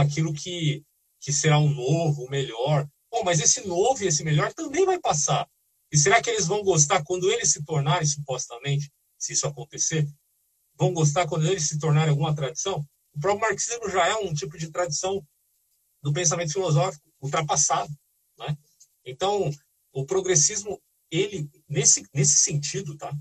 [0.00, 0.82] aquilo que,
[1.20, 2.88] que será o novo, o melhor.
[3.10, 5.46] Bom, mas esse novo e esse melhor também vai passar.
[5.92, 10.08] E será que eles vão gostar quando eles se tornarem, supostamente, se isso acontecer,
[10.78, 12.84] vão gostar quando eles se tornarem alguma tradição?
[13.14, 15.22] O próprio marxismo já é um tipo de tradição
[16.02, 17.92] do pensamento filosófico ultrapassado,
[18.38, 18.56] né?
[19.04, 19.50] Então,
[19.92, 23.12] o progressismo, ele nesse nesse sentido, tá?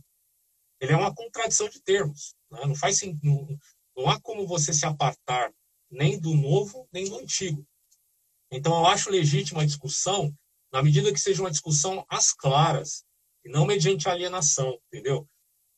[0.79, 2.61] Ele é uma contradição de termos, né?
[2.65, 3.59] Não faz não,
[3.95, 5.51] não há como você se apartar
[5.91, 7.67] nem do novo nem do antigo.
[8.49, 10.33] Então, eu acho legítima a discussão
[10.71, 13.03] na medida que seja uma discussão às claras
[13.43, 15.27] e não mediante alienação, entendeu?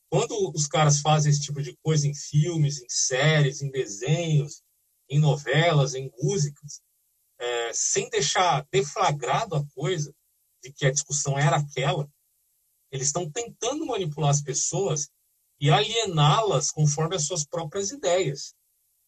[0.10, 4.62] Quando os caras fazem esse tipo de coisa em filmes, em séries, em desenhos,
[5.10, 6.82] em novelas, em músicas,
[7.40, 10.14] é, sem deixar deflagrado a coisa
[10.64, 12.08] de que a discussão era aquela,
[12.92, 15.10] eles estão tentando manipular as pessoas
[15.60, 18.54] e aliená-las conforme as suas próprias ideias.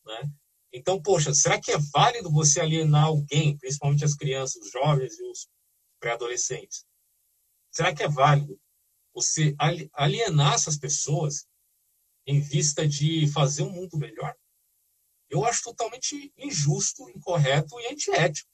[0.04, 0.32] Né?
[0.78, 5.24] Então, poxa, será que é válido você alienar alguém, principalmente as crianças, os jovens e
[5.32, 5.48] os
[6.00, 6.86] pré-adolescentes?
[7.72, 8.60] Será que é válido
[9.14, 9.56] você
[9.94, 11.48] alienar essas pessoas
[12.28, 14.36] em vista de fazer um mundo melhor,
[15.30, 18.50] eu acho totalmente injusto, incorreto e antiético.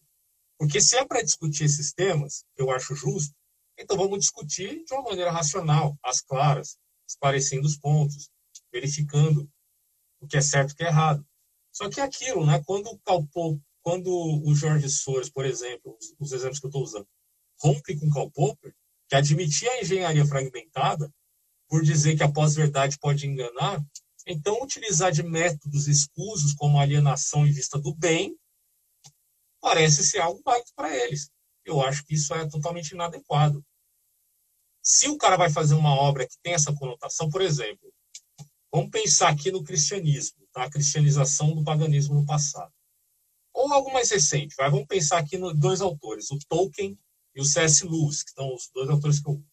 [0.58, 3.34] Porque se é para discutir esses temas, eu acho justo,
[3.78, 6.78] então vamos discutir de uma maneira racional, às claras,
[7.08, 8.30] esclarecendo os pontos,
[8.72, 9.50] verificando
[10.20, 11.26] o que é certo e o que é errado.
[11.72, 12.62] Só que é aquilo, né?
[12.66, 14.12] Quando o quando
[14.46, 17.08] o Jorge Soares, por exemplo, os, os exemplos que eu estou usando,
[17.60, 18.76] rompe com Karl Popper,
[19.10, 21.12] que admitir a engenharia fragmentada
[21.68, 23.84] por dizer que a pós-verdade pode enganar,
[24.28, 28.38] então utilizar de métodos escusos como alienação em vista do bem
[29.60, 31.30] parece ser algo válido para eles.
[31.64, 33.64] Eu acho que isso é totalmente inadequado.
[34.84, 37.94] Se o cara vai fazer uma obra que tem essa conotação, por exemplo,
[38.72, 40.41] vamos pensar aqui no cristianismo?
[40.54, 42.74] A cristianização do paganismo no passado.
[43.54, 44.70] Ou algo mais recente, vai?
[44.70, 46.98] vamos pensar aqui nos dois autores, o Tolkien
[47.36, 47.86] e o C.S.
[47.86, 49.44] Lewis, que são os dois autores que eu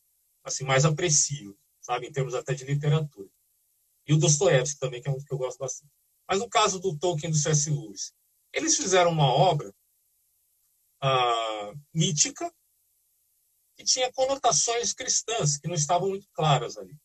[0.45, 3.29] assim, mais aprecio, sabe, em termos até de literatura.
[4.07, 5.93] E o Dostoiévski também, que é um que eu gosto bastante.
[6.29, 7.71] Mas no caso do Tolkien e do C.S.
[7.71, 8.13] Lewis,
[8.53, 9.75] Eles fizeram uma obra
[11.03, 12.51] uh, mítica
[13.77, 16.97] que tinha conotações cristãs que não estavam muito claras ali.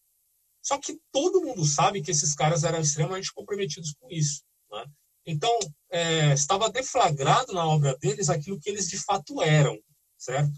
[0.64, 4.44] Só que todo mundo sabe que esses caras eram extremamente comprometidos com isso.
[4.72, 4.86] Né?
[5.26, 5.58] Então,
[5.92, 9.78] é, estava deflagrado na obra deles aquilo que eles de fato eram,
[10.18, 10.58] certo?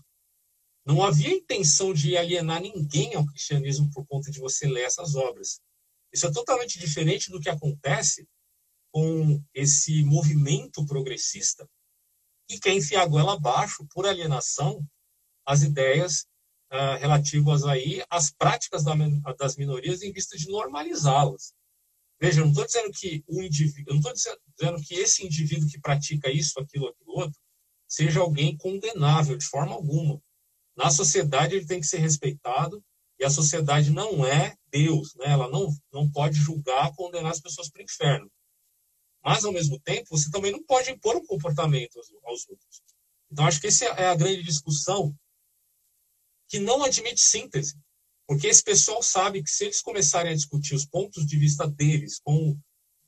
[0.86, 5.60] Não havia intenção de alienar ninguém ao cristianismo por conta de você ler essas obras.
[6.14, 8.28] Isso é totalmente diferente do que acontece
[8.92, 11.68] com esse movimento progressista
[12.48, 14.88] que quer enfiar a goela abaixo por alienação
[15.46, 16.26] as ideias
[16.76, 18.94] uh, relativas aí às práticas da,
[19.38, 21.54] das minorias em vista de normalizá-las.
[22.20, 25.80] Veja, eu não estou dizendo que o indivíduo, não estou dizendo que esse indivíduo que
[25.80, 27.40] pratica isso, aquilo, aquilo outro,
[27.88, 30.22] seja alguém condenável de forma alguma.
[30.76, 32.84] Na sociedade ele tem que ser respeitado
[33.20, 35.28] e a sociedade não é Deus, né?
[35.28, 38.30] Ela não não pode julgar, condenar as pessoas para o inferno.
[39.24, 42.82] Mas ao mesmo tempo você também não pode impor um comportamento aos, aos outros.
[43.32, 45.16] Então acho que essa é a grande discussão
[46.56, 47.78] que não admite síntese.
[48.26, 52.18] Porque esse pessoal sabe que se eles começarem a discutir os pontos de vista deles
[52.24, 52.60] com o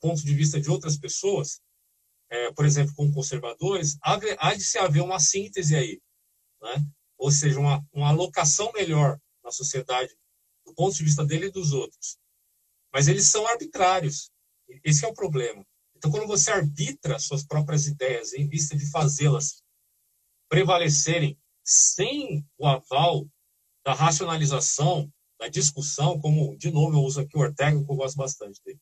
[0.02, 1.62] ponto de vista de outras pessoas,
[2.30, 6.02] é, por exemplo, com conservadores, há de se haver uma síntese aí.
[6.62, 6.86] Né?
[7.18, 10.14] Ou seja, uma, uma alocação melhor na sociedade
[10.66, 12.18] do ponto de vista dele e dos outros.
[12.94, 14.30] Mas eles são arbitrários.
[14.84, 15.66] Esse é o problema.
[15.96, 19.64] Então, quando você arbitra suas próprias ideias em vista de fazê-las
[20.50, 23.26] prevalecerem sem o aval
[23.88, 25.10] da racionalização,
[25.40, 28.82] da discussão, como, de novo, eu uso aqui o Ortega, que eu gosto bastante dele,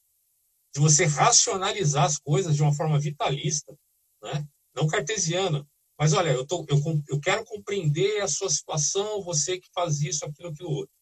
[0.74, 3.78] de você racionalizar as coisas de uma forma vitalista,
[4.24, 4.44] né?
[4.76, 5.64] não cartesiana.
[5.96, 10.26] Mas olha, eu, tô, eu, eu quero compreender a sua situação, você que faz isso,
[10.26, 10.96] aquilo, aquilo outro.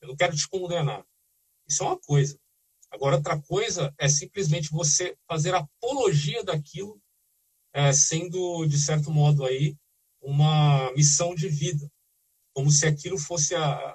[0.00, 1.04] Eu não quero te condenar.
[1.68, 2.38] Isso é uma coisa.
[2.90, 6.98] Agora, outra coisa é simplesmente você fazer apologia daquilo,
[7.74, 9.76] é, sendo, de certo modo, aí,
[10.22, 11.86] uma missão de vida,
[12.54, 13.94] como se aquilo fosse a,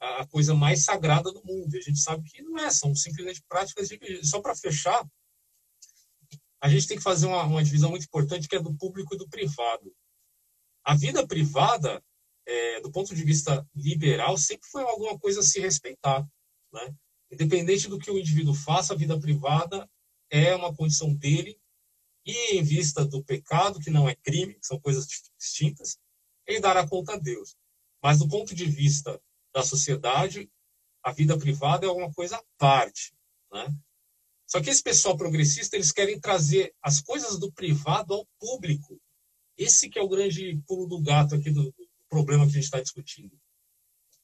[0.00, 1.74] a coisa mais sagrada do mundo.
[1.74, 5.06] E a gente sabe que não é, são simplesmente práticas de Só para fechar,
[6.60, 9.18] a gente tem que fazer uma, uma, divisão muito importante que é do público e
[9.18, 9.94] do privado.
[10.84, 12.02] A vida privada,
[12.46, 16.26] é, do ponto de vista liberal, sempre foi alguma coisa a se respeitar.
[16.72, 16.94] Né?
[17.30, 19.88] Independente do que o indivíduo faça, a vida privada
[20.30, 21.58] é uma condição dele
[22.24, 25.06] e em vista do pecado, que não é crime, que são coisas
[25.38, 25.96] distintas,
[26.46, 27.56] ele dará conta a Deus.
[28.06, 29.20] Mas do ponto de vista
[29.52, 30.48] da sociedade,
[31.02, 33.12] a vida privada é alguma coisa à parte.
[33.52, 33.66] Né?
[34.46, 39.02] Só que esse pessoal progressista, eles querem trazer as coisas do privado ao público.
[39.58, 42.66] Esse que é o grande pulo do gato aqui do, do problema que a gente
[42.66, 43.36] está discutindo.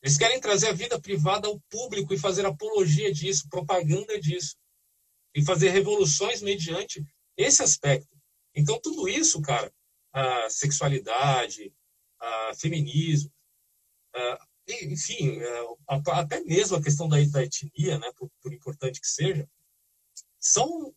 [0.00, 4.54] Eles querem trazer a vida privada ao público e fazer apologia disso, propaganda disso.
[5.34, 7.04] E fazer revoluções mediante
[7.36, 8.16] esse aspecto.
[8.54, 9.74] Então, tudo isso, cara,
[10.12, 11.74] a sexualidade,
[12.20, 13.28] a feminismo,
[14.68, 15.40] enfim,
[15.89, 19.48] a, até mesmo a questão da, da etnia, né, por, por importante que seja,
[20.39, 20.94] são,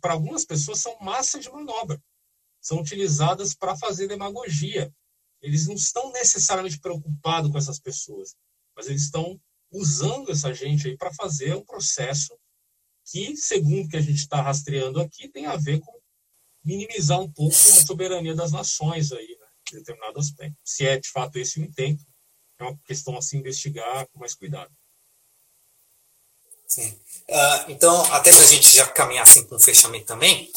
[0.00, 2.02] para algumas pessoas, são massa de manobra.
[2.60, 4.92] São utilizadas para fazer demagogia.
[5.40, 8.36] Eles não estão necessariamente preocupados com essas pessoas,
[8.76, 9.40] mas eles estão
[9.70, 12.36] usando essa gente aí para fazer um processo
[13.06, 16.00] que, segundo o que a gente está rastreando aqui, tem a ver com
[16.62, 20.58] minimizar um pouco a soberania das nações aí, né, em determinado aspecto.
[20.62, 22.04] Se é de fato esse o intento,
[22.62, 24.70] é uma questão a se investigar com mais cuidado.
[26.66, 26.90] Sim.
[27.28, 30.50] Uh, então, até para a gente já caminhar assim com um fechamento também,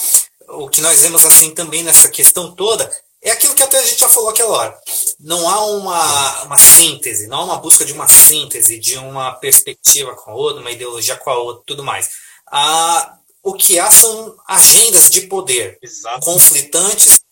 [0.49, 2.89] o que nós vemos assim também nessa questão toda
[3.21, 4.81] é aquilo que até a gente já falou aquela hora.
[5.19, 10.13] Não há uma, uma síntese, não há uma busca de uma síntese, de uma perspectiva
[10.15, 12.11] com a outra, uma ideologia com a outra, tudo mais
[12.53, 16.23] a, o que há são agendas de poder Exato.
[16.23, 17.22] conflitantes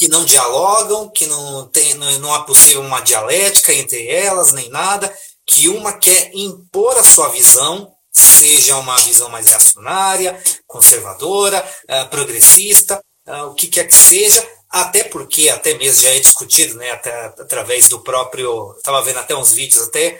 [0.00, 5.14] que não dialogam, que não, tem, não há possível uma dialética entre elas, nem nada,
[5.46, 12.98] que uma quer impor a sua visão, seja uma visão mais reacionária, conservadora, uh, progressista,
[13.28, 17.26] uh, o que quer que seja, até porque, até mesmo já é discutido, né, até
[17.26, 20.18] através do próprio, estava vendo até uns vídeos até,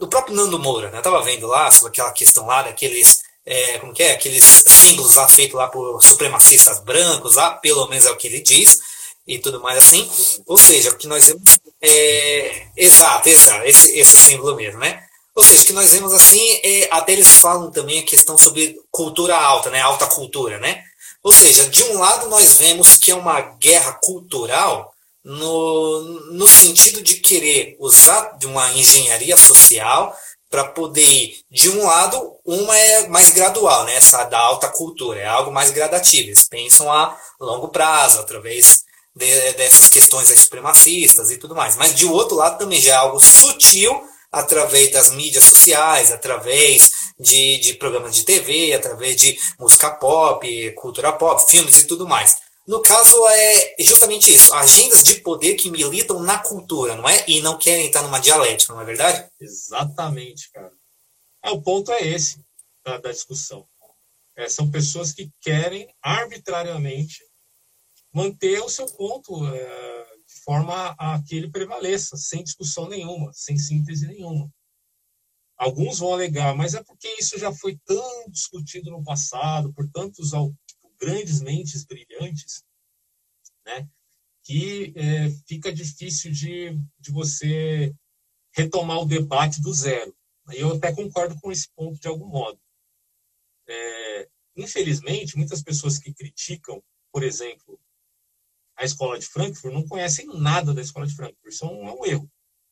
[0.00, 3.92] do próprio Nando Moura, né, estava vendo lá sobre aquela questão lá daqueles é, como
[3.92, 8.16] que é, aqueles símbolos lá feitos lá por supremacistas brancos, lá, pelo menos é o
[8.16, 8.80] que ele diz,
[9.26, 10.08] e tudo mais assim.
[10.46, 15.02] Ou seja, o que nós vemos é, exato, exato, esse, esse símbolo mesmo, né?
[15.34, 18.76] Ou seja, o que nós vemos assim, é, até eles falam também a questão sobre
[18.90, 19.80] cultura alta, né?
[19.80, 20.82] Alta cultura, né?
[21.22, 24.94] Ou seja, de um lado nós vemos que é uma guerra cultural
[25.24, 26.02] no,
[26.32, 30.14] no sentido de querer usar de uma engenharia social
[30.50, 33.96] para poder de um lado, uma é mais gradual, né?
[33.96, 36.28] Essa da alta cultura, é algo mais gradativo.
[36.28, 38.83] Eles pensam a longo prazo, através
[39.14, 41.76] de, dessas questões supremacistas e tudo mais.
[41.76, 47.58] Mas de outro lado também já é algo sutil através das mídias sociais, através de,
[47.58, 52.36] de programas de TV, através de música pop, cultura pop, filmes e tudo mais.
[52.66, 57.24] No caso, é justamente isso: agendas de poder que militam na cultura, não é?
[57.28, 59.28] E não querem estar numa dialética, não é verdade?
[59.40, 60.72] Exatamente, cara.
[61.44, 62.40] É, o ponto é esse
[62.84, 63.66] da, da discussão.
[64.36, 67.23] É, são pessoas que querem arbitrariamente
[68.14, 73.58] manter o seu ponto é, de forma a que ele prevaleça, sem discussão nenhuma, sem
[73.58, 74.48] síntese nenhuma.
[75.56, 80.30] Alguns vão alegar, mas é porque isso já foi tão discutido no passado por tantos
[80.98, 82.64] grandes mentes brilhantes,
[83.66, 83.88] né,
[84.44, 87.94] que é, fica difícil de, de você
[88.54, 90.14] retomar o debate do zero.
[90.52, 92.60] Eu até concordo com esse ponto de algum modo.
[93.66, 97.80] É, infelizmente, muitas pessoas que criticam, por exemplo,
[98.76, 101.46] a escola de Frankfurt não conhecem nada da escola de Frankfurt.
[101.46, 102.30] Isso é um, é um erro.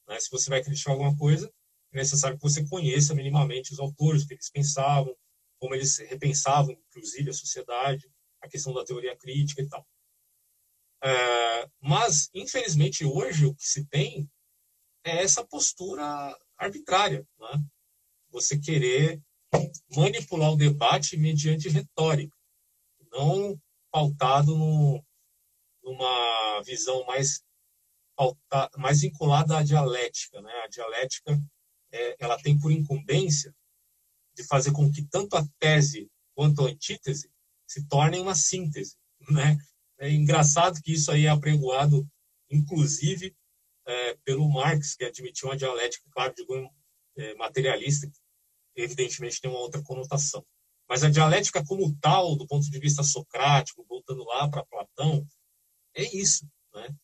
[0.08, 0.18] Né?
[0.20, 1.52] Se você vai criticar alguma coisa,
[1.92, 5.16] é necessário que você conheça minimamente os autores, o que eles pensavam,
[5.60, 8.10] como eles repensavam, inclusive, a sociedade,
[8.40, 9.86] a questão da teoria crítica e tal.
[11.04, 14.28] É, mas, infelizmente, hoje o que se tem
[15.04, 17.26] é essa postura arbitrária.
[17.38, 17.64] Né?
[18.30, 19.20] Você querer
[19.94, 22.36] manipular o debate mediante retórica,
[23.10, 23.60] não
[23.90, 25.04] pautado no,
[25.82, 27.42] numa visão mais
[28.76, 30.52] mais vinculada à dialética, né?
[30.64, 31.40] A dialética
[31.90, 33.54] é, ela tem por incumbência
[34.34, 37.30] de fazer com que tanto a tese quanto a antítese
[37.66, 38.96] se tornem uma síntese,
[39.30, 39.56] né?
[39.98, 42.06] É engraçado que isso aí é apregoado,
[42.50, 43.34] inclusive,
[43.86, 46.44] é, pelo Marx, que admitiu uma dialética, claro, de
[47.16, 48.10] é, materialista,
[48.74, 50.44] evidentemente tem uma outra conotação.
[50.88, 55.26] Mas a dialética como tal, do ponto de vista socrático, voltando lá para Platão,
[55.94, 56.46] é isso.
[56.74, 56.94] Né?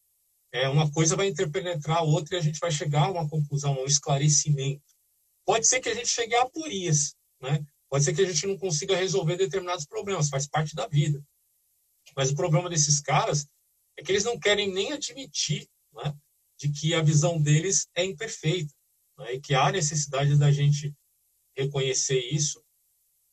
[0.53, 3.75] É, uma coisa vai interpenetrar a outra e a gente vai chegar a uma conclusão,
[3.75, 4.83] a um esclarecimento.
[5.45, 7.65] Pode ser que a gente chegue a aporias, né?
[7.89, 11.25] Pode ser que a gente não consiga resolver determinados problemas, faz parte da vida.
[12.15, 13.47] Mas o problema desses caras
[13.97, 16.15] é que eles não querem nem admitir né,
[16.59, 18.73] de que a visão deles é imperfeita
[19.19, 20.95] né, e que há necessidade da gente
[21.57, 22.63] reconhecer isso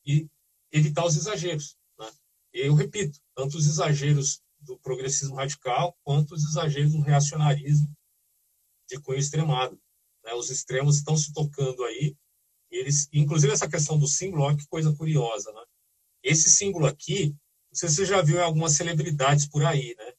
[0.04, 0.26] e
[0.72, 1.76] evitar os exageros.
[1.98, 2.10] Né?
[2.52, 7.88] Eu repito, tanto os exageros do progressismo radical quanto os exageros do reacionarismo
[8.88, 9.80] de cunho extremado.
[10.24, 10.34] Né?
[10.34, 12.16] Os extremos estão se tocando aí,
[12.70, 15.62] eles, inclusive essa questão do símbolo, olha que coisa curiosa, né?
[16.22, 17.30] Esse símbolo aqui,
[17.70, 20.12] não sei se você já viu em algumas celebridades por aí, né?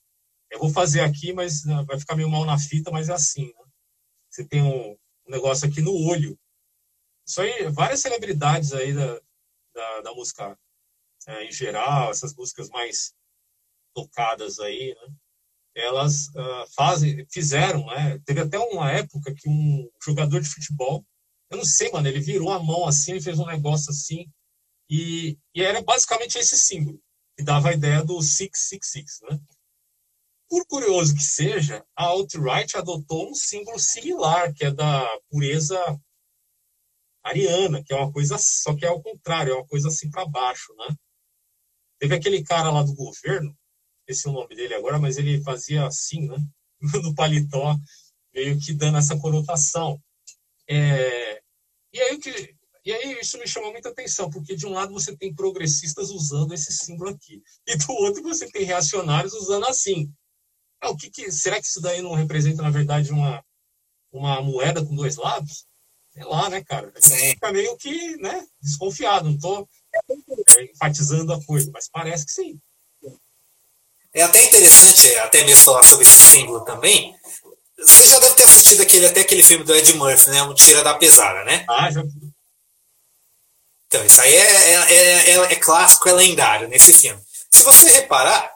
[0.50, 3.48] Eu vou fazer aqui, mas né, vai ficar meio mal na fita, mas é assim,
[3.48, 3.66] né?
[4.30, 6.40] Você tem um, um negócio aqui no olho.
[7.28, 9.22] Isso aí, várias celebridades aí da,
[9.74, 10.58] da, da música
[11.28, 13.14] é, em geral, essas músicas mais
[13.98, 15.16] tocadas aí, né?
[15.76, 18.20] Elas uh, fazem, fizeram, né?
[18.26, 21.04] Teve até uma época que um jogador de futebol,
[21.50, 24.30] eu não sei, mano, ele virou a mão assim, ele fez um negócio assim,
[24.90, 27.02] e, e era basicamente esse símbolo,
[27.36, 29.40] que dava a ideia do 666, né?
[30.50, 35.78] Por curioso que seja, a alt-right adotou um símbolo similar, que é da pureza
[37.24, 40.26] ariana, que é uma coisa, só que é ao contrário, é uma coisa assim para
[40.26, 40.96] baixo, né?
[42.00, 43.58] Teve aquele cara lá do governo,
[44.08, 46.38] esqueci o nome dele agora, mas ele fazia assim, né?
[47.04, 47.76] No paletó,
[48.34, 50.00] meio que dando essa conotação.
[50.70, 51.42] É,
[51.92, 52.56] e, aí, que,
[52.86, 56.54] e aí isso me chamou muita atenção, porque de um lado você tem progressistas usando
[56.54, 60.12] esse símbolo aqui, e do outro você tem reacionários usando assim.
[60.82, 63.44] É, o que, que será que isso daí não representa, na verdade, uma,
[64.12, 65.66] uma moeda com dois lados?
[66.12, 66.92] Sei lá, né, cara?
[66.96, 72.26] A gente fica meio que né, desconfiado, não estou é, enfatizando a coisa, mas parece
[72.26, 72.60] que sim.
[74.18, 77.16] É até interessante, até mesmo falar sobre esse símbolo também.
[77.78, 80.42] Você já deve ter assistido aquele, até aquele filme do Ed Murphy, né?
[80.42, 81.64] Um Tira da Pesada, né?
[81.70, 82.04] Ah, já.
[83.86, 87.22] Então, isso aí é, é, é, é clássico, é lendário nesse filme.
[87.52, 88.52] Se você reparar,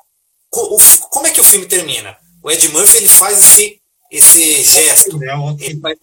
[0.50, 2.18] como é que o filme termina?
[2.42, 3.80] O Ed Murphy ele faz esse,
[4.10, 5.20] esse gesto.
[5.60, 5.96] Ele faz,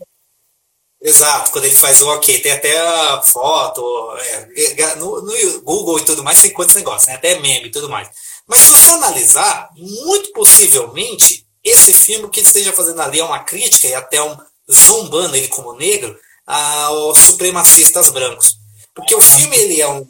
[1.02, 2.40] exato, quando ele faz o ok.
[2.40, 3.82] Tem até a foto,
[4.16, 7.16] é, no, no, Google e tudo mais, tem quantos negócios, né?
[7.16, 8.08] até meme e tudo mais.
[8.48, 13.24] Mas se você analisar, muito possivelmente, esse filme o que ele esteja fazendo ali é
[13.24, 14.36] uma crítica e até um
[14.72, 18.56] zombando ele como negro aos supremacistas brancos.
[18.94, 20.06] Porque o filme ele é um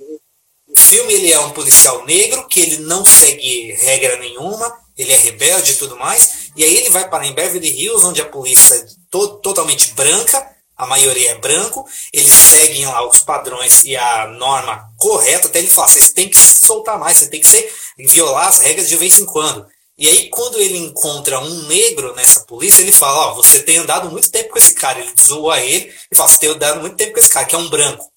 [0.69, 5.17] o filme ele é um policial negro que ele não segue regra nenhuma, ele é
[5.17, 8.75] rebelde e tudo mais, e aí ele vai para em Beverly Hills, onde a polícia
[8.75, 10.47] é to totalmente branca,
[10.79, 15.69] a maioria é branco, eles seguem lá os padrões e a norma correta, até ele
[15.69, 17.69] fala, vocês têm que soltar mais, você tem que ser,
[17.99, 19.67] violar as regras de vez em quando.
[19.99, 24.09] E aí, quando ele encontra um negro nessa polícia, ele fala, ó, você tem andado
[24.09, 25.01] muito tempo com esse cara.
[25.01, 27.59] Ele zoa ele e fala, você tem andado muito tempo com esse cara, que é
[27.59, 28.09] um branco.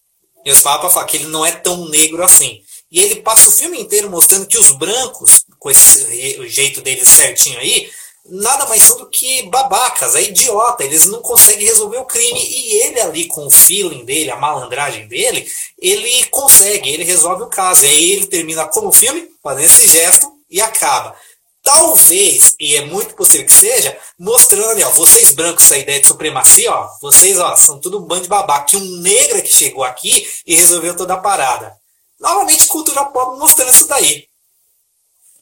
[0.45, 2.61] E os papas falam que ele não é tão negro assim.
[2.91, 7.57] E ele passa o filme inteiro mostrando que os brancos, com esse jeito deles certinho
[7.57, 7.89] aí,
[8.31, 12.39] nada mais são do que babacas, é idiota, eles não conseguem resolver o crime.
[12.39, 15.45] E ele ali, com o feeling dele, a malandragem dele,
[15.77, 17.85] ele consegue, ele resolve o caso.
[17.85, 21.15] E aí ele termina como filme, fazendo esse gesto e acaba.
[21.63, 26.71] Talvez, e é muito possível que seja, mostrando, ó, vocês brancos, essa ideia de supremacia,
[26.71, 29.83] ó, vocês ó, são tudo um bando de babaca, que um negro é que chegou
[29.83, 31.75] aqui e resolveu toda a parada.
[32.19, 34.30] Novamente, cultura pop mostrando isso daí.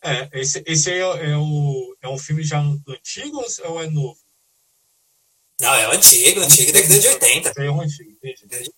[0.01, 4.19] É, esse, esse aí é, é, o, é um filme já antigo ou é novo?
[5.59, 7.53] Não, é antigo, antigo, década de 80.
[7.57, 8.71] É um antigo, entendi.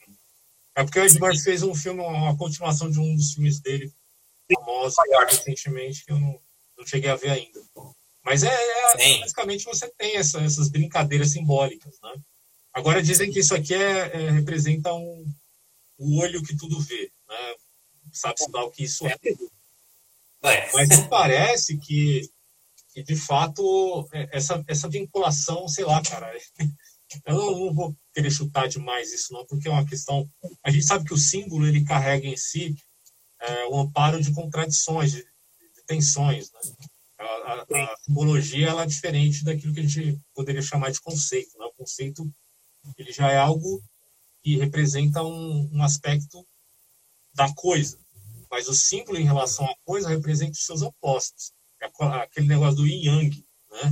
[0.76, 3.94] É porque o Ed Murphy fez um filme, uma continuação de um dos filmes dele,
[4.52, 4.96] famoso,
[5.30, 6.42] recentemente, que eu não,
[6.78, 7.62] não cheguei a ver ainda.
[8.24, 12.14] Mas é, é basicamente você tem essa, essas brincadeiras simbólicas, né?
[12.74, 15.26] Agora dizem que isso aqui é, é representa um,
[15.98, 17.56] o olho que tudo vê, né?
[18.12, 19.18] Sabe-se lá o que isso é.
[20.44, 20.72] É.
[20.74, 22.22] Mas me parece que,
[22.94, 26.34] que, de fato, é, essa, essa vinculação, sei lá, cara,
[27.26, 30.28] eu não, não, vou querer chutar demais isso, não, porque é uma questão.
[30.64, 32.76] A gente sabe que o símbolo ele carrega em si
[33.40, 36.52] é, o amparo de contradições, de, de tensões.
[36.52, 36.60] Né?
[37.20, 41.56] A, a, a, simbologia ela é diferente daquilo que a gente poderia chamar de conceito.
[41.58, 41.66] Né?
[41.66, 42.28] O conceito
[42.98, 43.84] ele já é algo
[44.42, 46.44] que representa um, um aspecto
[47.34, 48.00] da coisa
[48.52, 51.54] mas o símbolo em relação à coisa representa os seus opostos.
[51.82, 51.90] É
[52.22, 53.92] aquele negócio do yin yang, né?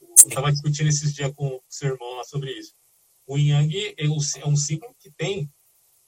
[0.00, 2.72] Eu estava discutindo esses dias com o seu irmão lá sobre isso.
[3.26, 5.52] O yin yang é um símbolo que tem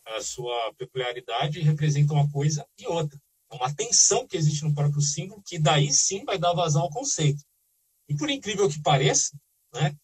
[0.07, 3.21] a sua peculiaridade e representa uma coisa e outra.
[3.53, 6.91] É uma tensão que existe no próprio símbolo, que daí sim vai dar vazão ao
[6.91, 7.45] conceito.
[8.09, 9.37] E por incrível que pareça,
[9.75, 9.95] né,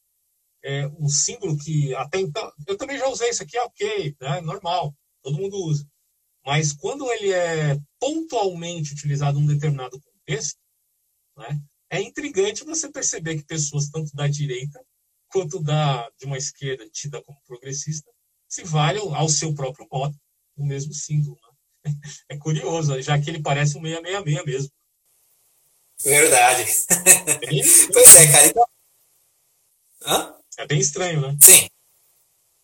[0.62, 4.40] é um símbolo que até então, eu também já usei isso aqui, é ok, né,
[4.40, 5.88] normal, todo mundo usa.
[6.46, 10.56] Mas quando ele é pontualmente utilizado num determinado contexto,
[11.36, 11.60] né,
[11.90, 14.80] é intrigante você perceber que pessoas tanto da direita
[15.26, 18.08] quanto da de uma esquerda tida como progressista
[18.48, 20.16] se valham ao seu próprio modo
[20.56, 21.36] do mesmo símbolo.
[21.84, 21.92] Né?
[22.28, 24.70] É curioso, já que ele parece um 666 mesmo.
[26.02, 26.62] Verdade.
[26.62, 27.46] É
[27.92, 28.46] pois é, cara.
[28.46, 28.66] Então...
[30.02, 30.34] Hã?
[30.58, 31.36] É bem estranho, né?
[31.40, 31.68] Sim.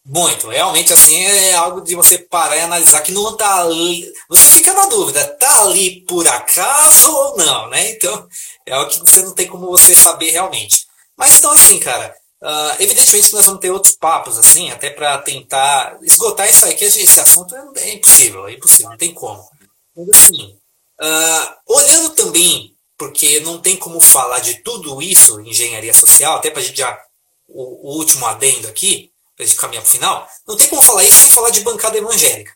[0.05, 4.13] Muito, realmente assim é algo de você parar e analisar que não tá ali.
[4.29, 7.91] Você fica na dúvida, tá ali por acaso ou não, né?
[7.93, 8.27] Então
[8.67, 10.87] é algo que você não tem como você saber realmente.
[11.17, 12.13] Mas então assim, cara,
[12.43, 16.75] uh, evidentemente que nós vamos ter outros papos assim, até para tentar esgotar isso aí,
[16.75, 19.49] que esse assunto é, impossível, é impossível, não tem como.
[19.97, 20.59] Mas assim,
[21.01, 26.61] uh, olhando também, porque não tem como falar de tudo isso engenharia social, até para
[26.61, 27.01] a gente já
[27.49, 29.12] o, o último adendo aqui
[29.43, 31.61] para a gente caminhar para o final, não tem como falar isso sem falar de
[31.61, 32.55] bancada evangélica.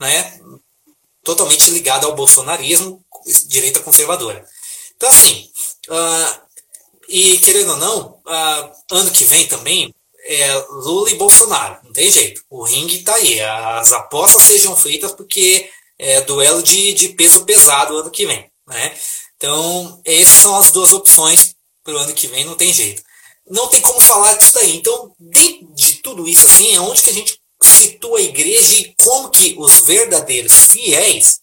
[0.00, 0.40] Né?
[1.22, 3.04] Totalmente ligada ao bolsonarismo,
[3.46, 4.44] direita conservadora.
[4.96, 5.50] Então, assim,
[5.88, 6.40] uh,
[7.08, 9.94] e querendo ou não, uh, ano que vem também
[10.24, 12.42] é Lula e Bolsonaro, não tem jeito.
[12.50, 13.40] O ringue está aí.
[13.40, 18.50] As apostas sejam feitas porque é duelo de, de peso pesado ano que vem.
[18.66, 18.96] Né?
[19.36, 21.54] Então, essas são as duas opções
[21.84, 23.05] para o ano que vem, não tem jeito
[23.48, 24.76] não tem como falar disso daí.
[24.76, 28.94] Então, dentro de tudo isso, assim, é onde que a gente situa a igreja e
[29.02, 31.40] como que os verdadeiros fiéis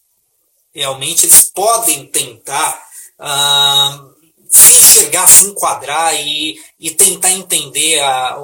[0.72, 2.82] realmente eles podem tentar
[3.18, 4.04] ah,
[4.48, 8.36] se enxergar, se enquadrar e, e tentar entender a,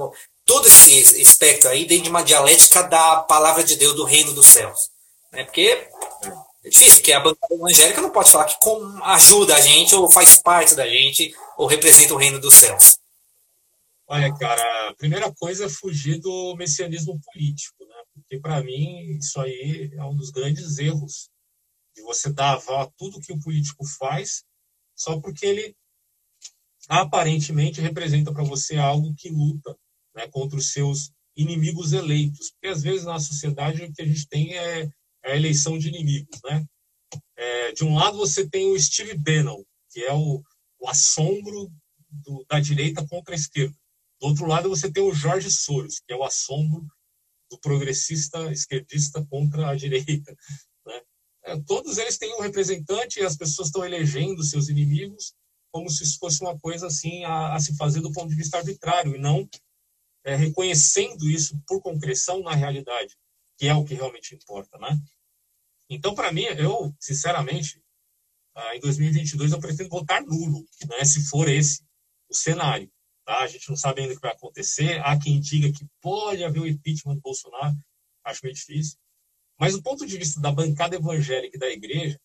[0.44, 4.46] todo esse espectro aí dentro de uma dialética da palavra de Deus, do reino dos
[4.46, 4.90] céus.
[5.32, 5.44] Né?
[5.44, 5.88] Porque
[6.64, 8.56] é difícil, porque a bancada evangélica não pode falar que
[9.04, 12.99] ajuda a gente, ou faz parte da gente, ou representa o reino dos céus.
[14.12, 17.94] Olha, cara, a primeira coisa é fugir do messianismo político, né?
[18.12, 21.30] Porque, para mim, isso aí é um dos grandes erros
[21.94, 24.42] de você dar aval a tudo que o político faz
[24.96, 25.76] só porque ele
[26.88, 29.78] aparentemente representa para você algo que luta
[30.16, 32.50] né, contra os seus inimigos eleitos.
[32.50, 34.90] Porque, às vezes, na sociedade, o que a gente tem é,
[35.22, 36.66] é a eleição de inimigos, né?
[37.36, 40.42] É, de um lado, você tem o Steve Bannon, que é o,
[40.80, 41.70] o assombro
[42.10, 43.79] do, da direita contra a esquerda.
[44.20, 46.86] Do outro lado, você tem o Jorge Soros, que é o assombro
[47.50, 50.36] do progressista esquerdista contra a direita.
[50.86, 50.98] Né?
[51.44, 55.34] É, todos eles têm um representante e as pessoas estão elegendo seus inimigos
[55.70, 58.58] como se isso fosse uma coisa assim a, a, se fazer do ponto de vista
[58.58, 59.48] arbitrário e não
[60.24, 63.16] é, reconhecendo isso por concreção na realidade,
[63.56, 64.98] que é o que realmente importa, né?
[65.88, 67.82] Então, para mim, eu, sinceramente,
[68.54, 71.82] ah, em 2022 eu pretendo votar nulo, né, se for esse
[72.28, 72.90] o cenário.
[73.30, 73.42] Tá?
[73.42, 75.00] A gente não sabe ainda o que vai acontecer.
[75.04, 77.78] Há quem diga que pode haver o impeachment do Bolsonaro,
[78.24, 78.98] acho meio difícil.
[79.56, 82.20] Mas do ponto de vista da bancada evangélica e da igreja,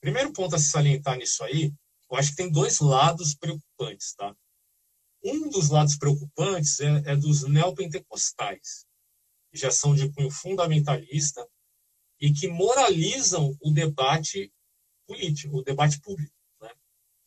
[0.00, 1.72] primeiro ponto a se salientar nisso aí,
[2.10, 4.12] eu acho que tem dois lados preocupantes.
[4.16, 4.34] Tá?
[5.22, 8.86] Um dos lados preocupantes é, é dos neopentecostais,
[9.52, 11.48] que já são de cunho fundamentalista
[12.20, 14.52] e que moralizam o debate
[15.06, 16.34] político, o debate público.
[16.60, 16.70] Né?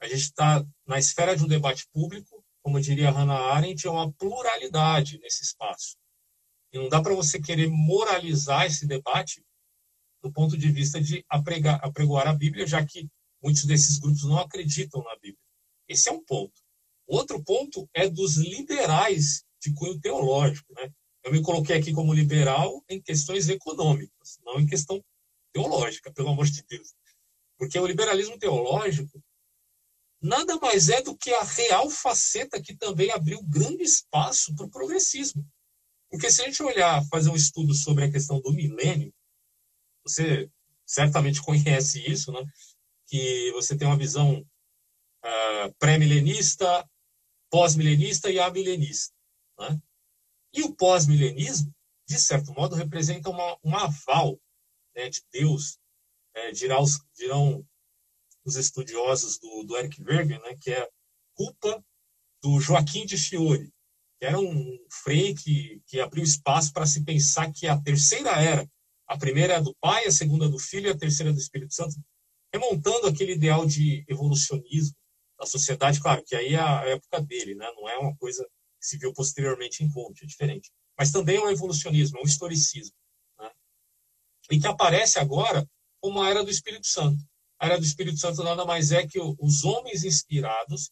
[0.01, 4.11] A gente está na esfera de um debate público, como diria Hannah Arendt, é uma
[4.13, 5.97] pluralidade nesse espaço.
[6.71, 9.43] E não dá para você querer moralizar esse debate
[10.21, 13.09] do ponto de vista de apregar, apregoar a Bíblia, já que
[13.41, 15.38] muitos desses grupos não acreditam na Bíblia.
[15.88, 16.61] Esse é um ponto.
[17.07, 20.73] Outro ponto é dos liberais de cunho teológico.
[20.73, 20.91] Né?
[21.23, 25.03] Eu me coloquei aqui como liberal em questões econômicas, não em questão
[25.51, 26.93] teológica, pelo amor de Deus.
[27.57, 29.21] Porque o liberalismo teológico
[30.22, 34.69] nada mais é do que a real faceta que também abriu grande espaço para o
[34.69, 35.45] progressismo.
[36.10, 39.14] Porque se a gente olhar, fazer um estudo sobre a questão do milênio,
[40.06, 40.49] você
[40.85, 42.43] certamente conhece isso, né?
[43.07, 46.88] que você tem uma visão uh, pré-milenista,
[47.49, 49.14] pós-milenista e amilenista.
[49.60, 49.81] Né?
[50.53, 51.73] E o pós-milenismo,
[52.07, 54.39] de certo modo, representa uma, um aval
[54.95, 55.77] né, de Deus
[56.34, 57.65] é, dirão, os, dirão
[58.45, 60.89] os estudiosos do, do Eric Vergen, né, que é
[61.35, 61.84] culpa
[62.41, 63.72] do Joaquim de Fiore,
[64.19, 68.69] que era um frei que, que abriu espaço para se pensar que a terceira era,
[69.07, 71.39] a primeira é do Pai, a segunda é do Filho e a terceira é do
[71.39, 71.95] Espírito Santo,
[72.53, 74.95] remontando aquele ideal de evolucionismo
[75.39, 78.43] da sociedade, claro, que aí é a época dele, né, não é uma coisa
[78.80, 80.72] que se viu posteriormente em Conte, é diferente.
[80.97, 82.95] Mas também é um evolucionismo, é um historicismo.
[83.39, 83.49] Né?
[84.51, 85.68] E que aparece agora
[85.99, 87.23] como a era do Espírito Santo.
[87.61, 90.89] A era do Espírito Santo nada mais é que os homens inspirados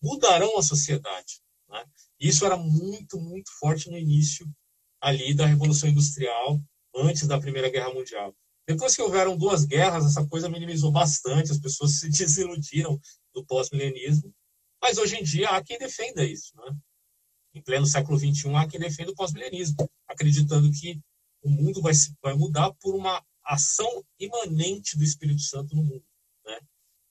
[0.00, 1.42] mudarão a sociedade.
[1.68, 1.84] Né?
[2.20, 4.48] Isso era muito, muito forte no início
[5.00, 6.62] ali da Revolução Industrial,
[6.94, 8.32] antes da Primeira Guerra Mundial.
[8.68, 13.00] Depois que houveram duas guerras, essa coisa minimizou bastante, as pessoas se desiludiram
[13.34, 14.32] do pós-milenismo,
[14.80, 16.54] mas hoje em dia há quem defenda isso.
[16.54, 16.76] Né?
[17.54, 21.00] Em pleno século XXI, há quem defenda o pós-milenismo, acreditando que
[21.42, 26.11] o mundo vai, vai mudar por uma ação imanente do Espírito Santo no mundo?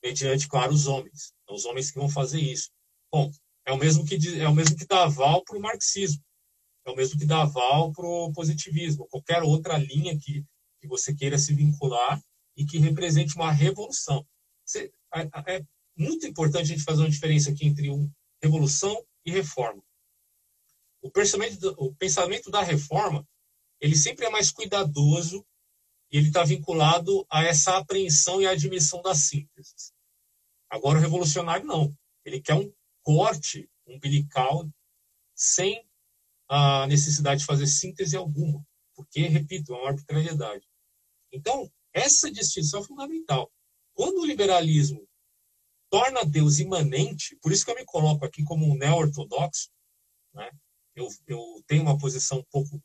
[0.04, 1.34] Mediante, claro, os homens.
[1.46, 2.70] São os homens que vão fazer isso.
[3.12, 3.32] Bom,
[3.66, 6.24] é o mesmo que, é o mesmo que dá aval para o marxismo,
[6.86, 10.44] é o mesmo que dá aval para o positivismo, qualquer outra linha que,
[10.80, 12.22] que você queira se vincular
[12.58, 14.26] e que represente uma revolução.
[14.66, 15.66] Você, é, é
[15.96, 18.10] muito importante a gente fazer uma diferença aqui entre um,
[18.42, 19.84] revolução e reforma.
[21.02, 23.28] O pensamento, o pensamento da reforma
[23.80, 25.46] ele sempre é mais cuidadoso
[26.12, 29.94] ele está vinculado a essa apreensão e admissão da síntese.
[30.70, 31.96] Agora, o revolucionário não.
[32.26, 32.72] Ele quer um
[33.02, 34.70] corte umbilical
[35.36, 35.88] sem
[36.50, 40.68] a necessidade de fazer síntese alguma, porque, repito, é uma arbitrariedade.
[41.32, 43.52] Então, essa distinção é fundamental.
[43.94, 45.08] Quando o liberalismo
[45.90, 49.70] torna Deus imanente, por isso que eu me coloco aqui como um neo-ortodoxo,
[50.34, 50.50] né?
[50.96, 52.82] eu, eu tenho uma posição um pouco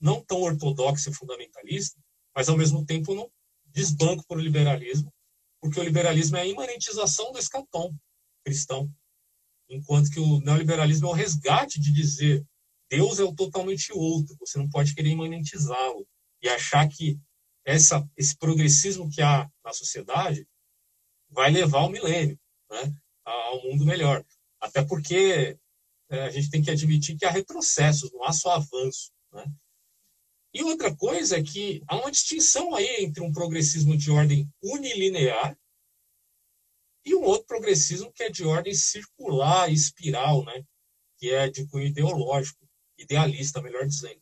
[0.00, 2.00] não tão ortodoxa e fundamentalista,
[2.34, 3.30] mas ao mesmo tempo não
[3.66, 5.12] desbanco para o liberalismo,
[5.60, 7.94] porque o liberalismo é a imanentização do escatom
[8.44, 8.90] cristão,
[9.68, 12.44] enquanto que o neoliberalismo é o resgate de dizer
[12.90, 16.06] Deus é o totalmente outro, você não pode querer imanentizá-lo
[16.42, 17.20] e achar que
[17.64, 20.46] essa, esse progressismo que há na sociedade
[21.30, 22.36] vai levar ao milênio,
[22.68, 22.92] né,
[23.24, 24.24] ao mundo melhor.
[24.60, 25.56] Até porque
[26.10, 29.12] é, a gente tem que admitir que há retrocessos, não há só avanço.
[29.32, 29.44] Né?
[30.52, 35.56] E outra coisa é que há uma distinção aí entre um progressismo de ordem unilinear
[37.04, 40.64] e um outro progressismo que é de ordem circular, espiral, né?
[41.18, 42.66] que é de cunho ideológico,
[42.98, 44.20] idealista, melhor dizendo.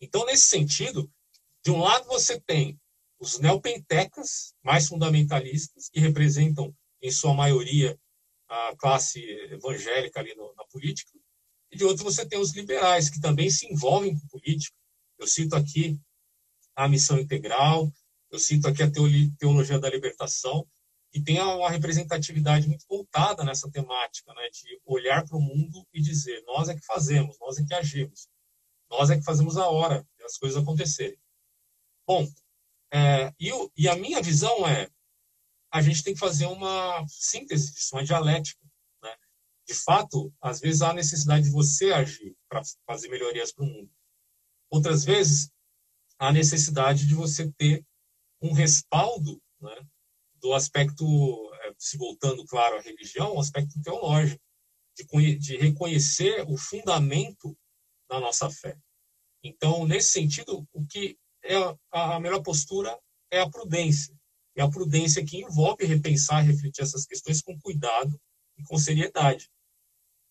[0.00, 1.10] Então, nesse sentido,
[1.64, 2.78] de um lado você tem
[3.18, 7.98] os neopentecas, mais fundamentalistas, que representam, em sua maioria,
[8.48, 9.20] a classe
[9.50, 11.12] evangélica ali no, na política,
[11.70, 14.77] e de outro você tem os liberais, que também se envolvem com política,
[15.18, 16.00] eu cito aqui
[16.76, 17.92] a missão integral,
[18.30, 18.90] eu cito aqui a
[19.38, 20.66] teologia da libertação,
[21.10, 26.00] que tem uma representatividade muito voltada nessa temática, né, de olhar para o mundo e
[26.00, 28.28] dizer: nós é que fazemos, nós é que agimos,
[28.90, 31.18] nós é que fazemos a hora as coisas acontecerem.
[32.06, 32.26] Bom,
[32.92, 34.88] é, e, e, a minha visão é:
[35.72, 38.60] a gente tem que fazer uma síntese disso, uma dialética.
[39.02, 39.14] Né?
[39.66, 43.90] De fato, às vezes há necessidade de você agir, para fazer melhorias para o mundo.
[44.70, 45.50] Outras vezes,
[46.18, 47.84] a necessidade de você ter
[48.42, 49.86] um respaldo né,
[50.36, 51.04] do aspecto,
[51.62, 54.40] é, se voltando, claro, à religião, o aspecto teológico,
[54.96, 57.56] de, de reconhecer o fundamento
[58.08, 58.76] da nossa fé.
[59.42, 61.56] Então, nesse sentido, o que é
[61.92, 62.98] a, a melhor postura
[63.30, 64.14] é a prudência.
[64.56, 68.20] E a prudência que envolve repensar, refletir essas questões com cuidado
[68.56, 69.48] e com seriedade.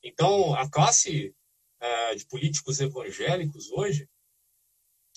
[0.03, 1.33] Então, a classe
[1.79, 4.07] é, de políticos evangélicos hoje,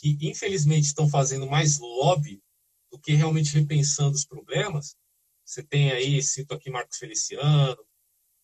[0.01, 2.43] que infelizmente estão fazendo mais lobby
[2.90, 4.97] do que realmente repensando os problemas,
[5.44, 7.77] você tem aí, cito aqui Marcos Feliciano,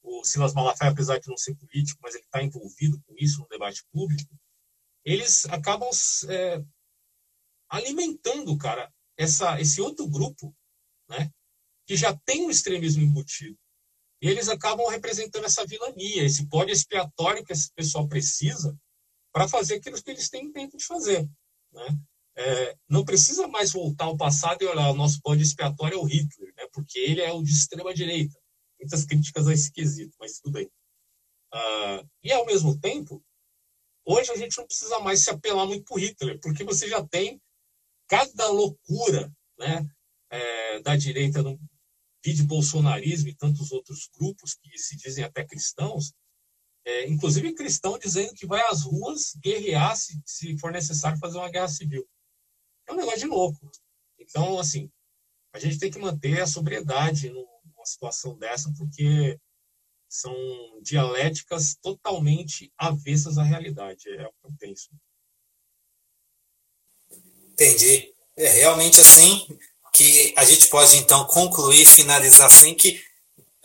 [0.03, 3.49] o Silas Malafaia, apesar de não ser político, mas ele está envolvido com isso no
[3.49, 4.39] debate público,
[5.05, 5.89] eles acabam
[6.29, 6.63] é,
[7.71, 10.55] alimentando, cara, essa, esse outro grupo,
[11.09, 11.31] né,
[11.87, 13.59] que já tem o extremismo embutido.
[14.21, 18.77] E eles acabam representando essa vilania, esse pódio expiatório que esse pessoal precisa
[19.33, 21.29] para fazer aquilo que eles têm tempo de fazer.
[21.77, 21.99] Né?
[22.39, 26.05] É, não precisa mais voltar ao passado e olhar, o nosso pódio expiatório é o
[26.05, 26.67] Hitler, né?
[26.73, 28.39] porque ele é o de extrema-direita.
[28.81, 30.71] Muitas críticas a esse quesito, mas tudo bem.
[31.53, 33.23] Ah, e, ao mesmo tempo,
[34.05, 37.41] hoje a gente não precisa mais se apelar muito para Hitler, porque você já tem
[38.09, 39.89] cada loucura né,
[40.31, 41.59] é, da direita no
[42.25, 46.13] vídeo bolsonarismo e tantos outros grupos que se dizem até cristãos,
[46.87, 51.51] é, inclusive cristão dizendo que vai às ruas guerrear se, se for necessário fazer uma
[51.51, 52.09] guerra civil.
[52.87, 53.71] É um negócio de louco.
[54.17, 54.89] Então, assim,
[55.53, 59.37] a gente tem que manter a sobriedade numa situação dessa, porque
[60.09, 60.33] são
[60.81, 64.09] dialéticas totalmente avessas à realidade.
[64.09, 64.91] É o que eu penso.
[67.51, 68.15] Entendi.
[68.37, 69.59] É realmente assim
[69.93, 73.03] que a gente pode então concluir, finalizar assim que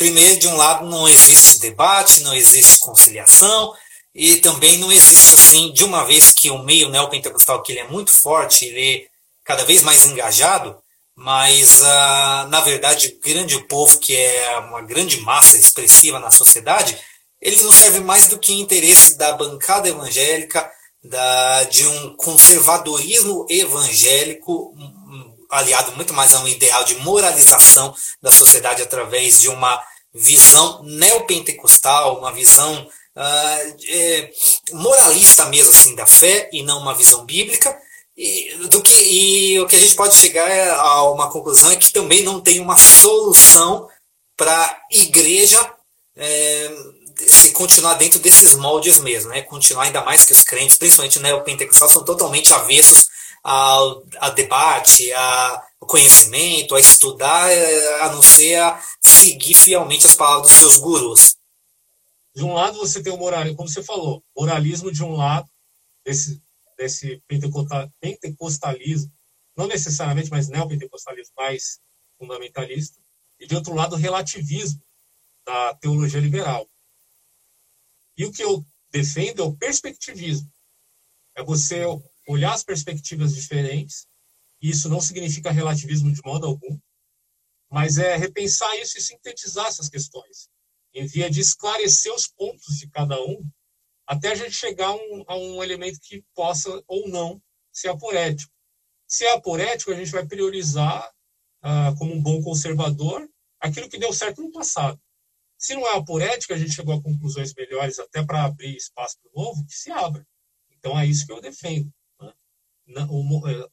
[0.02, 3.72] primeiro de um lado não existe debate, não existe conciliação
[4.16, 7.88] e também não existe assim de uma vez que o meio neopentecostal que ele é
[7.88, 9.08] muito forte, ele é
[9.46, 10.76] cada vez mais engajado,
[11.16, 16.98] mas uh, na verdade o grande povo que é uma grande massa expressiva na sociedade,
[17.40, 20.68] ele não serve mais do que interesse da bancada evangélica,
[21.04, 24.74] da, de um conservadorismo evangélico
[25.52, 29.80] aliado muito mais a um ideal de moralização da sociedade através de uma
[30.14, 34.32] visão neopentecostal, uma visão uh, é,
[34.72, 37.76] moralista mesmo assim da fé e não uma visão bíblica.
[38.16, 41.92] E, do que, e o que a gente pode chegar a uma conclusão é que
[41.92, 43.88] também não tem uma solução
[44.36, 45.74] para a igreja
[46.16, 46.70] é,
[47.28, 49.42] se continuar dentro desses moldes mesmo, né?
[49.44, 53.08] Continuar ainda mais que os crentes, principalmente o neopentecostal, são totalmente avessos
[53.44, 57.52] ao, ao debate, ao conhecimento, a estudar,
[58.02, 61.36] a não ser a seguir fielmente as palavras dos seus gurus.
[62.34, 65.50] De um lado você tem o moralismo, como você falou, moralismo de um lado,
[66.06, 66.42] desse,
[66.78, 69.12] desse pentecostalismo,
[69.58, 71.82] não necessariamente, mas neopentecostalismo mais
[72.18, 72.98] fundamentalista,
[73.38, 74.82] e de outro lado, o relativismo
[75.46, 76.70] da teologia liberal.
[78.18, 80.50] E o que eu defendo é o perspectivismo.
[81.36, 81.84] É você
[82.28, 84.08] olhar as perspectivas diferentes.
[84.62, 86.78] Isso não significa relativismo de modo algum,
[87.70, 90.50] mas é repensar isso e sintetizar essas questões,
[90.94, 93.50] em via de esclarecer os pontos de cada um,
[94.06, 98.52] até a gente chegar a um, a um elemento que possa ou não ser aporético.
[99.08, 101.10] Se é aporético, a gente vai priorizar,
[101.62, 103.28] ah, como um bom conservador,
[103.60, 105.00] aquilo que deu certo no passado.
[105.58, 109.32] Se não é aporético, a gente chegou a conclusões melhores até para abrir espaço para
[109.32, 110.26] o novo, que se abra.
[110.72, 111.92] Então é isso que eu defendo.
[112.92, 113.08] Né?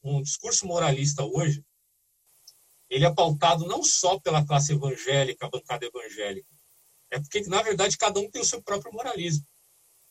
[0.03, 1.63] Um, discurso moralista hoje,
[2.89, 6.49] ele é pautado não só pela classe evangélica, a bancada evangélica,
[7.11, 9.45] é porque, na verdade, cada um tem o seu próprio moralismo.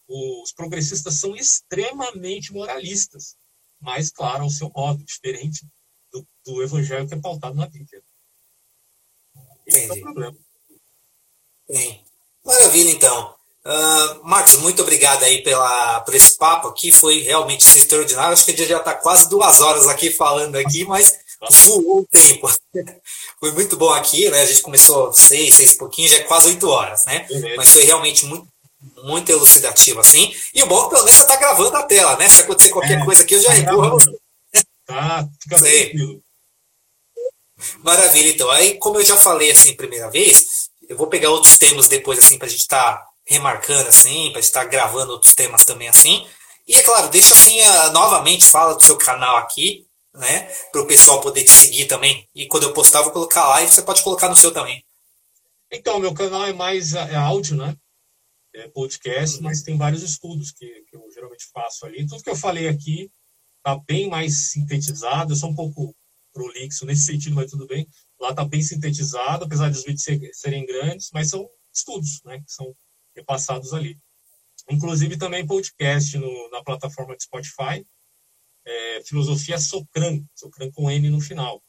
[0.06, 3.36] Os progressistas são extremamente moralistas,
[3.80, 5.66] mas, claro, ao seu modo, diferente
[6.12, 8.02] do, do evangelho que é pautado na Bíblia.
[9.66, 9.98] Esse Entendi.
[9.98, 10.38] é o problema.
[11.68, 12.04] Bem,
[12.44, 13.37] maravilha então.
[13.68, 18.32] Uh, Marcos, muito obrigado aí pela, por esse papo aqui, foi realmente extraordinário.
[18.32, 21.18] Acho que a gente já está quase duas horas aqui falando aqui, mas
[21.66, 22.48] voou o tempo.
[23.38, 24.40] foi muito bom aqui, né?
[24.40, 27.26] A gente começou seis, seis e pouquinho, já é quase oito horas, né?
[27.30, 27.56] Uhum.
[27.58, 28.48] Mas foi realmente muito,
[29.04, 30.34] muito elucidativo, assim.
[30.54, 32.26] E o bom é pelo menos você está gravando a tela, né?
[32.26, 34.18] Se acontecer qualquer é, coisa aqui, eu já empurro você.
[34.86, 36.22] Tá, fica tranquilo.
[37.84, 38.50] Maravilha, então.
[38.50, 42.38] Aí, como eu já falei assim, primeira vez, eu vou pegar outros temas depois, assim,
[42.38, 46.26] para a gente estar tá remarcando, assim, para estar tá gravando outros temas também, assim.
[46.66, 50.40] E, é claro, deixa assim, uh, novamente, fala do seu canal aqui, né,
[50.72, 52.28] para o pessoal poder te seguir também.
[52.34, 54.84] E quando eu postar, eu vou colocar lá e você pode colocar no seu também.
[55.70, 57.76] Então, meu canal é mais é áudio, né?
[58.58, 62.06] é, podcast, mas tem vários estudos que, que eu geralmente faço ali.
[62.06, 63.10] Tudo que eu falei aqui
[63.58, 65.32] está bem mais sintetizado.
[65.32, 65.94] Eu sou um pouco
[66.32, 67.86] prolixo nesse sentido, mas tudo bem.
[68.20, 72.74] Lá está bem sintetizado, apesar dos vídeos serem grandes, mas são estudos né, que são
[73.18, 73.98] repassados ali.
[74.70, 77.86] Inclusive também podcast no, na plataforma de Spotify,
[78.66, 81.62] é, Filosofia Socran, Socran com N no final.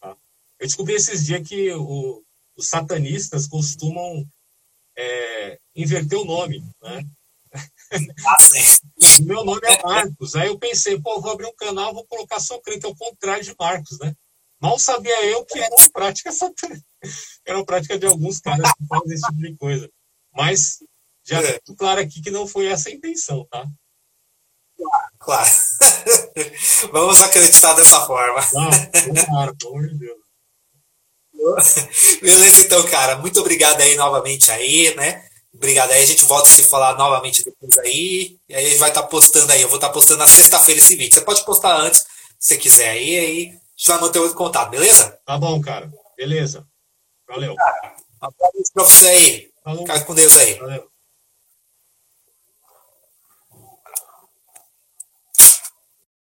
[0.00, 0.16] Tá?
[0.58, 2.22] Eu descobri esses dias que o,
[2.56, 4.24] os satanistas costumam
[4.96, 7.04] é, inverter o nome, né?
[8.26, 8.36] Ah,
[9.24, 10.36] meu nome é Marcos.
[10.36, 13.42] Aí eu pensei, pô, vou abrir um canal, vou colocar Socran, que é o contrário
[13.42, 14.14] de Marcos, né?
[14.60, 16.84] Mal sabia eu que era uma prática satânica.
[17.46, 19.90] Era uma prática de alguns caras que fazem esse tipo de coisa.
[20.38, 20.78] Mas
[21.26, 21.58] já é.
[21.76, 23.66] claro aqui que não foi essa a intenção, tá?
[25.18, 25.50] Claro.
[26.92, 28.38] Vamos acreditar dessa forma.
[28.38, 30.18] Ah, claro, pelo amor de Deus.
[32.22, 33.18] Beleza, então, cara.
[33.18, 35.28] Muito obrigado aí novamente aí, né?
[35.52, 36.04] Obrigado aí.
[36.04, 38.38] A gente volta a se falar novamente depois aí.
[38.48, 39.60] E aí a gente vai estar tá postando aí.
[39.60, 41.14] Eu vou estar tá postando na sexta-feira esse vídeo.
[41.14, 42.06] Você pode postar antes,
[42.38, 43.18] se quiser aí.
[43.18, 45.18] Aí a gente vai manter o contato, beleza?
[45.26, 45.92] Tá bom, cara.
[46.16, 46.64] Beleza.
[47.26, 47.54] Valeu.
[47.54, 49.50] Um abraço pra você aí.
[49.68, 49.86] Falou.
[49.86, 50.54] Fica com Deus aí.
[50.54, 50.87] Valeu.